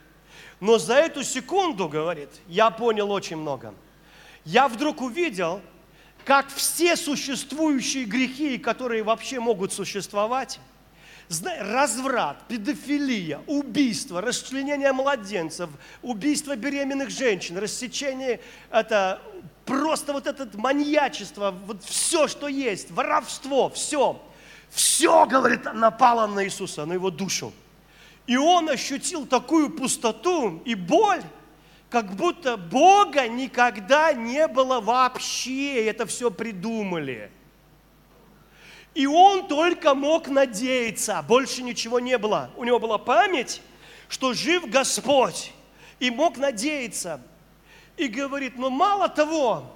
Но 0.61 0.79
за 0.79 0.95
эту 0.95 1.25
секунду, 1.25 1.89
говорит, 1.89 2.29
я 2.47 2.71
понял 2.71 3.11
очень 3.11 3.37
много. 3.37 3.75
Я 4.45 4.69
вдруг 4.69 5.01
увидел, 5.01 5.61
как 6.25 6.49
все 6.51 6.95
существующие 6.95 8.05
грехи, 8.05 8.59
которые 8.59 9.03
вообще 9.03 9.41
могут 9.41 9.73
существовать, 9.73 10.61
разврат, 11.61 12.43
педофилия, 12.49 13.41
убийство, 13.47 14.21
расчленение 14.21 14.93
младенцев, 14.93 15.69
убийство 16.03 16.57
беременных 16.57 17.11
женщин, 17.11 17.59
рассечение, 17.59 18.41
это 18.71 19.21
просто 19.67 20.13
вот 20.13 20.27
это 20.27 20.49
маньячество, 20.55 21.51
вот 21.67 21.85
все, 21.85 22.29
что 22.29 22.49
есть, 22.49 22.91
воровство, 22.91 23.69
все. 23.69 24.23
Все, 24.71 25.27
говорит, 25.27 25.65
напало 25.73 26.27
на 26.27 26.45
Иисуса, 26.45 26.85
на 26.85 26.95
его 26.95 27.11
душу. 27.11 27.53
И 28.27 28.37
он 28.37 28.69
ощутил 28.69 29.27
такую 29.27 29.71
пустоту 29.71 30.63
и 30.65 30.75
боль, 30.75 31.23
как 31.89 32.15
будто 32.15 32.59
Бога 32.59 33.27
никогда 33.29 34.13
не 34.13 34.47
было 34.47 34.81
вообще, 34.81 35.87
это 35.87 36.05
все 36.07 36.31
придумали– 36.31 37.31
и 38.99 39.07
он 39.07 39.47
только 39.47 39.95
мог 39.95 40.27
надеяться, 40.27 41.23
больше 41.23 41.63
ничего 41.63 42.01
не 42.01 42.19
было. 42.19 42.51
У 42.57 42.65
него 42.65 42.81
была 42.81 42.99
память, 42.99 43.63
что 44.09 44.35
жив 44.35 44.69
Господь, 44.69 45.53
и 46.01 46.11
мог 46.11 46.37
надеяться. 46.37 47.21
И 47.97 48.09
говорит, 48.09 48.59
но 48.59 48.71
мало 48.71 49.09
того, 49.09 49.73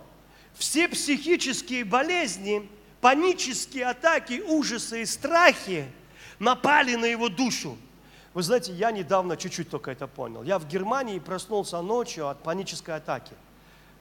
все 0.55 0.89
психические 0.89 1.85
болезни, 1.85 2.69
панические 3.01 3.87
атаки, 3.87 4.43
ужасы 4.45 5.03
и 5.03 5.07
страхи 5.07 5.87
напали 6.41 6.97
на 6.97 7.05
его 7.05 7.29
душу. 7.29 7.79
Вы 8.35 8.43
знаете, 8.43 8.73
я 8.73 8.91
недавно 8.91 9.37
чуть-чуть 9.37 9.71
только 9.71 9.93
это 9.93 10.09
понял. 10.09 10.43
Я 10.43 10.59
в 10.59 10.67
Германии 10.67 11.21
проснулся 11.21 11.81
ночью 11.81 12.27
от 12.27 12.43
панической 12.43 12.97
атаки. 12.97 13.35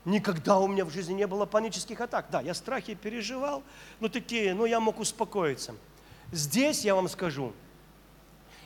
Никогда 0.06 0.58
у 0.58 0.68
меня 0.68 0.84
в 0.84 0.90
жизни 0.90 1.14
не 1.14 1.28
было 1.28 1.46
панических 1.46 2.02
атак. 2.02 2.28
Да, 2.32 2.42
я 2.42 2.54
страхи 2.54 2.96
переживал, 2.96 3.64
но 4.00 4.10
такие, 4.10 4.54
но 4.54 4.66
я 4.66 4.80
мог 4.80 5.00
успокоиться. 5.00 5.76
Здесь 6.32 6.84
я 6.84 6.96
вам 6.96 7.08
скажу, 7.08 7.54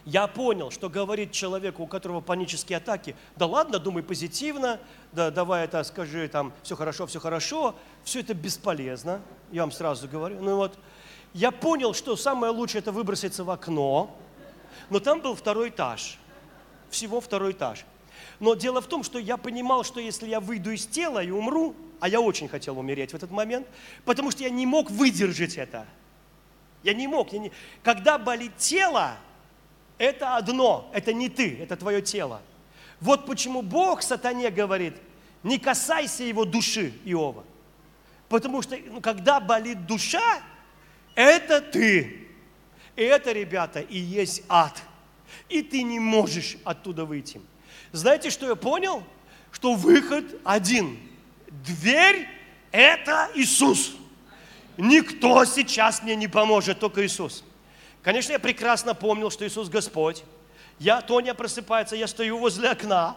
я 0.06 0.28
понял, 0.28 0.70
что 0.70 0.88
говорит 0.88 1.32
человеку, 1.32 1.84
у 1.84 1.88
которого 1.88 2.22
панические 2.22 2.78
атаки, 2.78 3.16
да 3.36 3.48
ладно, 3.48 3.80
думай 3.80 4.04
позитивно, 4.04 4.80
да 5.12 5.32
давай 5.32 5.66
это 5.66 5.84
скажи, 5.84 6.28
там, 6.28 6.54
все 6.62 6.76
хорошо, 6.76 7.08
все 7.08 7.20
хорошо, 7.20 7.76
все 8.04 8.20
это 8.20 8.36
бесполезно, 8.36 9.20
я 9.52 9.62
вам 9.64 9.72
сразу 9.72 10.08
говорю. 10.08 10.40
Ну 10.42 10.58
вот, 10.58 10.78
я 11.34 11.52
понял, 11.52 11.96
что 11.96 12.16
самое 12.16 12.54
лучшее 12.54 12.82
это 12.82 12.92
выброситься 12.92 13.44
в 13.44 13.50
окно, 13.50 14.16
но 14.92 15.00
там 15.00 15.22
был 15.22 15.34
второй 15.34 15.70
этаж, 15.70 16.20
всего 16.92 17.20
второй 17.20 17.54
этаж. 17.54 17.84
Но 18.40 18.56
дело 18.56 18.82
в 18.82 18.88
том, 18.88 19.04
что 19.04 19.20
я 19.20 19.38
понимал, 19.38 19.84
что 19.84 20.00
если 20.00 20.28
я 20.28 20.40
выйду 20.40 20.72
из 20.72 20.86
тела 20.86 21.24
и 21.24 21.32
умру, 21.32 21.76
а 22.00 22.10
я 22.10 22.20
очень 22.20 22.48
хотел 22.48 22.78
умереть 22.78 23.12
в 23.12 23.16
этот 23.16 23.32
момент, 23.32 23.68
потому 24.04 24.32
что 24.32 24.44
я 24.44 24.50
не 24.50 24.66
мог 24.66 24.92
выдержать 24.92 25.58
это. 25.58 25.88
Я 26.84 26.94
не 26.94 27.08
мог. 27.08 27.32
Я 27.34 27.40
не... 27.40 27.52
Когда 27.84 28.18
болит 28.18 28.58
тело, 28.58 29.18
это 29.98 30.36
одно, 30.36 30.90
это 30.94 31.14
не 31.14 31.30
ты, 31.30 31.58
это 31.60 31.76
твое 31.76 32.02
тело. 32.02 32.42
Вот 33.00 33.26
почему 33.26 33.62
Бог 33.62 34.02
сатане 34.02 34.50
говорит, 34.52 34.96
не 35.44 35.58
касайся 35.58 36.24
его 36.24 36.46
души, 36.46 36.94
Иова. 37.06 37.44
Потому 38.30 38.62
что 38.62 38.78
ну, 38.78 39.02
когда 39.02 39.40
болит 39.40 39.86
душа, 39.86 40.42
это 41.16 41.62
ты. 41.62 42.28
И 42.96 43.02
это, 43.02 43.32
ребята, 43.32 43.80
и 43.80 43.98
есть 43.98 44.44
ад. 44.50 44.82
И 45.50 45.62
ты 45.62 45.84
не 45.84 46.00
можешь 46.00 46.58
оттуда 46.64 47.06
выйти. 47.06 47.42
Знаете, 47.96 48.30
что 48.30 48.46
я 48.46 48.56
понял? 48.56 49.04
Что 49.54 49.74
выход 49.74 50.26
один. 50.44 51.00
Дверь– 51.48 52.28
это 52.74 53.30
Иисус. 53.36 53.96
Никто 54.76 55.46
сейчас 55.46 56.04
мне 56.04 56.14
не 56.18 56.28
поможет, 56.28 56.78
только 56.80 57.06
Иисус. 57.06 57.46
Конечно, 58.04 58.34
я 58.34 58.40
прекрасно 58.40 58.94
помнил, 58.96 59.32
что 59.32 59.48
Иисус 59.48 59.70
Господь. 59.70 60.26
Я, 60.78 61.00
Тоня 61.00 61.34
просыпается, 61.34 61.96
я 61.96 62.08
стою 62.08 62.38
возле 62.38 62.70
окна. 62.72 63.16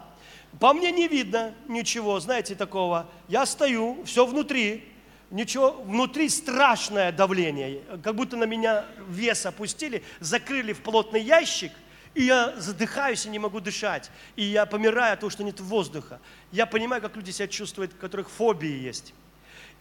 По 0.61 0.73
мне 0.73 0.93
не 0.93 1.09
видно 1.09 1.53
ничего, 1.67 2.17
знаете, 2.21 2.55
такого. 2.55 3.05
Я 3.27 3.45
стою, 3.45 4.01
все 4.05 4.25
внутри. 4.25 4.87
Ничего, 5.29 5.71
внутри 5.71 6.29
страшное 6.29 7.11
давление. 7.11 7.81
Как 8.01 8.15
будто 8.15 8.37
на 8.37 8.45
меня 8.45 8.85
вес 9.09 9.45
опустили, 9.45 10.05
закрыли 10.21 10.71
в 10.71 10.79
плотный 10.79 11.21
ящик– 11.21 11.73
и 12.15 12.23
я 12.23 12.55
задыхаюсь 12.57 13.25
и 13.25 13.29
не 13.29 13.39
могу 13.39 13.59
дышать. 13.59 14.09
И 14.35 14.43
я 14.43 14.65
помираю 14.65 15.13
от 15.13 15.19
того, 15.19 15.29
что 15.29 15.43
нет 15.43 15.59
воздуха. 15.59 16.19
Я 16.51 16.65
понимаю, 16.65 17.01
как 17.01 17.15
люди 17.15 17.31
себя 17.31 17.47
чувствуют, 17.47 17.93
у 17.93 17.97
которых 17.97 18.29
фобии 18.29 18.79
есть. 18.79 19.13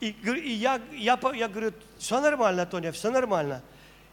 И, 0.00 0.10
и 0.10 0.52
я, 0.52 0.80
я, 0.92 1.18
я 1.34 1.48
говорю, 1.48 1.72
все 1.98 2.20
нормально, 2.20 2.66
Тоня, 2.66 2.92
все 2.92 3.10
нормально. 3.10 3.62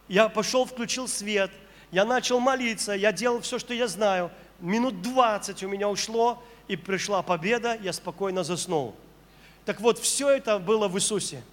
Я 0.07 0.29
пошел, 0.29 0.65
включил 0.65 1.07
свет, 1.07 1.51
я 1.91 2.05
начал 2.05 2.39
молиться, 2.39 2.93
я 2.93 3.11
делал 3.11 3.41
все, 3.41 3.59
что 3.59 3.73
я 3.73 3.87
знаю. 3.87 4.31
Минут 4.59 5.01
20 5.01 5.63
у 5.63 5.67
меня 5.67 5.89
ушло, 5.89 6.41
и 6.67 6.75
пришла 6.75 7.21
победа, 7.21 7.77
я 7.81 7.93
спокойно 7.93 8.43
заснул. 8.43 8.95
Так 9.65 9.81
вот, 9.81 9.99
все 9.99 10.29
это 10.29 10.59
было 10.59 10.87
в 10.87 10.97
Иисусе. 10.97 11.43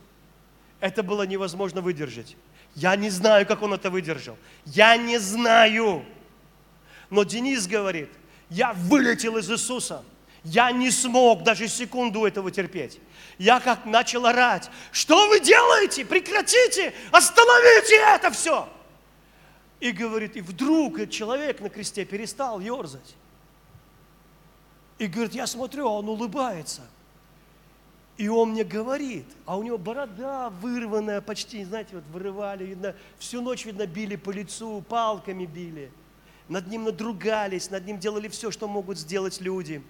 Это 0.81 1.03
было 1.03 1.25
невозможно 1.25 1.81
выдержать. 1.81 2.37
Я 2.75 2.97
не 2.97 3.11
знаю, 3.11 3.47
как 3.47 3.63
он 3.63 3.75
это 3.75 3.91
выдержал. 3.91 4.37
Я 4.65 4.97
не 4.97 5.19
знаю. 5.19 6.05
Но 7.13 7.25
Денис 7.25 7.67
говорит, 7.67 8.09
я 8.49 8.73
вылетел 8.73 9.37
из 9.37 9.51
Иисуса. 9.51 10.03
Я 10.45 10.73
не 10.73 10.91
смог 10.91 11.43
даже 11.43 11.69
секунду 11.69 12.25
этого 12.25 12.51
терпеть. 12.51 12.99
Я 13.37 13.61
как 13.61 13.85
начал 13.85 14.25
орать. 14.25 14.71
Что 14.93 15.29
вы 15.29 15.39
делаете? 15.39 16.07
Прекратите! 16.07 16.95
Остановите 17.13 17.97
это 17.97 18.31
все! 18.31 18.67
И 19.79 19.93
говорит, 19.93 20.37
и 20.37 20.41
вдруг 20.41 21.11
человек 21.11 21.61
на 21.61 21.69
кресте 21.69 22.07
перестал 22.07 22.61
ерзать. 22.61 23.15
И 24.99 25.07
говорит, 25.07 25.35
я 25.35 25.47
смотрю, 25.47 25.89
а 25.89 25.99
он 25.99 26.09
улыбается. 26.09 26.81
И 28.17 28.27
он 28.27 28.53
мне 28.53 28.65
говорит, 28.65 29.27
а 29.45 29.59
у 29.59 29.63
него 29.63 29.77
борода 29.77 30.49
вырванная 30.49 31.21
почти, 31.21 31.63
знаете, 31.65 31.97
вот 31.97 32.05
вырывали, 32.07 32.65
видно, 32.65 32.95
всю 33.19 33.43
ночь, 33.43 33.67
видно, 33.67 33.87
били 33.87 34.17
по 34.17 34.31
лицу, 34.31 34.83
палками 34.89 35.45
били. 35.45 35.93
Над 36.49 36.67
ним 36.67 36.85
надругались, 36.85 37.71
над 37.71 37.87
ним 37.87 37.99
делали 37.99 38.29
все, 38.29 38.51
что 38.51 38.69
могут 38.69 38.99
сделать 38.99 39.41
люди. 39.41 39.83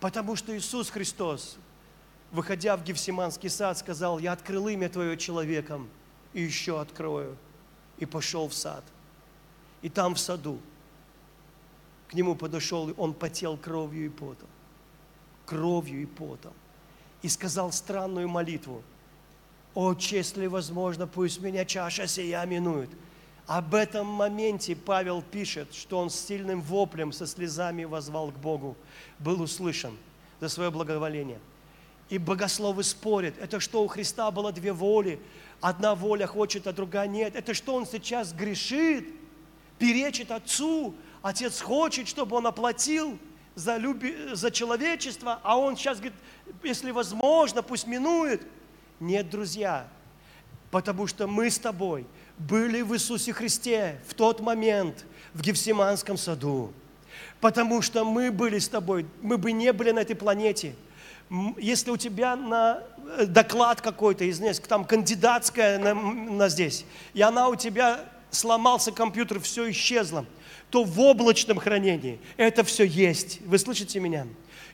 Потому 0.00 0.36
что 0.36 0.56
Иисус 0.56 0.90
Христос, 0.90 1.56
выходя 2.30 2.76
в 2.76 2.84
Гефсиманский 2.84 3.48
сад, 3.48 3.78
сказал, 3.78 4.18
я 4.18 4.32
открыл 4.32 4.68
имя 4.68 4.88
Твое 4.88 5.16
человеком, 5.16 5.88
и 6.32 6.42
еще 6.42 6.80
открою. 6.80 7.36
И 7.98 8.06
пошел 8.06 8.48
в 8.48 8.54
сад. 8.54 8.84
И 9.82 9.88
там 9.88 10.14
в 10.14 10.18
саду 10.18 10.58
к 12.08 12.14
нему 12.14 12.34
подошел, 12.34 12.90
и 12.90 12.94
он 12.96 13.14
потел 13.14 13.56
кровью 13.56 14.06
и 14.06 14.08
потом 14.08 14.48
кровью 15.46 16.02
и 16.02 16.06
потом. 16.06 16.52
И 17.22 17.28
сказал 17.28 17.72
странную 17.72 18.28
молитву. 18.28 18.82
«О, 19.74 19.94
если 19.98 20.46
возможно, 20.46 21.06
пусть 21.06 21.40
меня 21.40 21.64
чаша 21.64 22.06
сия 22.06 22.44
минует». 22.44 22.90
Об 23.46 23.74
этом 23.74 24.06
моменте 24.06 24.74
Павел 24.74 25.22
пишет, 25.22 25.74
что 25.74 25.98
он 25.98 26.10
с 26.10 26.14
сильным 26.14 26.62
воплем, 26.62 27.12
со 27.12 27.26
слезами 27.26 27.84
возвал 27.84 28.30
к 28.30 28.38
Богу, 28.38 28.76
был 29.18 29.42
услышан 29.42 29.96
за 30.40 30.48
свое 30.48 30.70
благоволение. 30.70 31.38
И 32.08 32.18
богословы 32.18 32.82
спорят, 32.82 33.34
это 33.38 33.60
что 33.60 33.82
у 33.82 33.86
Христа 33.86 34.30
было 34.30 34.52
две 34.52 34.72
воли, 34.72 35.20
одна 35.60 35.94
воля 35.94 36.26
хочет, 36.26 36.66
а 36.66 36.72
другая 36.72 37.06
нет. 37.06 37.36
Это 37.36 37.54
что 37.54 37.74
он 37.74 37.86
сейчас 37.86 38.32
грешит, 38.32 39.08
перечит 39.78 40.30
Отцу, 40.30 40.94
Отец 41.22 41.60
хочет, 41.60 42.08
чтобы 42.08 42.36
он 42.36 42.46
оплатил– 42.46 43.18
за, 43.54 43.76
люби, 43.76 44.14
за 44.32 44.50
человечество, 44.50 45.40
а 45.42 45.58
он 45.58 45.76
сейчас 45.76 45.98
говорит, 45.98 46.18
если 46.62 46.90
возможно, 46.90 47.62
пусть 47.62 47.86
минует. 47.86 48.46
Нет, 49.00 49.30
друзья, 49.30 49.88
потому 50.70 51.06
что 51.06 51.26
мы 51.26 51.50
с 51.50 51.58
тобой 51.58 52.06
были 52.38 52.82
в 52.82 52.94
Иисусе 52.94 53.32
Христе 53.32 53.98
в 54.06 54.14
тот 54.14 54.40
момент 54.40 55.04
в 55.32 55.42
Гефсиманском 55.42 56.16
саду. 56.16 56.72
Потому 57.40 57.82
что 57.82 58.04
мы 58.04 58.30
были 58.30 58.58
с 58.58 58.68
тобой, 58.68 59.06
мы 59.20 59.38
бы 59.38 59.52
не 59.52 59.72
были 59.72 59.90
на 59.90 60.00
этой 60.00 60.16
планете. 60.16 60.74
Если 61.58 61.90
у 61.90 61.96
тебя 61.96 62.36
на 62.36 62.82
э, 63.18 63.26
доклад 63.26 63.80
какой-то, 63.80 64.28
извиняюсь, 64.28 64.60
там 64.60 64.84
кандидатская 64.84 65.78
на, 65.78 65.94
на 65.94 66.48
здесь, 66.48 66.84
и 67.12 67.22
она 67.22 67.48
у 67.48 67.56
тебя 67.56 68.00
сломался 68.30 68.92
компьютер, 68.92 69.40
все 69.40 69.70
исчезло– 69.70 70.24
то 70.74 70.82
в 70.82 70.98
облачном 70.98 71.58
хранении 71.58 72.18
это 72.36 72.64
все 72.64 72.82
есть. 72.82 73.40
Вы 73.42 73.58
слышите 73.58 74.00
меня? 74.00 74.26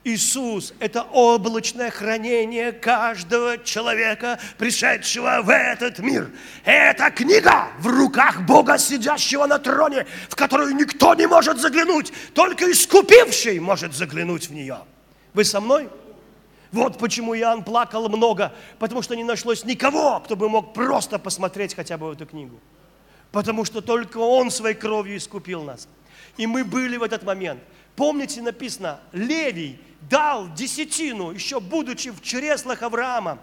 Иисус– 0.03 0.73
это 0.81 1.03
облачное 1.03 1.91
хранение 1.91 2.73
каждого 2.73 3.59
человека, 3.59 4.39
пришедшего 4.57 5.41
в 5.43 5.51
этот 5.51 5.99
мир. 5.99 6.31
Это 6.65 7.11
книга 7.11 7.69
в 7.79 7.87
руках 7.87 8.43
Бога, 8.43 8.79
сидящего 8.79 9.47
на 9.47 9.59
троне, 9.59 10.07
в 10.29 10.37
которую 10.37 10.75
никто 10.75 11.15
не 11.15 11.27
может 11.27 11.59
заглянуть, 11.59 12.13
только 12.35 12.71
искупивший 12.71 13.61
может 13.61 13.95
заглянуть 13.95 14.49
в 14.49 14.55
нее. 14.55 14.79
Вы 15.35 15.45
со 15.45 15.61
мной? 15.61 15.89
Вот 16.73 16.99
почему 16.99 17.37
Иоанн 17.37 17.65
плакал 17.65 18.09
много, 18.09 18.55
потому 18.79 19.03
что 19.03 19.17
не 19.17 19.25
нашлось 19.25 19.65
никого, 19.65 20.21
кто 20.21 20.37
бы 20.37 20.49
мог 20.49 20.73
просто 20.73 21.19
посмотреть 21.19 21.75
хотя 21.75 21.99
бы 21.99 22.13
эту 22.13 22.27
книгу 22.27 22.61
потому 23.33 23.65
что 23.65 23.81
только 23.81 24.19
Он 24.19 24.51
своей 24.51 24.75
кровью 24.75 25.17
искупил 25.17 25.63
нас. 25.63 25.89
И 26.37 26.47
мы 26.47 26.65
были 26.65 26.97
в 26.97 27.03
этот 27.03 27.23
момент. 27.23 27.61
Помните, 27.97 28.41
написано, 28.43 29.01
Левий 29.13 29.81
дал 30.09 30.53
десятину, 30.55 31.33
еще 31.33 31.61
будучи 31.61 32.11
в 32.11 32.23
чреслах 32.23 32.83
Авраама. 32.83 33.39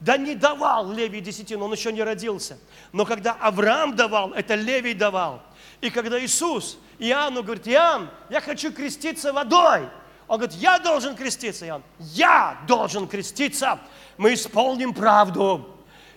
Да 0.00 0.16
не 0.16 0.34
давал 0.34 0.92
Левий 0.92 1.20
десятину, 1.20 1.64
он 1.64 1.72
еще 1.72 1.92
не 1.92 2.02
родился. 2.02 2.58
Но 2.92 3.06
когда 3.06 3.32
Авраам 3.32 3.96
давал, 3.96 4.32
это 4.32 4.54
Левий 4.54 4.94
давал. 4.94 5.42
И 5.80 5.90
когда 5.90 6.22
Иисус 6.22 6.78
Иоанну 6.98 7.42
говорит, 7.42 7.66
Иоанн, 7.68 8.10
я 8.28 8.40
хочу 8.40 8.72
креститься 8.72 9.32
водой. 9.32 9.88
Он 10.26 10.38
говорит, 10.38 10.56
я 10.56 10.78
должен 10.78 11.14
креститься, 11.14 11.66
Иоанн. 11.66 11.82
Я 11.98 12.58
должен 12.66 13.06
креститься. 13.06 13.78
Мы 14.16 14.34
исполним 14.34 14.94
правду. 14.94 15.68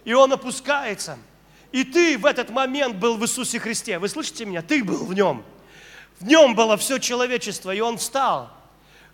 И 0.05 0.13
он 0.13 0.31
опускается. 0.31 1.17
И 1.71 1.83
ты 1.83 2.17
в 2.17 2.25
этот 2.25 2.49
момент 2.49 2.95
был 2.95 3.17
в 3.17 3.23
Иисусе 3.23 3.59
Христе. 3.59 3.99
Вы 3.99 4.07
слышите 4.07 4.45
меня? 4.45 4.61
Ты 4.61 4.83
был 4.83 5.05
в 5.05 5.13
нем. 5.13 5.43
В 6.19 6.25
нем 6.25 6.55
было 6.55 6.77
все 6.77 6.97
человечество, 6.97 7.73
и 7.73 7.79
он 7.79 7.97
встал. 7.97 8.49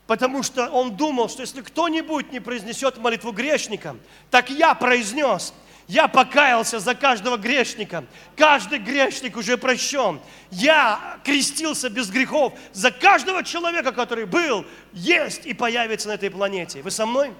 Потому 0.07 0.43
что 0.43 0.69
он 0.69 0.95
думал, 0.95 1.29
что 1.29 1.41
если 1.41 1.61
кто-нибудь 1.61 2.31
не 2.31 2.39
произнесет 2.39 2.97
молитву 2.97 3.31
грешника, 3.31 3.95
так 4.29 4.49
я 4.49 4.73
произнес. 4.75 5.53
Я 5.87 6.07
покаялся 6.07 6.79
за 6.79 6.95
каждого 6.95 7.37
грешника. 7.37 8.05
Каждый 8.37 8.79
грешник 8.79 9.35
уже 9.35 9.57
прощен. 9.57 10.19
Я 10.49 11.19
крестился 11.23 11.89
без 11.89 12.09
грехов 12.09 12.53
за 12.71 12.91
каждого 12.91 13.43
человека, 13.43 13.91
который 13.91 14.25
был, 14.25 14.65
есть 14.93 15.45
и 15.45 15.53
появится 15.53 16.07
на 16.07 16.13
этой 16.13 16.29
планете. 16.29 16.81
Вы 16.81 16.91
со 16.91 17.05
мной? 17.05 17.33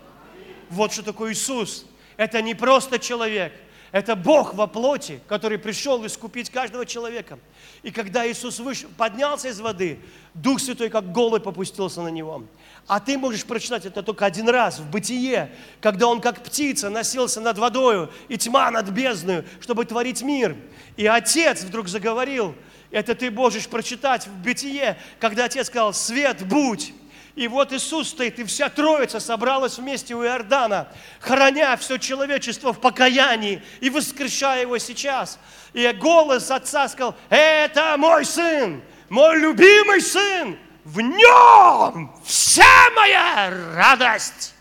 Вот 0.70 0.91
что 0.91 1.03
такое 1.03 1.32
Иисус. 1.32 1.86
Это 2.18 2.41
не 2.41 2.53
просто 2.53 2.99
человек. 2.99 3.53
Это 3.93 4.15
Бог 4.15 4.55
во 4.55 4.65
плоти, 4.65 5.19
который 5.27 5.59
пришел 5.59 6.03
искупить 6.03 6.49
каждого 6.49 6.83
человека. 6.83 7.37
И 7.83 7.91
когда 7.91 8.27
Иисус 8.27 8.57
вышел, 8.57 8.89
поднялся 8.97 9.49
из 9.49 9.59
воды, 9.59 9.99
Дух 10.33 10.59
Святой 10.59 10.89
как 10.89 11.11
голый 11.11 11.39
попустился 11.39 12.01
на 12.01 12.07
него. 12.07 12.43
А 12.87 12.99
ты 12.99 13.19
можешь 13.19 13.45
прочитать 13.45 13.85
это 13.85 14.01
только 14.01 14.25
один 14.25 14.49
раз 14.49 14.79
в 14.79 14.89
бытие, 14.89 15.51
когда 15.79 16.07
он 16.07 16.21
как 16.21 16.41
птица 16.41 16.89
носился 16.89 17.39
над 17.39 17.59
водою 17.59 18.11
и 18.29 18.37
тьма 18.37 18.71
над 18.71 18.89
бездною, 18.89 19.45
чтобы 19.61 19.85
творить 19.85 20.23
мир. 20.23 20.57
И 20.97 21.05
Отец 21.05 21.61
вдруг 21.61 21.87
заговорил, 21.87 22.55
это 22.89 23.13
ты 23.13 23.29
можешь 23.29 23.67
прочитать 23.67 24.25
в 24.25 24.35
бытие, 24.41 24.97
когда 25.19 25.45
Отец 25.45 25.67
сказал, 25.67 25.93
свет 25.93 26.43
будь, 26.47 26.95
и 27.36 27.47
вот 27.47 27.73
Иисус 27.73 28.09
стоит, 28.09 28.38
и 28.38 28.43
вся 28.43 28.69
Троица 28.69 29.19
собралась 29.19 29.79
вместе 29.79 30.13
у 30.13 30.23
Иордана, 30.23 30.88
храня 31.19 31.75
все 31.77 31.97
человечество 31.97 32.73
в 32.73 32.79
покаянии 32.79 33.63
и 33.81 33.89
воскрешая 33.89 34.61
его 34.61 34.77
сейчас. 34.77 35.39
И 35.73 35.88
голос 35.93 36.51
Отца 36.51 36.88
сказал, 36.88 37.15
это 37.29 37.95
мой 37.97 38.23
Сын, 38.23 38.84
мой 39.09 39.39
любимый 39.39 40.01
Сын, 40.01 40.59
в 40.84 41.01
нем 41.01 42.15
вся 42.23 42.89
моя 42.95 43.51
радость. 43.75 44.53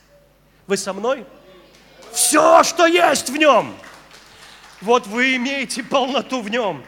Вы 0.66 0.78
со 0.78 0.94
мной? 0.94 1.26
Все, 2.10 2.62
что 2.64 2.86
есть 2.86 3.28
в 3.28 3.36
нем. 3.36 3.74
Вот 4.80 5.06
вы 5.06 5.36
имеете 5.36 5.82
полноту 5.82 6.40
в 6.40 6.48
нем. 6.48 6.82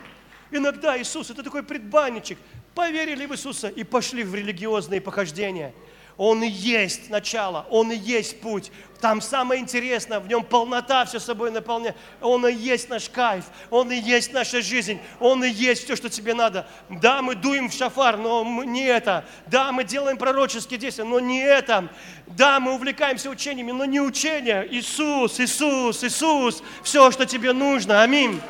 Иногда 0.51 0.97
Иисус– 0.97 1.29
это 1.31 1.43
такой 1.43 1.63
предбанничек– 1.63 2.39
поверили 2.75 3.27
в 3.27 3.33
Иисуса 3.33 3.69
и 3.69 3.85
пошли 3.85 4.25
в 4.25 4.35
религиозные 4.35 5.01
похождения. 5.01 5.73
Он 6.17 6.45
и 6.45 6.49
есть 6.49 7.11
начало, 7.11 7.67
Он 7.71 7.91
и 7.91 7.97
есть 7.97 8.41
путь. 8.41 8.71
Там 9.01 9.21
самое 9.21 9.61
интересное, 9.61 10.21
в 10.21 10.29
нем 10.29 10.45
полнота 10.45 11.05
все 11.05 11.19
собой 11.19 11.51
наполняет. 11.51 11.97
Он 12.21 12.47
и 12.47 12.55
есть 12.55 12.89
наш 12.89 13.09
кайф, 13.11 13.45
Он 13.71 13.91
и 13.91 13.97
есть 13.97 14.33
наша 14.33 14.63
жизнь, 14.63 15.01
Он 15.19 15.43
и 15.45 15.49
есть 15.49 15.85
все, 15.85 15.97
что 15.97 16.09
тебе 16.09 16.35
надо. 16.35 16.69
Да, 16.89 17.21
мы 17.21 17.35
дуем 17.35 17.69
в 17.69 17.75
шафар, 17.75 18.17
но 18.17 18.45
не 18.65 18.85
это. 18.85 19.25
Да, 19.47 19.73
мы 19.73 19.83
делаем 19.83 20.17
пророческие 20.17 20.79
действия, 20.79 21.05
но 21.05 21.19
не 21.19 21.43
это. 21.43 21.89
Да, 22.29 22.61
мы 22.61 22.75
увлекаемся 22.75 23.29
учениями, 23.29 23.73
но 23.73 23.85
не 23.85 24.01
учение. 24.01 24.67
Иисус, 24.71 25.41
Иисус, 25.41 26.05
Иисус, 26.05 26.63
все, 26.85 27.11
что 27.11 27.27
тебе 27.27 27.53
нужно. 27.53 28.03
Аминь. 28.03 28.41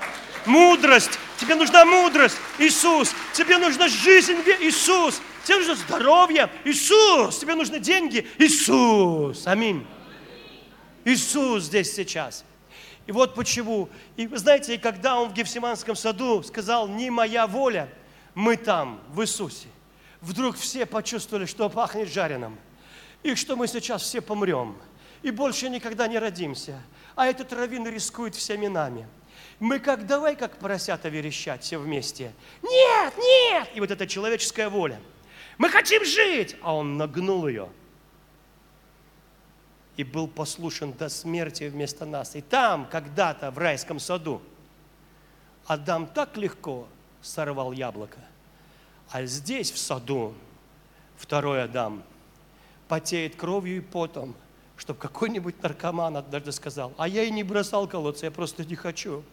Мудрость. 0.47 1.19
Тебе 1.39 1.55
нужна 1.55 1.85
мудрость. 1.85 2.37
Иисус. 2.59 3.13
Тебе 3.33 3.59
нужна 3.59 3.89
жизнь. 3.89 4.37
Иисус. 4.61 5.21
Тебе 5.45 5.59
нужно 5.59 5.75
здоровье. 5.75 6.51
Иисус. 6.65 7.39
Тебе 7.39 7.55
нужны 7.55 7.79
деньги. 7.79 8.27
Иисус. 8.39 9.47
Аминь. 9.47 9.87
Иисус 11.05 11.65
здесь 11.65 11.95
сейчас. 11.95 12.45
И 13.07 13.13
вот 13.13 13.35
почему. 13.35 13.89
И 14.17 14.27
вы 14.27 14.39
знаете, 14.39 14.79
когда 14.79 15.19
он 15.19 15.31
в 15.31 15.35
Гефсиманском 15.35 15.97
саду 15.97 16.43
сказал, 16.43 16.89
не 16.89 17.11
моя 17.11 17.47
воля, 17.47 17.89
мы 18.35 18.57
там, 18.57 19.01
в 19.11 19.23
Иисусе. 19.23 19.69
Вдруг 20.21 20.57
все 20.57 20.87
почувствовали, 20.87 21.45
что 21.45 21.69
пахнет 21.69 22.11
жареным. 22.11 22.59
И 23.23 23.35
что 23.35 23.57
мы 23.57 23.69
сейчас 23.69 24.03
все 24.03 24.21
помрем. 24.21 24.77
И 25.23 25.31
больше 25.31 25.69
никогда 25.69 26.07
не 26.07 26.19
родимся. 26.19 26.81
А 27.15 27.27
этот 27.27 27.53
раввин 27.53 27.87
рискует 27.87 28.35
всеми 28.35 28.67
нами. 28.67 29.07
Мы 29.65 29.79
как 29.79 30.05
давай, 30.05 30.37
как 30.37 30.59
поросята 30.59 31.09
верещать 31.09 31.63
все 31.63 31.79
вместе. 31.79 32.35
Нет, 32.63 33.15
нет! 33.17 33.71
И 33.75 33.81
вот 33.81 33.91
эта 33.91 34.07
человеческая 34.07 34.69
воля. 34.69 35.01
Мы 35.57 35.71
хотим 35.71 36.05
жить! 36.05 36.55
А 36.61 36.75
он 36.75 36.99
нагнул 36.99 37.49
ее 37.49 37.71
и 39.97 40.05
был 40.05 40.29
послушен 40.29 40.93
до 40.93 41.09
смерти 41.09 41.65
вместо 41.65 42.05
нас. 42.05 42.37
И 42.37 42.43
там, 42.43 42.87
когда-то, 42.91 43.51
в 43.51 43.57
райском 43.57 44.01
саду, 44.01 44.43
Адам 45.65 46.09
так 46.09 46.37
легко 46.37 46.87
сорвал 47.23 47.73
яблоко. 47.73 48.19
А 49.11 49.25
здесь, 49.25 49.71
в 49.71 49.79
саду, 49.79 50.35
второй 51.17 51.63
Адам 51.63 52.03
потеет 52.87 53.35
кровью 53.37 53.79
и 53.79 53.81
потом, 53.81 54.35
чтобы 54.77 54.99
какой-нибудь 54.99 55.63
наркоман 55.63 56.19
однажды 56.19 56.53
сказал, 56.53 56.93
а 56.99 57.09
я 57.09 57.23
и 57.23 57.31
не 57.31 57.43
бросал 57.43 57.89
колодцы, 57.89 58.27
я 58.27 58.31
просто 58.31 58.63
не 58.67 58.75
хочу. 58.75 59.25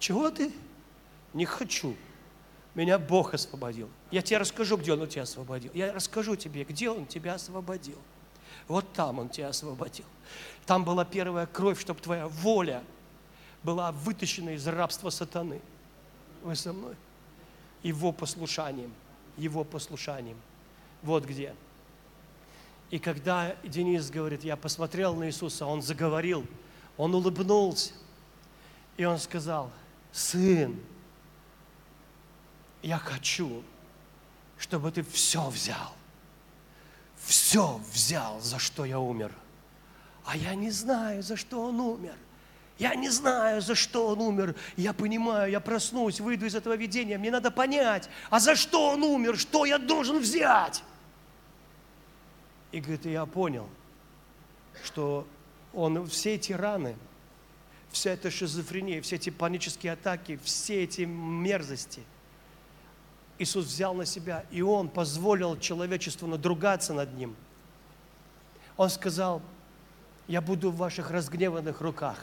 Чего 0.00 0.30
ты? 0.30 0.50
Не 1.34 1.44
хочу. 1.44 1.94
Меня 2.74 2.98
Бог 2.98 3.34
освободил. 3.34 3.88
Я 4.10 4.22
тебе 4.22 4.38
расскажу, 4.38 4.76
где 4.76 4.92
Он 4.94 5.06
тебя 5.06 5.22
освободил. 5.22 5.70
Я 5.74 5.92
расскажу 5.92 6.34
тебе, 6.34 6.64
где 6.64 6.90
Он 6.90 7.06
тебя 7.06 7.34
освободил. 7.34 7.98
Вот 8.66 8.92
там 8.92 9.18
Он 9.18 9.28
тебя 9.28 9.48
освободил. 9.48 10.06
Там 10.66 10.84
была 10.84 11.04
первая 11.04 11.46
кровь, 11.46 11.80
чтобы 11.80 12.00
твоя 12.00 12.26
воля 12.28 12.82
была 13.62 13.92
вытащена 13.92 14.50
из 14.50 14.66
рабства 14.66 15.10
сатаны. 15.10 15.60
Вы 16.42 16.56
со 16.56 16.72
мной? 16.72 16.96
Его 17.82 18.10
послушанием. 18.10 18.92
Его 19.36 19.64
послушанием. 19.64 20.38
Вот 21.02 21.24
где. 21.26 21.54
И 22.90 22.98
когда 22.98 23.54
Денис 23.62 24.10
говорит, 24.10 24.44
я 24.44 24.56
посмотрел 24.56 25.14
на 25.14 25.26
Иисуса, 25.26 25.66
он 25.66 25.82
заговорил, 25.82 26.46
он 26.96 27.14
улыбнулся, 27.14 27.92
и 28.96 29.04
он 29.04 29.18
сказал, 29.18 29.70
сын, 30.12 30.78
я 32.82 32.98
хочу, 32.98 33.62
чтобы 34.58 34.90
ты 34.90 35.02
все 35.02 35.48
взял. 35.48 35.94
Все 37.16 37.80
взял, 37.92 38.40
за 38.40 38.58
что 38.58 38.84
я 38.84 38.98
умер. 38.98 39.32
А 40.24 40.36
я 40.36 40.54
не 40.54 40.70
знаю, 40.70 41.22
за 41.22 41.36
что 41.36 41.62
он 41.62 41.80
умер. 41.80 42.14
Я 42.78 42.94
не 42.94 43.10
знаю, 43.10 43.60
за 43.60 43.74
что 43.74 44.08
он 44.08 44.22
умер. 44.22 44.56
Я 44.76 44.94
понимаю, 44.94 45.50
я 45.50 45.60
проснусь, 45.60 46.18
выйду 46.18 46.46
из 46.46 46.54
этого 46.54 46.76
видения. 46.76 47.18
Мне 47.18 47.30
надо 47.30 47.50
понять, 47.50 48.08
а 48.30 48.40
за 48.40 48.56
что 48.56 48.92
он 48.92 49.02
умер, 49.02 49.38
что 49.38 49.66
я 49.66 49.76
должен 49.78 50.18
взять. 50.18 50.82
И 52.72 52.80
говорит, 52.80 53.04
я 53.04 53.26
понял, 53.26 53.68
что 54.82 55.26
он 55.74 56.06
все 56.06 56.36
эти 56.36 56.52
раны, 56.52 56.96
вся 57.90 58.12
эта 58.12 58.30
шизофрения, 58.30 59.02
все 59.02 59.16
эти 59.16 59.30
панические 59.30 59.92
атаки, 59.92 60.38
все 60.42 60.84
эти 60.84 61.02
мерзости– 61.02 62.02
Иисус 63.40 63.64
взял 63.64 63.94
на 63.94 64.04
себя, 64.04 64.44
и 64.50 64.60
Он 64.60 64.90
позволил 64.90 65.58
человечеству 65.58 66.28
надругаться 66.28 66.92
над 66.92 67.14
Ним. 67.14 67.34
Он 68.76 68.90
сказал, 68.90 69.40
я 70.28 70.42
буду 70.42 70.70
в 70.70 70.76
ваших 70.76 71.10
разгневанных 71.10 71.80
руках. 71.80 72.18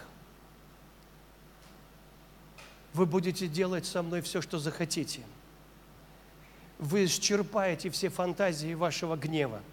Вы 2.94 3.08
будете 3.08 3.48
делать 3.48 3.88
со 3.88 4.04
мной 4.04 4.22
все, 4.22 4.44
что 4.44 4.60
захотите. 4.60 5.22
Вы 6.78 7.06
исчерпаете 7.06 7.90
все 7.90 8.10
фантазии 8.10 8.76
вашего 8.76 9.16
гнева 9.16 9.64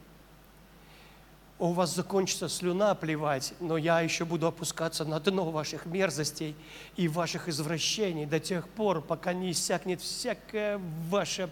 у 1.59 1.73
вас 1.73 1.95
закончится 1.95 2.49
слюна 2.49 2.95
плевать, 2.95 3.55
но 3.61 3.77
я 3.77 4.01
еще 4.01 4.25
буду 4.25 4.47
опускаться 4.47 5.05
на 5.05 5.21
дно 5.21 5.51
ваших 5.51 5.87
мерзостей 5.87 6.57
и 6.97 7.07
ваших 7.07 7.49
извращений 7.49 8.27
до 8.27 8.41
тех 8.41 8.69
пор, 8.69 9.01
пока 9.01 9.33
не 9.33 9.53
иссякнет 9.53 10.01
всякая 10.01 10.81
ваша 11.09 11.49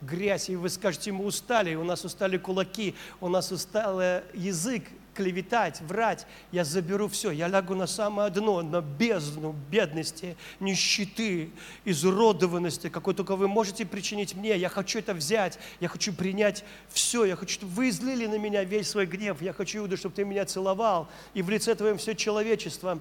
грязь, 0.00 0.48
и 0.48 0.56
вы 0.56 0.68
скажете, 0.68 1.10
мы 1.10 1.24
устали, 1.24 1.74
у 1.74 1.84
нас 1.84 2.04
устали 2.04 2.36
кулаки, 2.36 2.94
у 3.20 3.28
нас 3.28 3.50
устал 3.50 4.00
язык, 4.34 4.84
клеветать, 5.16 5.80
врать, 5.80 6.26
я 6.52 6.64
заберу 6.64 7.08
все, 7.08 7.30
я 7.30 7.48
лягу 7.48 7.74
на 7.74 7.86
самое 7.86 8.30
дно, 8.30 8.62
на 8.62 8.80
бездну 8.80 9.54
бедности, 9.70 10.36
нищеты, 10.60 11.50
изуродованности, 11.84 12.88
какой 12.88 13.14
только 13.14 13.34
вы 13.34 13.48
можете 13.48 13.86
причинить 13.86 14.34
мне. 14.34 14.56
Я 14.56 14.68
хочу 14.68 14.98
это 14.98 15.14
взять, 15.14 15.58
я 15.80 15.88
хочу 15.88 16.12
принять 16.12 16.64
все, 16.88 17.24
я 17.24 17.36
хочу, 17.36 17.54
чтобы 17.54 17.72
вы 17.72 17.88
излили 17.88 18.26
на 18.26 18.38
меня 18.38 18.62
весь 18.64 18.90
свой 18.90 19.06
гнев, 19.06 19.40
я 19.40 19.52
хочу, 19.52 19.78
Иуда, 19.78 19.96
чтобы 19.96 20.14
ты 20.14 20.24
меня 20.24 20.44
целовал, 20.44 21.08
и 21.34 21.42
в 21.42 21.50
лице 21.50 21.74
твоем 21.74 21.98
все 21.98 22.14
человечество. 22.14 23.00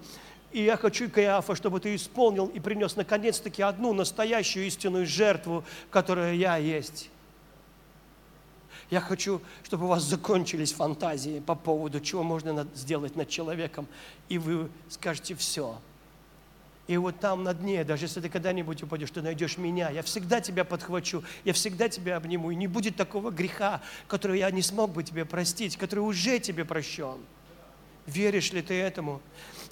И 0.51 0.63
я 0.63 0.77
хочу, 0.77 1.09
Каиафа, 1.09 1.53
чтобы 1.53 1.81
ты 1.81 1.95
исполнил 1.95 2.47
и 2.47 2.61
принес 2.61 2.95
наконец-таки 2.95 3.61
одну 3.61 3.91
настоящую 3.93 4.67
истинную 4.67 5.05
жертву, 5.05 5.65
которая 5.91 6.33
я 6.33 6.55
есть. 6.55 7.09
Я 8.89 9.01
хочу, 9.01 9.41
чтобы 9.63 9.85
у 9.85 9.87
вас 9.87 10.03
закончились 10.03 10.71
фантазии 10.71 11.39
по 11.39 11.55
поводу, 11.55 11.99
чего 11.99 12.23
можно 12.23 12.67
сделать 12.75 13.15
над 13.15 13.29
человеком, 13.29 13.87
и 14.29 14.37
вы 14.37 14.69
скажете 14.89 15.35
все. 15.35 15.77
И 16.87 16.97
вот 16.97 17.19
там 17.19 17.43
на 17.43 17.53
дне, 17.55 17.83
даже 17.83 18.05
если 18.05 18.21
ты 18.21 18.29
когда-нибудь 18.29 18.83
упадешь, 18.83 19.09
ты 19.09 19.23
найдешь 19.23 19.57
меня. 19.57 19.89
Я 19.89 20.03
всегда 20.03 20.39
тебя 20.39 20.63
подхвачу, 20.63 21.23
я 21.43 21.53
всегда 21.53 21.89
тебя 21.89 22.17
обниму. 22.17 22.51
И 22.51 22.55
не 22.55 22.67
будет 22.67 22.95
такого 22.95 23.31
греха, 23.31 23.81
который 24.07 24.39
я 24.39 24.51
не 24.51 24.61
смог 24.61 24.91
бы 24.91 25.03
тебе 25.03 25.25
простить, 25.25 25.77
который 25.77 26.01
уже 26.01 26.37
тебе 26.37 26.63
прощен. 26.63 27.17
Веришь 28.05 28.53
ли 28.53 28.61
ты 28.61 28.75
этому? 28.75 29.19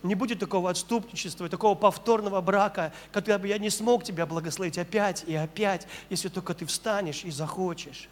Не 0.02 0.16
будет 0.16 0.40
такого 0.40 0.72
отступничества, 0.72 1.50
такого 1.50 1.76
повторного 1.76 2.42
брака, 2.42 2.92
когда 3.12 3.38
бы 3.38 3.48
я 3.48 3.60
не 3.60 3.70
смог 3.70 4.04
тебя 4.04 4.26
благословить 4.26 4.80
опять 4.80 5.24
и 5.28 5.36
опять, 5.36 5.88
если 6.10 6.30
только 6.30 6.56
ты 6.56 6.66
встанешь 6.66 7.24
и 7.26 7.30
захочешь. 7.30 8.10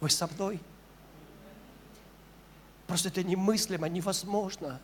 Вы 0.00 0.10
со 0.10 0.26
мной? 0.26 0.60
Просто 2.86 3.08
это 3.08 3.22
немыслимо, 3.22 3.88
невозможно. 3.88 4.80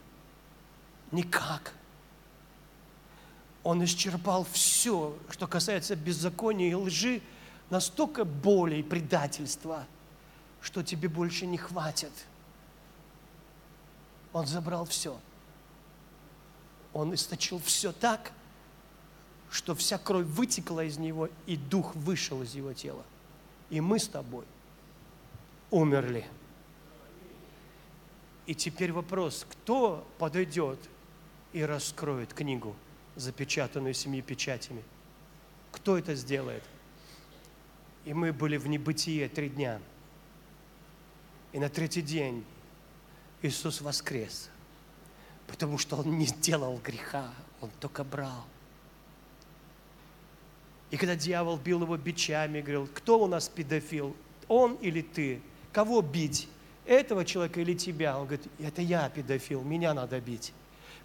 Никак. 1.11 1.75
Он 3.63 3.83
исчерпал 3.85 4.45
все, 4.53 5.17
что 5.31 5.47
касается 5.47 5.97
беззакония 5.97 6.71
и 6.71 6.75
лжи, 6.75 7.23
настолько 7.71 8.25
боли 8.25 8.77
и 8.77 8.83
предательства, 8.83 9.87
что 10.61 10.83
тебе 10.83 11.09
больше 11.09 11.47
не 11.47 11.57
хватит. 11.57 12.13
Он 14.33 14.47
забрал 14.47 14.85
все. 14.85 15.19
Он 16.93 17.15
источил 17.15 17.59
все 17.61 17.93
так, 17.93 18.33
что 19.51 19.75
вся 19.75 19.97
кровь 19.97 20.27
вытекла 20.27 20.85
из 20.85 20.99
него, 20.99 21.29
и 21.47 21.57
дух 21.57 21.95
вышел 21.95 22.43
из 22.43 22.55
его 22.55 22.73
тела. 22.73 23.05
И 23.71 23.81
мы 23.81 23.99
с 23.99 24.09
тобой 24.09 24.45
умерли. 25.75 26.25
И 28.47 28.55
теперь 28.55 28.93
вопрос, 28.93 29.45
кто 29.51 30.07
подойдет 30.19 30.79
и 31.53 31.63
раскроет 31.63 32.33
книгу, 32.33 32.77
запечатанную 33.17 33.93
семи 33.93 34.23
печатями? 34.23 34.85
Кто 35.73 35.99
это 35.99 36.15
сделает? 36.15 36.63
И 38.05 38.15
мы 38.15 38.33
были 38.33 38.57
в 38.57 38.69
небытие 38.69 39.29
три 39.29 39.49
дня. 39.49 39.81
И 41.53 41.59
на 41.59 41.69
третий 41.69 42.03
день 42.03 42.45
Иисус 43.43 43.81
воскрес, 43.81 44.51
потому 45.49 45.79
что 45.79 45.97
Он 45.97 46.19
не 46.19 46.27
сделал 46.27 46.79
греха, 46.85 47.35
Он 47.61 47.71
только 47.81 48.05
брал. 48.05 48.45
И 50.93 50.97
когда 50.97 51.17
дьявол 51.17 51.57
бил 51.57 51.83
его 51.83 51.97
бичами, 51.97 52.61
говорил, 52.61 52.87
кто 52.95 53.19
у 53.19 53.27
нас 53.27 53.49
педофил, 53.49 54.15
он 54.47 54.75
или 54.75 55.03
ты? 55.03 55.43
Кого 55.75 56.03
бить? 56.03 56.49
Этого 56.87 57.25
человека 57.25 57.61
или 57.61 57.75
тебя? 57.75 58.17
Он 58.17 58.27
говорит, 58.27 58.47
это 58.61 58.81
я 58.81 59.09
педофил, 59.09 59.63
меня 59.63 59.93
надо 59.93 60.21
бить. 60.21 60.53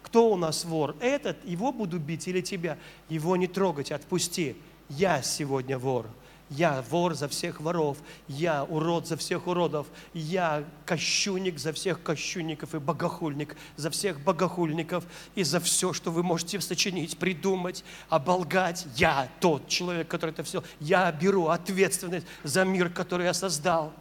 Кто 0.00 0.30
у 0.30 0.36
нас 0.36 0.64
вор? 0.64 0.94
Этот, 1.00 1.44
его 1.44 1.72
буду 1.72 1.98
бить 1.98 2.28
или 2.28 2.40
тебя? 2.40 2.78
Его 3.08 3.36
не 3.36 3.48
трогать, 3.48 3.90
отпусти. 3.90 4.56
Я 4.88 5.22
сегодня 5.22 5.76
вор. 5.76 6.06
Я 6.50 6.84
вор 6.88 7.14
за 7.14 7.28
всех 7.28 7.60
воров, 7.60 7.98
я 8.26 8.64
урод 8.64 9.06
за 9.06 9.16
всех 9.16 9.46
уродов, 9.46 9.86
я 10.14 10.64
кощунник 10.84 11.60
за 11.60 11.72
всех 11.72 12.02
кощунников 12.02 12.74
и 12.74 12.80
богохульник 12.80 13.56
за 13.76 13.88
всех 13.90 14.20
богохульников 14.20 15.04
и 15.36 15.44
за 15.44 15.60
все, 15.60 15.92
что 15.92 16.10
вы 16.10 16.24
можете 16.24 16.60
сочинить, 16.60 17.18
придумать, 17.18 17.84
оболгать. 18.08 18.84
Я 18.96 19.28
тот 19.38 19.68
человек, 19.68 20.08
который 20.08 20.30
это 20.30 20.42
все, 20.42 20.64
я 20.80 21.10
беру 21.12 21.46
ответственность 21.46 22.26
за 22.42 22.64
мир, 22.64 22.90
который 22.90 23.26
я 23.26 23.34
создал. 23.34 23.92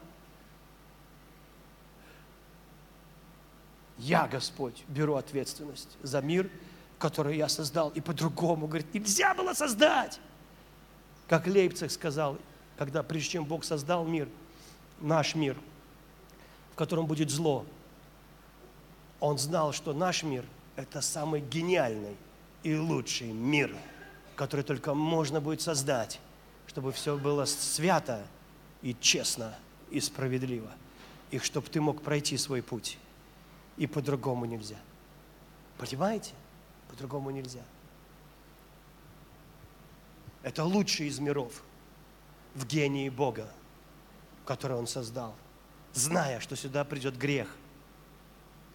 Я, 4.00 4.28
Господь, 4.28 4.84
беру 4.88 5.16
ответственность 5.16 5.98
за 6.02 6.22
мир, 6.22 6.50
который 6.98 7.38
я 7.38 7.50
создал. 7.50 7.90
И 7.90 8.02
по-другому, 8.02 8.68
говорит, 8.68 8.94
нельзя 8.94 9.34
было 9.34 9.54
создать. 9.54 10.20
Как 11.28 11.48
Лейпциг 11.48 11.92
сказал, 11.92 12.38
когда 12.78 13.04
прежде 13.04 13.32
чем 13.32 13.46
Бог 13.46 13.64
создал 13.64 14.06
мир, 14.06 14.30
наш 15.02 15.36
мир, 15.36 15.58
в 16.72 16.76
котором 16.76 17.06
будет 17.08 17.30
зло, 17.30 17.66
он 19.20 19.38
знал, 19.38 19.74
что 19.74 19.94
наш 19.94 20.24
мир– 20.24 20.46
это 20.78 21.02
самый 21.02 21.42
гениальный 21.42 22.16
и 22.64 22.76
лучший 22.76 23.32
мир, 23.34 23.76
который 24.36 24.62
только 24.62 24.94
можно 24.94 25.42
будет 25.42 25.62
создать, 25.62 26.22
чтобы 26.68 26.94
все 26.94 27.18
было 27.18 27.44
свято 27.44 28.26
и 28.82 28.96
честно 29.02 29.56
и 29.92 30.00
справедливо. 30.00 30.72
И 31.32 31.40
чтобы 31.40 31.68
ты 31.68 31.82
мог 31.82 32.02
пройти 32.02 32.38
свой 32.38 32.62
путь. 32.62 32.98
И 33.80 33.88
по-другому 33.88 34.46
нельзя. 34.46 34.78
Понимаете? 35.80 36.34
По-другому 36.90 37.32
нельзя. 37.32 37.64
Это 40.44 40.64
лучший 40.64 41.08
из 41.08 41.20
миров 41.20 41.64
в 42.56 42.68
гении 42.68 43.10
Бога, 43.10 43.50
который 44.46 44.78
Он 44.78 44.86
создал, 44.86 45.34
зная, 45.94 46.40
что 46.40 46.56
сюда 46.56 46.84
придет 46.84 47.18
грех, 47.18 47.56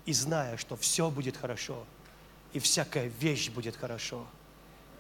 и 0.07 0.13
зная, 0.13 0.57
что 0.57 0.77
все 0.77 1.11
будет 1.11 1.37
хорошо, 1.37 1.85
и 2.53 2.59
всякая 2.59 3.09
вещь 3.09 3.51
будет 3.51 3.77
хорошо, 3.77 4.27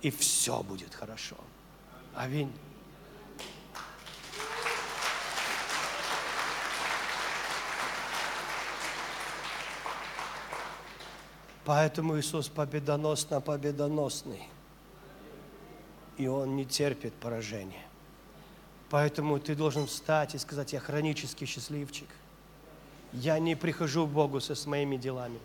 и 0.02 0.10
все 0.10 0.62
будет 0.62 0.94
хорошо. 0.94 1.36
Аминь. 2.14 2.52
Поэтому 11.64 12.18
Иисус 12.18 12.48
победоносно 12.48 13.40
победоносный. 13.40 14.48
И 16.18 16.26
Он 16.26 16.56
не 16.56 16.64
терпит 16.64 17.14
поражения. 17.14 17.84
Поэтому 18.90 19.40
ты 19.40 19.56
должен 19.56 19.86
встать 19.86 20.34
и 20.34 20.38
сказать, 20.38 20.72
я 20.72 20.80
хронический 20.80 21.46
счастливчик. 21.46 22.08
Я 23.12 23.38
не 23.38 23.56
прихожу 23.56 24.06
к 24.06 24.10
Богу 24.10 24.40
со 24.40 24.54
своими 24.54 24.96
делами. 24.96 25.38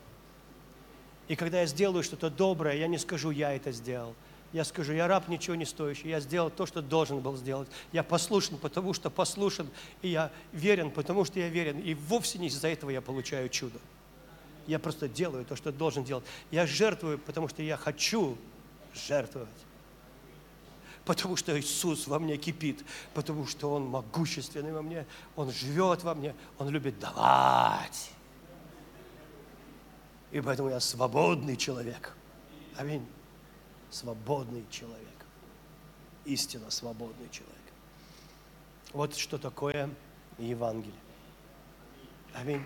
И 1.28 1.36
когда 1.36 1.61
я 1.61 1.67
сделаю 1.67 2.03
что-то 2.03 2.30
доброе, 2.30 2.76
я 2.76 2.88
не 2.88 2.97
скажу, 2.97 3.32
я 3.32 3.53
это 3.53 3.72
сделал. 3.72 4.13
Я 4.51 4.65
скажу, 4.65 4.93
я 4.93 5.07
раб 5.07 5.28
ничего 5.28 5.55
не 5.55 5.65
стоящий, 5.65 6.09
я 6.09 6.20
сделал 6.20 6.49
то, 6.49 6.65
что 6.65 6.82
должен 6.82 7.20
был 7.20 7.38
сделать. 7.38 7.70
Я 7.91 8.03
послушен, 8.03 8.57
потому 8.57 8.93
что 8.93 9.11
послушен, 9.11 9.70
и 10.01 10.09
я 10.09 10.32
верен, 10.51 10.89
потому 10.89 11.24
что 11.24 11.39
я 11.39 11.49
верен. 11.49 11.80
И 11.80 11.93
вовсе 11.93 12.39
не 12.39 12.47
из-за 12.47 12.67
этого 12.67 12.89
я 12.89 13.01
получаю 13.01 13.49
чудо. 13.49 13.80
Я 14.68 14.80
просто 14.80 15.07
делаю 15.07 15.45
то, 15.45 15.55
что 15.55 15.72
должен 15.72 16.03
делать. 16.03 16.26
Я 16.51 16.66
жертвую, 16.66 17.18
потому 17.20 17.47
что 17.47 17.64
я 17.64 17.78
хочу 17.78 18.38
жертвовать. 18.93 19.49
Потому 21.05 21.36
что 21.36 21.60
Иисус 21.60 22.07
во 22.07 22.20
мне 22.20 22.38
кипит, 22.38 22.86
потому 23.14 23.47
что 23.47 23.74
Он 23.74 23.86
могущественный 23.88 24.72
во 24.72 24.82
мне, 24.82 25.07
Он 25.36 25.51
живет 25.51 26.03
во 26.03 26.14
мне, 26.14 26.36
Он 26.60 26.70
любит 26.70 26.99
давать. 26.99 28.12
И 30.32 30.39
поэтому 30.41 30.70
я 30.70 30.80
свободный 30.80 31.55
человек. 31.55 32.16
Аминь. 32.78 33.05
Свободный 33.89 34.64
человек. 34.70 35.07
Истинно 36.26 36.70
свободный 36.70 37.30
человек. 37.32 37.55
Вот 38.93 39.16
что 39.16 39.38
такое 39.38 39.89
Евангелие. 40.38 40.93
Аминь. 42.36 42.64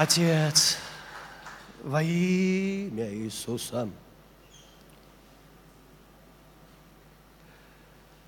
Отец, 0.00 0.78
во 1.84 2.02
имя 2.02 3.12
Иисуса. 3.12 3.86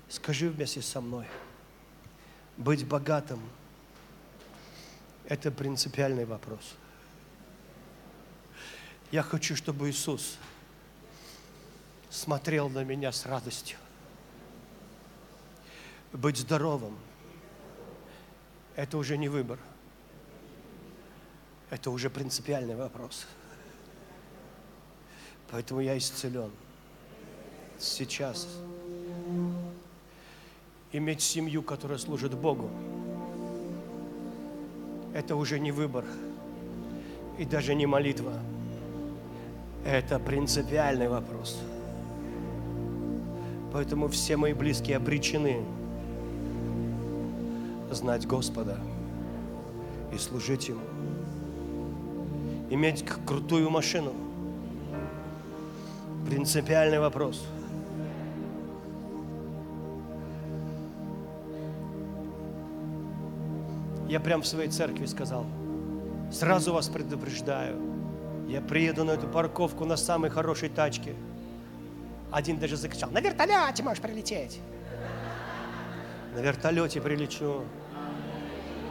Скажи 0.07 0.51
вместе 0.51 0.83
со 0.83 1.01
мной, 1.01 1.25
быть 2.57 2.85
богатым– 2.85 3.41
это 5.25 5.49
принципиальный 5.49 6.25
вопрос. 6.25 6.75
Я 9.09 9.23
хочу, 9.23 9.55
чтобы 9.55 9.89
Иисус 9.89 10.37
смотрел 12.11 12.69
на 12.69 12.83
меня 12.83 13.11
с 13.11 13.25
радостью. 13.25 13.79
Быть 16.11 16.37
здоровым– 16.37 16.95
это 18.75 18.95
уже 18.99 19.17
не 19.17 19.27
выбор– 19.27 19.57
это 21.73 21.89
уже 21.89 22.11
принципиальный 22.11 22.75
вопрос. 22.75 23.25
Поэтому 25.49 25.81
я 25.81 25.97
исцелен. 25.97 26.51
Сейчас. 27.79 28.47
Иметь 30.91 31.21
семью, 31.21 31.63
которая 31.63 31.97
служит 31.97 32.35
Богу, 32.35 32.69
это 35.15 35.35
уже 35.35 35.59
не 35.59 35.71
выбор 35.71 36.05
и 37.39 37.45
даже 37.45 37.73
не 37.73 37.87
молитва. 37.87 38.33
Это 39.83 40.19
принципиальный 40.19 41.09
вопрос. 41.09 41.59
Поэтому 43.71 44.09
все 44.09 44.37
мои 44.37 44.53
близкие 44.53 44.97
обречены 44.97 45.65
знать 47.89 48.27
Господа 48.27 48.77
и 50.13 50.19
служить 50.19 50.69
Ему 50.69 50.92
иметь 52.73 53.05
крутую 53.25 53.69
машину. 53.69 54.13
Принципиальный 56.27 56.99
вопрос. 56.99 57.45
Я 64.07 64.19
прям 64.19 64.41
в 64.41 64.47
своей 64.47 64.69
церкви 64.69 65.05
сказал, 65.05 65.45
сразу 66.31 66.73
вас 66.73 66.87
предупреждаю, 66.87 67.79
я 68.47 68.61
приеду 68.61 69.03
на 69.03 69.11
эту 69.11 69.27
парковку 69.27 69.85
на 69.85 69.97
самой 69.97 70.29
хорошей 70.29 70.69
тачке. 70.69 71.15
Один 72.31 72.59
даже 72.59 72.77
закричал, 72.77 73.09
на 73.11 73.21
вертолете 73.21 73.83
можешь 73.83 74.01
прилететь. 74.01 74.59
На 76.35 76.39
вертолете 76.39 77.01
прилечу. 77.01 77.63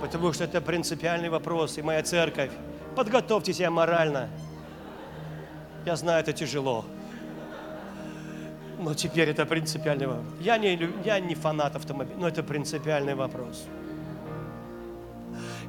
Потому 0.01 0.33
что 0.33 0.45
это 0.45 0.61
принципиальный 0.61 1.29
вопрос, 1.29 1.79
и 1.79 1.83
моя 1.83 2.03
церковь 2.03 2.51
Подготовьте 2.95 3.53
себя 3.53 3.71
морально. 3.71 4.29
Я 5.85 5.97
знаю, 5.97 6.21
это 6.21 6.33
тяжело. 6.33 6.85
Но 8.79 8.95
теперь 8.95 9.29
это 9.29 9.47
принципиальный 9.47 10.07
вопрос. 10.07 10.27
Я 10.41 10.59
не, 10.59 10.79
я 11.05 11.21
не 11.21 11.35
фанат 11.35 11.77
автомобиля, 11.77 12.17
но 12.19 12.29
это 12.29 12.43
принципиальный 12.43 13.15
вопрос. 13.15 13.65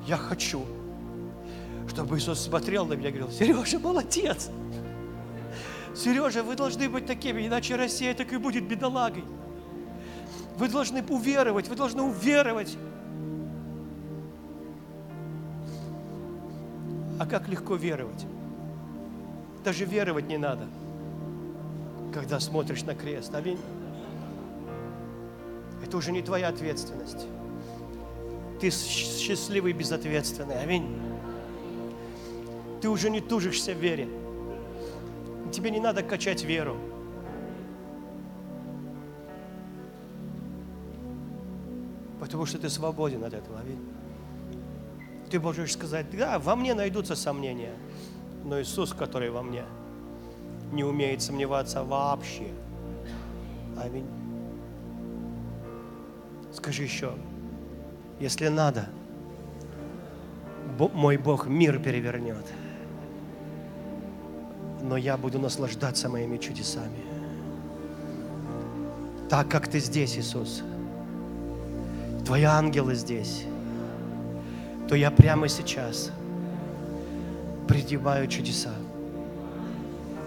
Я 0.07 0.17
хочу, 0.17 0.65
чтобы 1.88 2.17
Иисус 2.17 2.39
смотрел 2.39 2.86
на 2.86 2.93
меня 2.93 3.09
и 3.09 3.11
говорил, 3.11 3.32
Сережа, 3.32 3.80
молодец. 3.80 4.49
Сережа, 5.95 6.43
вы 6.43 6.55
должны 6.55 6.89
быть 6.89 7.05
такими, 7.05 7.45
иначе 7.45 7.76
Россия 7.76 8.13
так 8.13 8.34
и 8.34 8.38
будет 8.38 8.67
бедолагой. 8.67 9.24
Вы 10.57 10.67
должны 10.67 11.03
уверовать, 11.03 11.67
вы 11.67 11.76
должны 11.76 12.01
уверовать 12.01 12.78
А 17.24 17.26
как 17.26 17.47
легко 17.47 17.76
веровать? 17.76 18.26
Даже 19.63 19.86
веровать 19.86 20.28
не 20.28 20.38
надо, 20.38 20.67
когда 22.13 22.38
смотришь 22.41 22.84
на 22.84 22.95
крест. 22.95 23.34
Аминь. 23.34 23.57
Это 25.82 25.95
уже 25.95 26.11
не 26.11 26.21
твоя 26.21 26.49
ответственность. 26.49 27.28
Ты 28.59 28.69
счастливый, 28.71 29.71
безответственный. 29.71 30.61
Аминь. 30.61 30.99
Ты 32.82 32.89
уже 32.89 33.09
не 33.09 33.21
тужишься 33.21 33.74
в 33.74 33.78
вере. 33.78 34.09
Тебе 35.53 35.71
не 35.71 35.80
надо 35.80 36.03
качать 36.03 36.43
веру. 36.43 36.76
Потому 42.19 42.45
что 42.45 42.59
ты 42.59 42.69
свободен 42.69 43.24
от 43.24 43.34
этого. 43.34 43.61
Аминь 43.61 44.02
ты 45.34 45.39
можешь 45.39 45.73
сказать, 45.73 46.05
да, 46.15 46.38
во 46.38 46.55
мне 46.55 46.75
найдутся 46.75 47.15
сомнения, 47.15 47.73
но 48.45 48.61
Иисус, 48.61 48.93
который 48.93 49.31
во 49.31 49.41
мне, 49.41 49.63
не 50.71 50.84
умеет 50.84 51.23
сомневаться 51.23 51.84
вообще. 51.84 52.49
Аминь. 53.75 54.05
Скажи 56.53 56.84
еще, 56.84 57.13
если 58.19 58.47
надо, 58.47 58.89
мой 60.77 61.17
Бог 61.17 61.47
мир 61.47 61.79
перевернет, 61.79 62.45
но 64.84 64.97
я 64.97 65.17
буду 65.17 65.39
наслаждаться 65.39 66.09
моими 66.09 66.38
чудесами. 66.38 67.03
Так 69.31 69.49
как 69.49 69.67
ты 69.67 69.79
здесь, 69.79 70.15
Иисус, 70.15 70.61
Твои 72.23 72.43
ангелы 72.43 72.93
здесь, 72.93 73.45
то 74.93 74.97
я 74.97 75.09
прямо 75.09 75.49
сейчас 75.49 76.11
предъявляю 77.67 78.27
чудеса, 78.27 78.75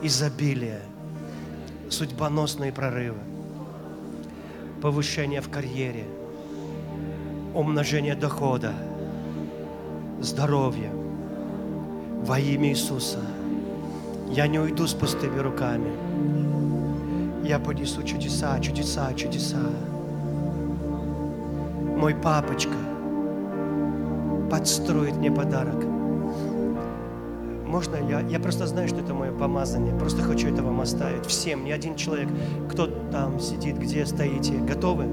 изобилие, 0.03 0.81
судьбоносные 1.89 2.73
прорывы, 2.73 3.21
повышение 4.83 5.41
в 5.41 5.49
карьере, 5.51 6.03
умножение 7.55 8.17
дохода, 8.17 8.73
здоровья 10.21 10.91
во 12.25 12.41
имя 12.41 12.71
Иисуса. 12.71 13.21
Я 14.33 14.49
не 14.49 14.59
уйду 14.59 14.89
с 14.89 14.95
пустыми 14.95 15.39
руками. 15.39 15.93
Я 17.47 17.61
понесу 17.61 18.03
чудеса, 18.03 18.59
чудеса, 18.59 19.15
чудеса. 19.15 19.63
Мой 21.97 22.17
папочка 22.17 22.86
подстроит 24.49 25.17
мне 25.17 25.31
подарок. 25.31 25.85
Можно 27.67 27.97
я, 27.97 28.21
я 28.21 28.39
просто 28.39 28.67
знаю, 28.67 28.89
что 28.89 29.01
это 29.01 29.13
мое 29.13 29.33
помазание. 29.33 29.95
Просто 29.99 30.23
хочу 30.23 30.49
это 30.49 30.63
вам 30.63 30.81
оставить. 30.81 31.27
Всем, 31.27 31.65
ни 31.65 31.73
один 31.73 31.97
человек, 31.97 32.29
кто 32.71 32.87
там 32.87 33.41
сидит, 33.41 33.77
где 33.77 34.07
стоите, 34.07 34.55
готовы? 34.59 35.05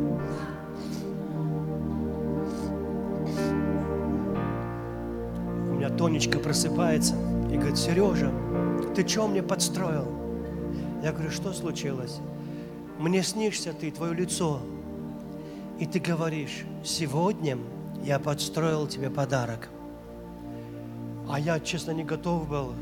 У 5.69 5.73
меня 5.73 5.89
Тонечка 5.89 6.39
просыпается 6.39 7.15
и 7.51 7.57
говорит, 7.57 7.77
Сережа, 7.77 8.31
ты 8.95 9.07
что 9.07 9.27
мне 9.27 9.41
подстроил? 9.41 10.05
Я 11.03 11.11
говорю, 11.11 11.31
что 11.31 11.51
случилось? 11.53 12.19
Мне 12.99 13.23
снишься 13.23 13.73
ты, 13.73 13.91
твое 13.91 14.13
лицо. 14.13 14.59
И 15.79 15.87
ты 15.87 15.99
говоришь, 15.99 16.63
сегодня 16.83 17.57
я 18.03 18.19
подстроил 18.19 18.87
тебе 18.87 19.09
подарок. 19.09 19.69
А 21.29 21.39
я, 21.39 21.59
честно, 21.59 21.91
не 21.91 22.03
готов 22.03 22.49
был. 22.49 22.73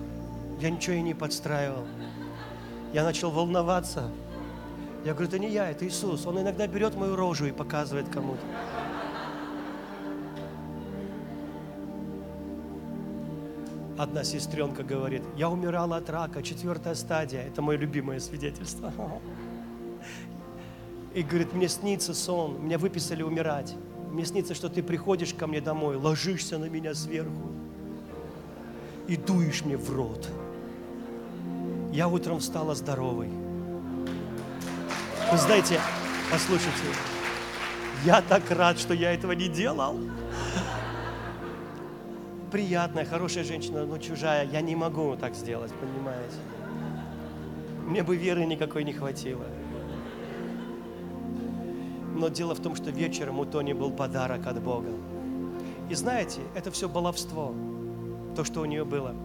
Я 0.59 0.72
ничего 0.72 0.95
и 0.95 1.01
не 1.01 1.13
подстраивал. 1.13 1.86
Я 2.91 3.03
начал 3.03 3.30
волноваться. 3.30 4.09
Я 5.05 5.13
говорю, 5.13 5.30
это 5.30 5.39
не 5.39 5.49
я, 5.49 5.69
это 5.69 5.88
Иисус. 5.88 6.26
Он 6.26 6.41
иногда 6.41 6.67
берет 6.67 6.95
мою 6.95 7.15
рожу 7.15 7.45
и 7.45 7.51
показывает 7.51 8.09
кому-то. 8.09 8.41
Одна 13.97 14.24
сестренка 14.24 14.84
говорит, 14.84 15.22
я 15.38 15.49
умирала 15.49 15.97
от 15.97 16.09
рака, 16.09 16.41
четвертая 16.41 16.95
стадия. 16.95 17.43
Это 17.43 17.61
мое 17.61 17.78
любимое 17.78 18.19
свидетельство. 18.19 18.91
И 21.13 21.22
говорит, 21.22 21.53
мне 21.53 21.67
снится 21.67 22.15
сон, 22.15 22.63
меня 22.63 22.80
выписали 22.80 23.22
умирать. 23.22 23.76
Мне 24.12 24.26
снится, 24.26 24.53
что 24.53 24.68
ты 24.68 24.84
приходишь 24.84 25.34
ко 25.34 25.47
мне 25.47 25.62
домой, 25.62 25.95
ложишься 25.95 26.57
на 26.57 26.66
меня 26.66 26.93
сверху 26.93 27.49
и 29.07 29.16
дуешь 29.16 29.64
мне 29.64 29.78
в 29.78 29.89
рот. 29.89 30.28
Я 31.93 32.09
утром 32.09 32.39
встала 32.39 32.76
здоровой. 32.76 33.30
Вы 35.32 35.38
знаете, 35.38 35.80
послушайте, 36.30 36.84
я 38.05 38.22
так 38.22 38.43
рад, 38.51 38.78
что 38.80 38.93
я 38.93 39.14
этого 39.14 39.32
не 39.32 39.47
делал. 39.47 39.97
Приятная, 42.51 43.05
хорошая 43.05 43.45
женщина, 43.45 43.86
но 43.86 43.97
чужая. 43.97 44.45
Я 44.45 44.59
не 44.59 44.76
могу 44.76 45.16
так 45.16 45.36
сделать, 45.36 45.72
понимаете? 45.80 46.36
Мне 47.88 48.03
бы 48.03 48.18
веры 48.18 48.45
никакой 48.45 48.84
не 48.84 48.91
хватило. 48.91 49.45
Но 52.16 52.30
дело 52.30 52.53
в 52.53 52.59
том, 52.59 52.76
что 52.76 52.91
вечером 52.91 53.39
у 53.39 53.45
Тони 53.45 53.74
был 53.74 53.91
подарок 53.91 54.47
от 54.47 54.62
Бога. 54.62 54.89
И 55.89 55.95
знаете, 55.95 56.41
это 56.55 56.72
все 56.72 56.88
баловство, 56.88 57.53
то, 58.36 58.43
что 58.43 58.62
у 58.62 58.66
нее 58.66 58.86
было. 58.86 59.16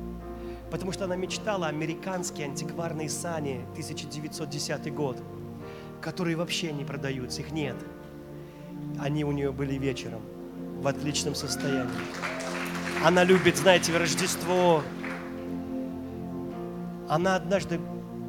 Потому 0.71 0.93
что 0.93 1.05
она 1.05 1.17
мечтала 1.17 1.69
американские 1.69 2.47
антикварные 2.47 3.09
сани 3.09 3.65
1910 3.73 4.93
год, 4.95 5.23
которые 6.01 6.37
вообще 6.37 6.73
не 6.73 6.85
продаются, 6.85 7.41
их 7.43 7.53
нет. 7.53 7.77
Они 8.99 9.25
у 9.25 9.33
нее 9.33 9.53
были 9.53 9.75
вечером 9.75 10.21
в 10.81 10.89
отличном 10.89 11.35
состоянии. 11.35 11.91
Она 13.05 13.25
любит, 13.25 13.57
знаете, 13.57 13.97
Рождество. 13.97 14.83
Она 17.09 17.37
однажды 17.37 17.81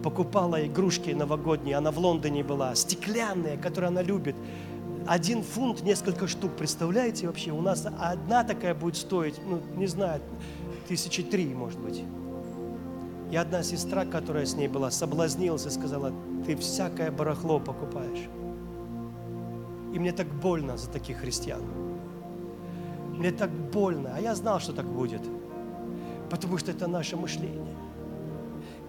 покупала 0.04 0.66
игрушки 0.66 1.12
новогодние, 1.12 1.78
она 1.78 1.92
в 1.92 2.00
Лондоне 2.00 2.44
была, 2.44 2.76
стеклянные, 2.76 3.58
которые 3.58 3.90
она 3.90 4.02
любит. 4.02 4.36
Один 5.06 5.44
фунт, 5.44 5.84
несколько 5.84 6.28
штук, 6.28 6.52
представляете 6.58 7.28
вообще? 7.28 7.52
У 7.52 7.62
нас 7.62 7.86
одна 8.00 8.44
такая 8.44 8.76
будет 8.76 8.98
стоить, 8.98 9.40
ну, 9.48 9.62
не 9.76 9.88
знаю, 9.88 10.22
тысячи 10.88 11.24
три, 11.24 11.54
может 11.54 11.80
быть. 11.80 12.04
И 13.32 13.36
одна 13.36 13.64
сестра, 13.64 14.06
которая 14.06 14.46
с 14.46 14.56
ней 14.56 14.68
была, 14.68 14.92
соблазнилась 14.92 15.66
и 15.66 15.70
сказала, 15.70 16.14
ты 16.46 16.56
всякое 16.56 17.12
барахло 17.12 17.60
покупаешь. 17.60 18.30
И 19.94 20.00
мне 20.00 20.12
так 20.12 20.28
больно 20.28 20.78
за 20.78 20.90
таких 20.90 21.18
христиан. 21.18 21.62
Мне 23.18 23.32
так 23.32 23.50
больно, 23.50 24.12
а 24.16 24.22
я 24.22 24.36
знал, 24.36 24.60
что 24.60 24.74
так 24.74 24.86
будет. 24.86 25.22
Потому 26.30 26.58
что 26.58 26.72
это 26.72 26.88
наше 26.88 27.18
мышление. 27.18 27.76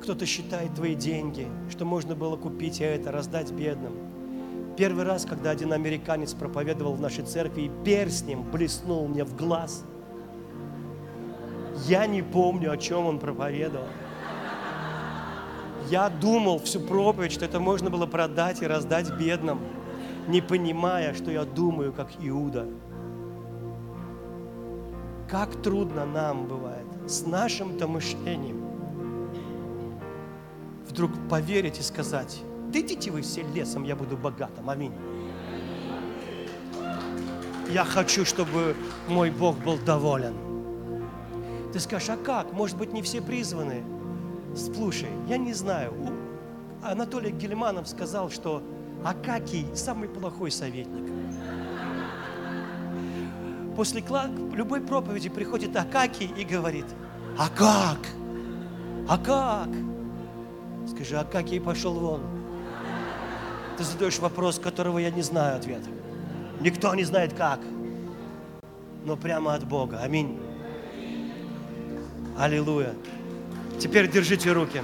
Кто-то 0.03 0.27
считает 0.27 0.75
твои 0.75 0.95
деньги, 0.95 1.49
что 1.71 1.85
можно 1.85 2.15
было 2.15 2.37
купить 2.37 2.81
это, 2.81 3.13
раздать 3.13 3.51
бедным. 3.53 3.95
Первый 4.77 5.05
раз, 5.05 5.25
когда 5.25 5.51
один 5.51 5.73
американец 5.73 6.35
проповедовал 6.35 6.95
в 6.95 7.01
нашей 7.01 7.25
церкви 7.25 7.63
и 7.63 7.71
перстнем 7.85 8.49
блеснул 8.51 9.09
мне 9.09 9.25
в 9.25 9.35
глаз, 9.35 9.85
я 11.87 12.07
не 12.07 12.23
помню, 12.23 12.73
о 12.73 12.77
чем 12.77 13.07
он 13.07 13.19
проповедовал. 13.19 13.89
Я 15.91 16.09
думал 16.11 16.59
всю 16.61 16.81
проповедь, 16.81 17.33
что 17.33 17.45
это 17.45 17.61
можно 17.61 17.91
было 17.91 18.07
продать 18.07 18.63
и 18.63 18.67
раздать 18.67 19.11
бедным, 19.19 19.61
не 20.29 20.41
понимая, 20.41 21.15
что 21.15 21.31
я 21.31 21.45
думаю, 21.45 21.93
как 21.93 22.09
Иуда– 22.21 22.67
как 25.29 25.61
трудно 25.61 26.07
нам 26.07 26.47
бывает 26.49 26.87
с 27.07 27.27
нашим-то 27.27 27.87
мышлением 27.87 28.58
вдруг 30.99 31.13
поверить 31.29 31.79
и 31.79 31.83
сказать, 31.83 32.41
да 32.73 32.81
идите 32.81 33.13
вы 33.13 33.23
все 33.23 33.43
лесом, 33.55 33.85
я 33.85 33.95
буду 33.95 34.17
богатым. 34.17 34.69
Аминь. 34.69 34.93
Я 37.71 37.85
хочу, 37.85 38.25
чтобы 38.25 38.75
мой 39.07 39.31
Бог 39.31 39.57
был 39.59 39.79
доволен. 39.79 40.35
Ты 41.73 41.79
скажешь, 41.79 42.09
а 42.09 42.17
как? 42.17 42.53
Может 42.53 42.77
быть, 42.77 42.93
не 42.93 43.03
все 43.03 43.23
призваны? 43.23 43.85
Слушай, 44.57 45.11
я 45.29 45.37
не 45.37 45.53
знаю. 45.53 45.95
Анатолий 46.83 47.31
Гельманов 47.31 47.87
сказал, 47.87 48.29
что 48.31 48.63
Акакий 49.05 49.67
самый 49.77 50.09
плохой 50.09 50.51
советник 50.51 51.09
после 53.77 54.03
любой 54.53 54.81
проповеди 54.81 55.29
приходит 55.29 55.77
Акаки 55.77 56.25
и 56.37 56.43
говорит, 56.43 56.87
а 57.39 57.49
как? 57.49 57.99
А 59.09 59.17
как? 59.17 59.69
Скажи, 60.91 61.17
Акакий 61.17 61.61
пошел 61.61 61.95
вон. 61.95 62.21
Ты 63.77 63.85
задаешь 63.85 64.19
вопрос, 64.19 64.59
которого 64.59 64.99
я 64.99 65.11
не 65.11 65.23
знаю 65.23 65.57
ответа. 65.57 65.89
Никто 66.61 66.95
не 66.95 67.05
знает 67.05 67.35
как. 67.35 67.61
Но 69.05 69.17
прямо 69.17 69.55
от 69.55 69.65
Бога. 69.65 70.01
Аминь. 70.03 70.39
Аллилуйя. 72.39 72.95
Теперь 73.79 74.11
держите 74.11 74.53
руки. 74.53 74.83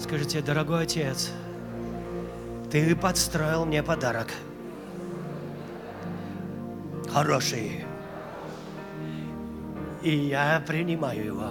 Скажите, 0.00 0.40
дорогой 0.40 0.84
отец, 0.84 1.30
ты 2.70 2.94
подстроил 2.96 3.66
мне 3.66 3.82
подарок– 3.82 4.28
хороший. 7.18 7.84
И 10.02 10.10
я 10.10 10.62
принимаю 10.66 11.24
его. 11.24 11.50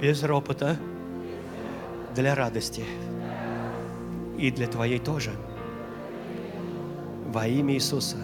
Без 0.00 0.22
ропота, 0.22 0.76
для 2.14 2.34
радости. 2.34 2.84
И 4.38 4.50
для 4.52 4.68
твоей 4.68 5.00
тоже. 5.00 5.32
Во 7.26 7.46
имя 7.48 7.74
Иисуса. 7.74 8.18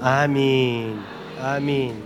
Аминь. 0.00 1.00
Аминь. 1.40 2.02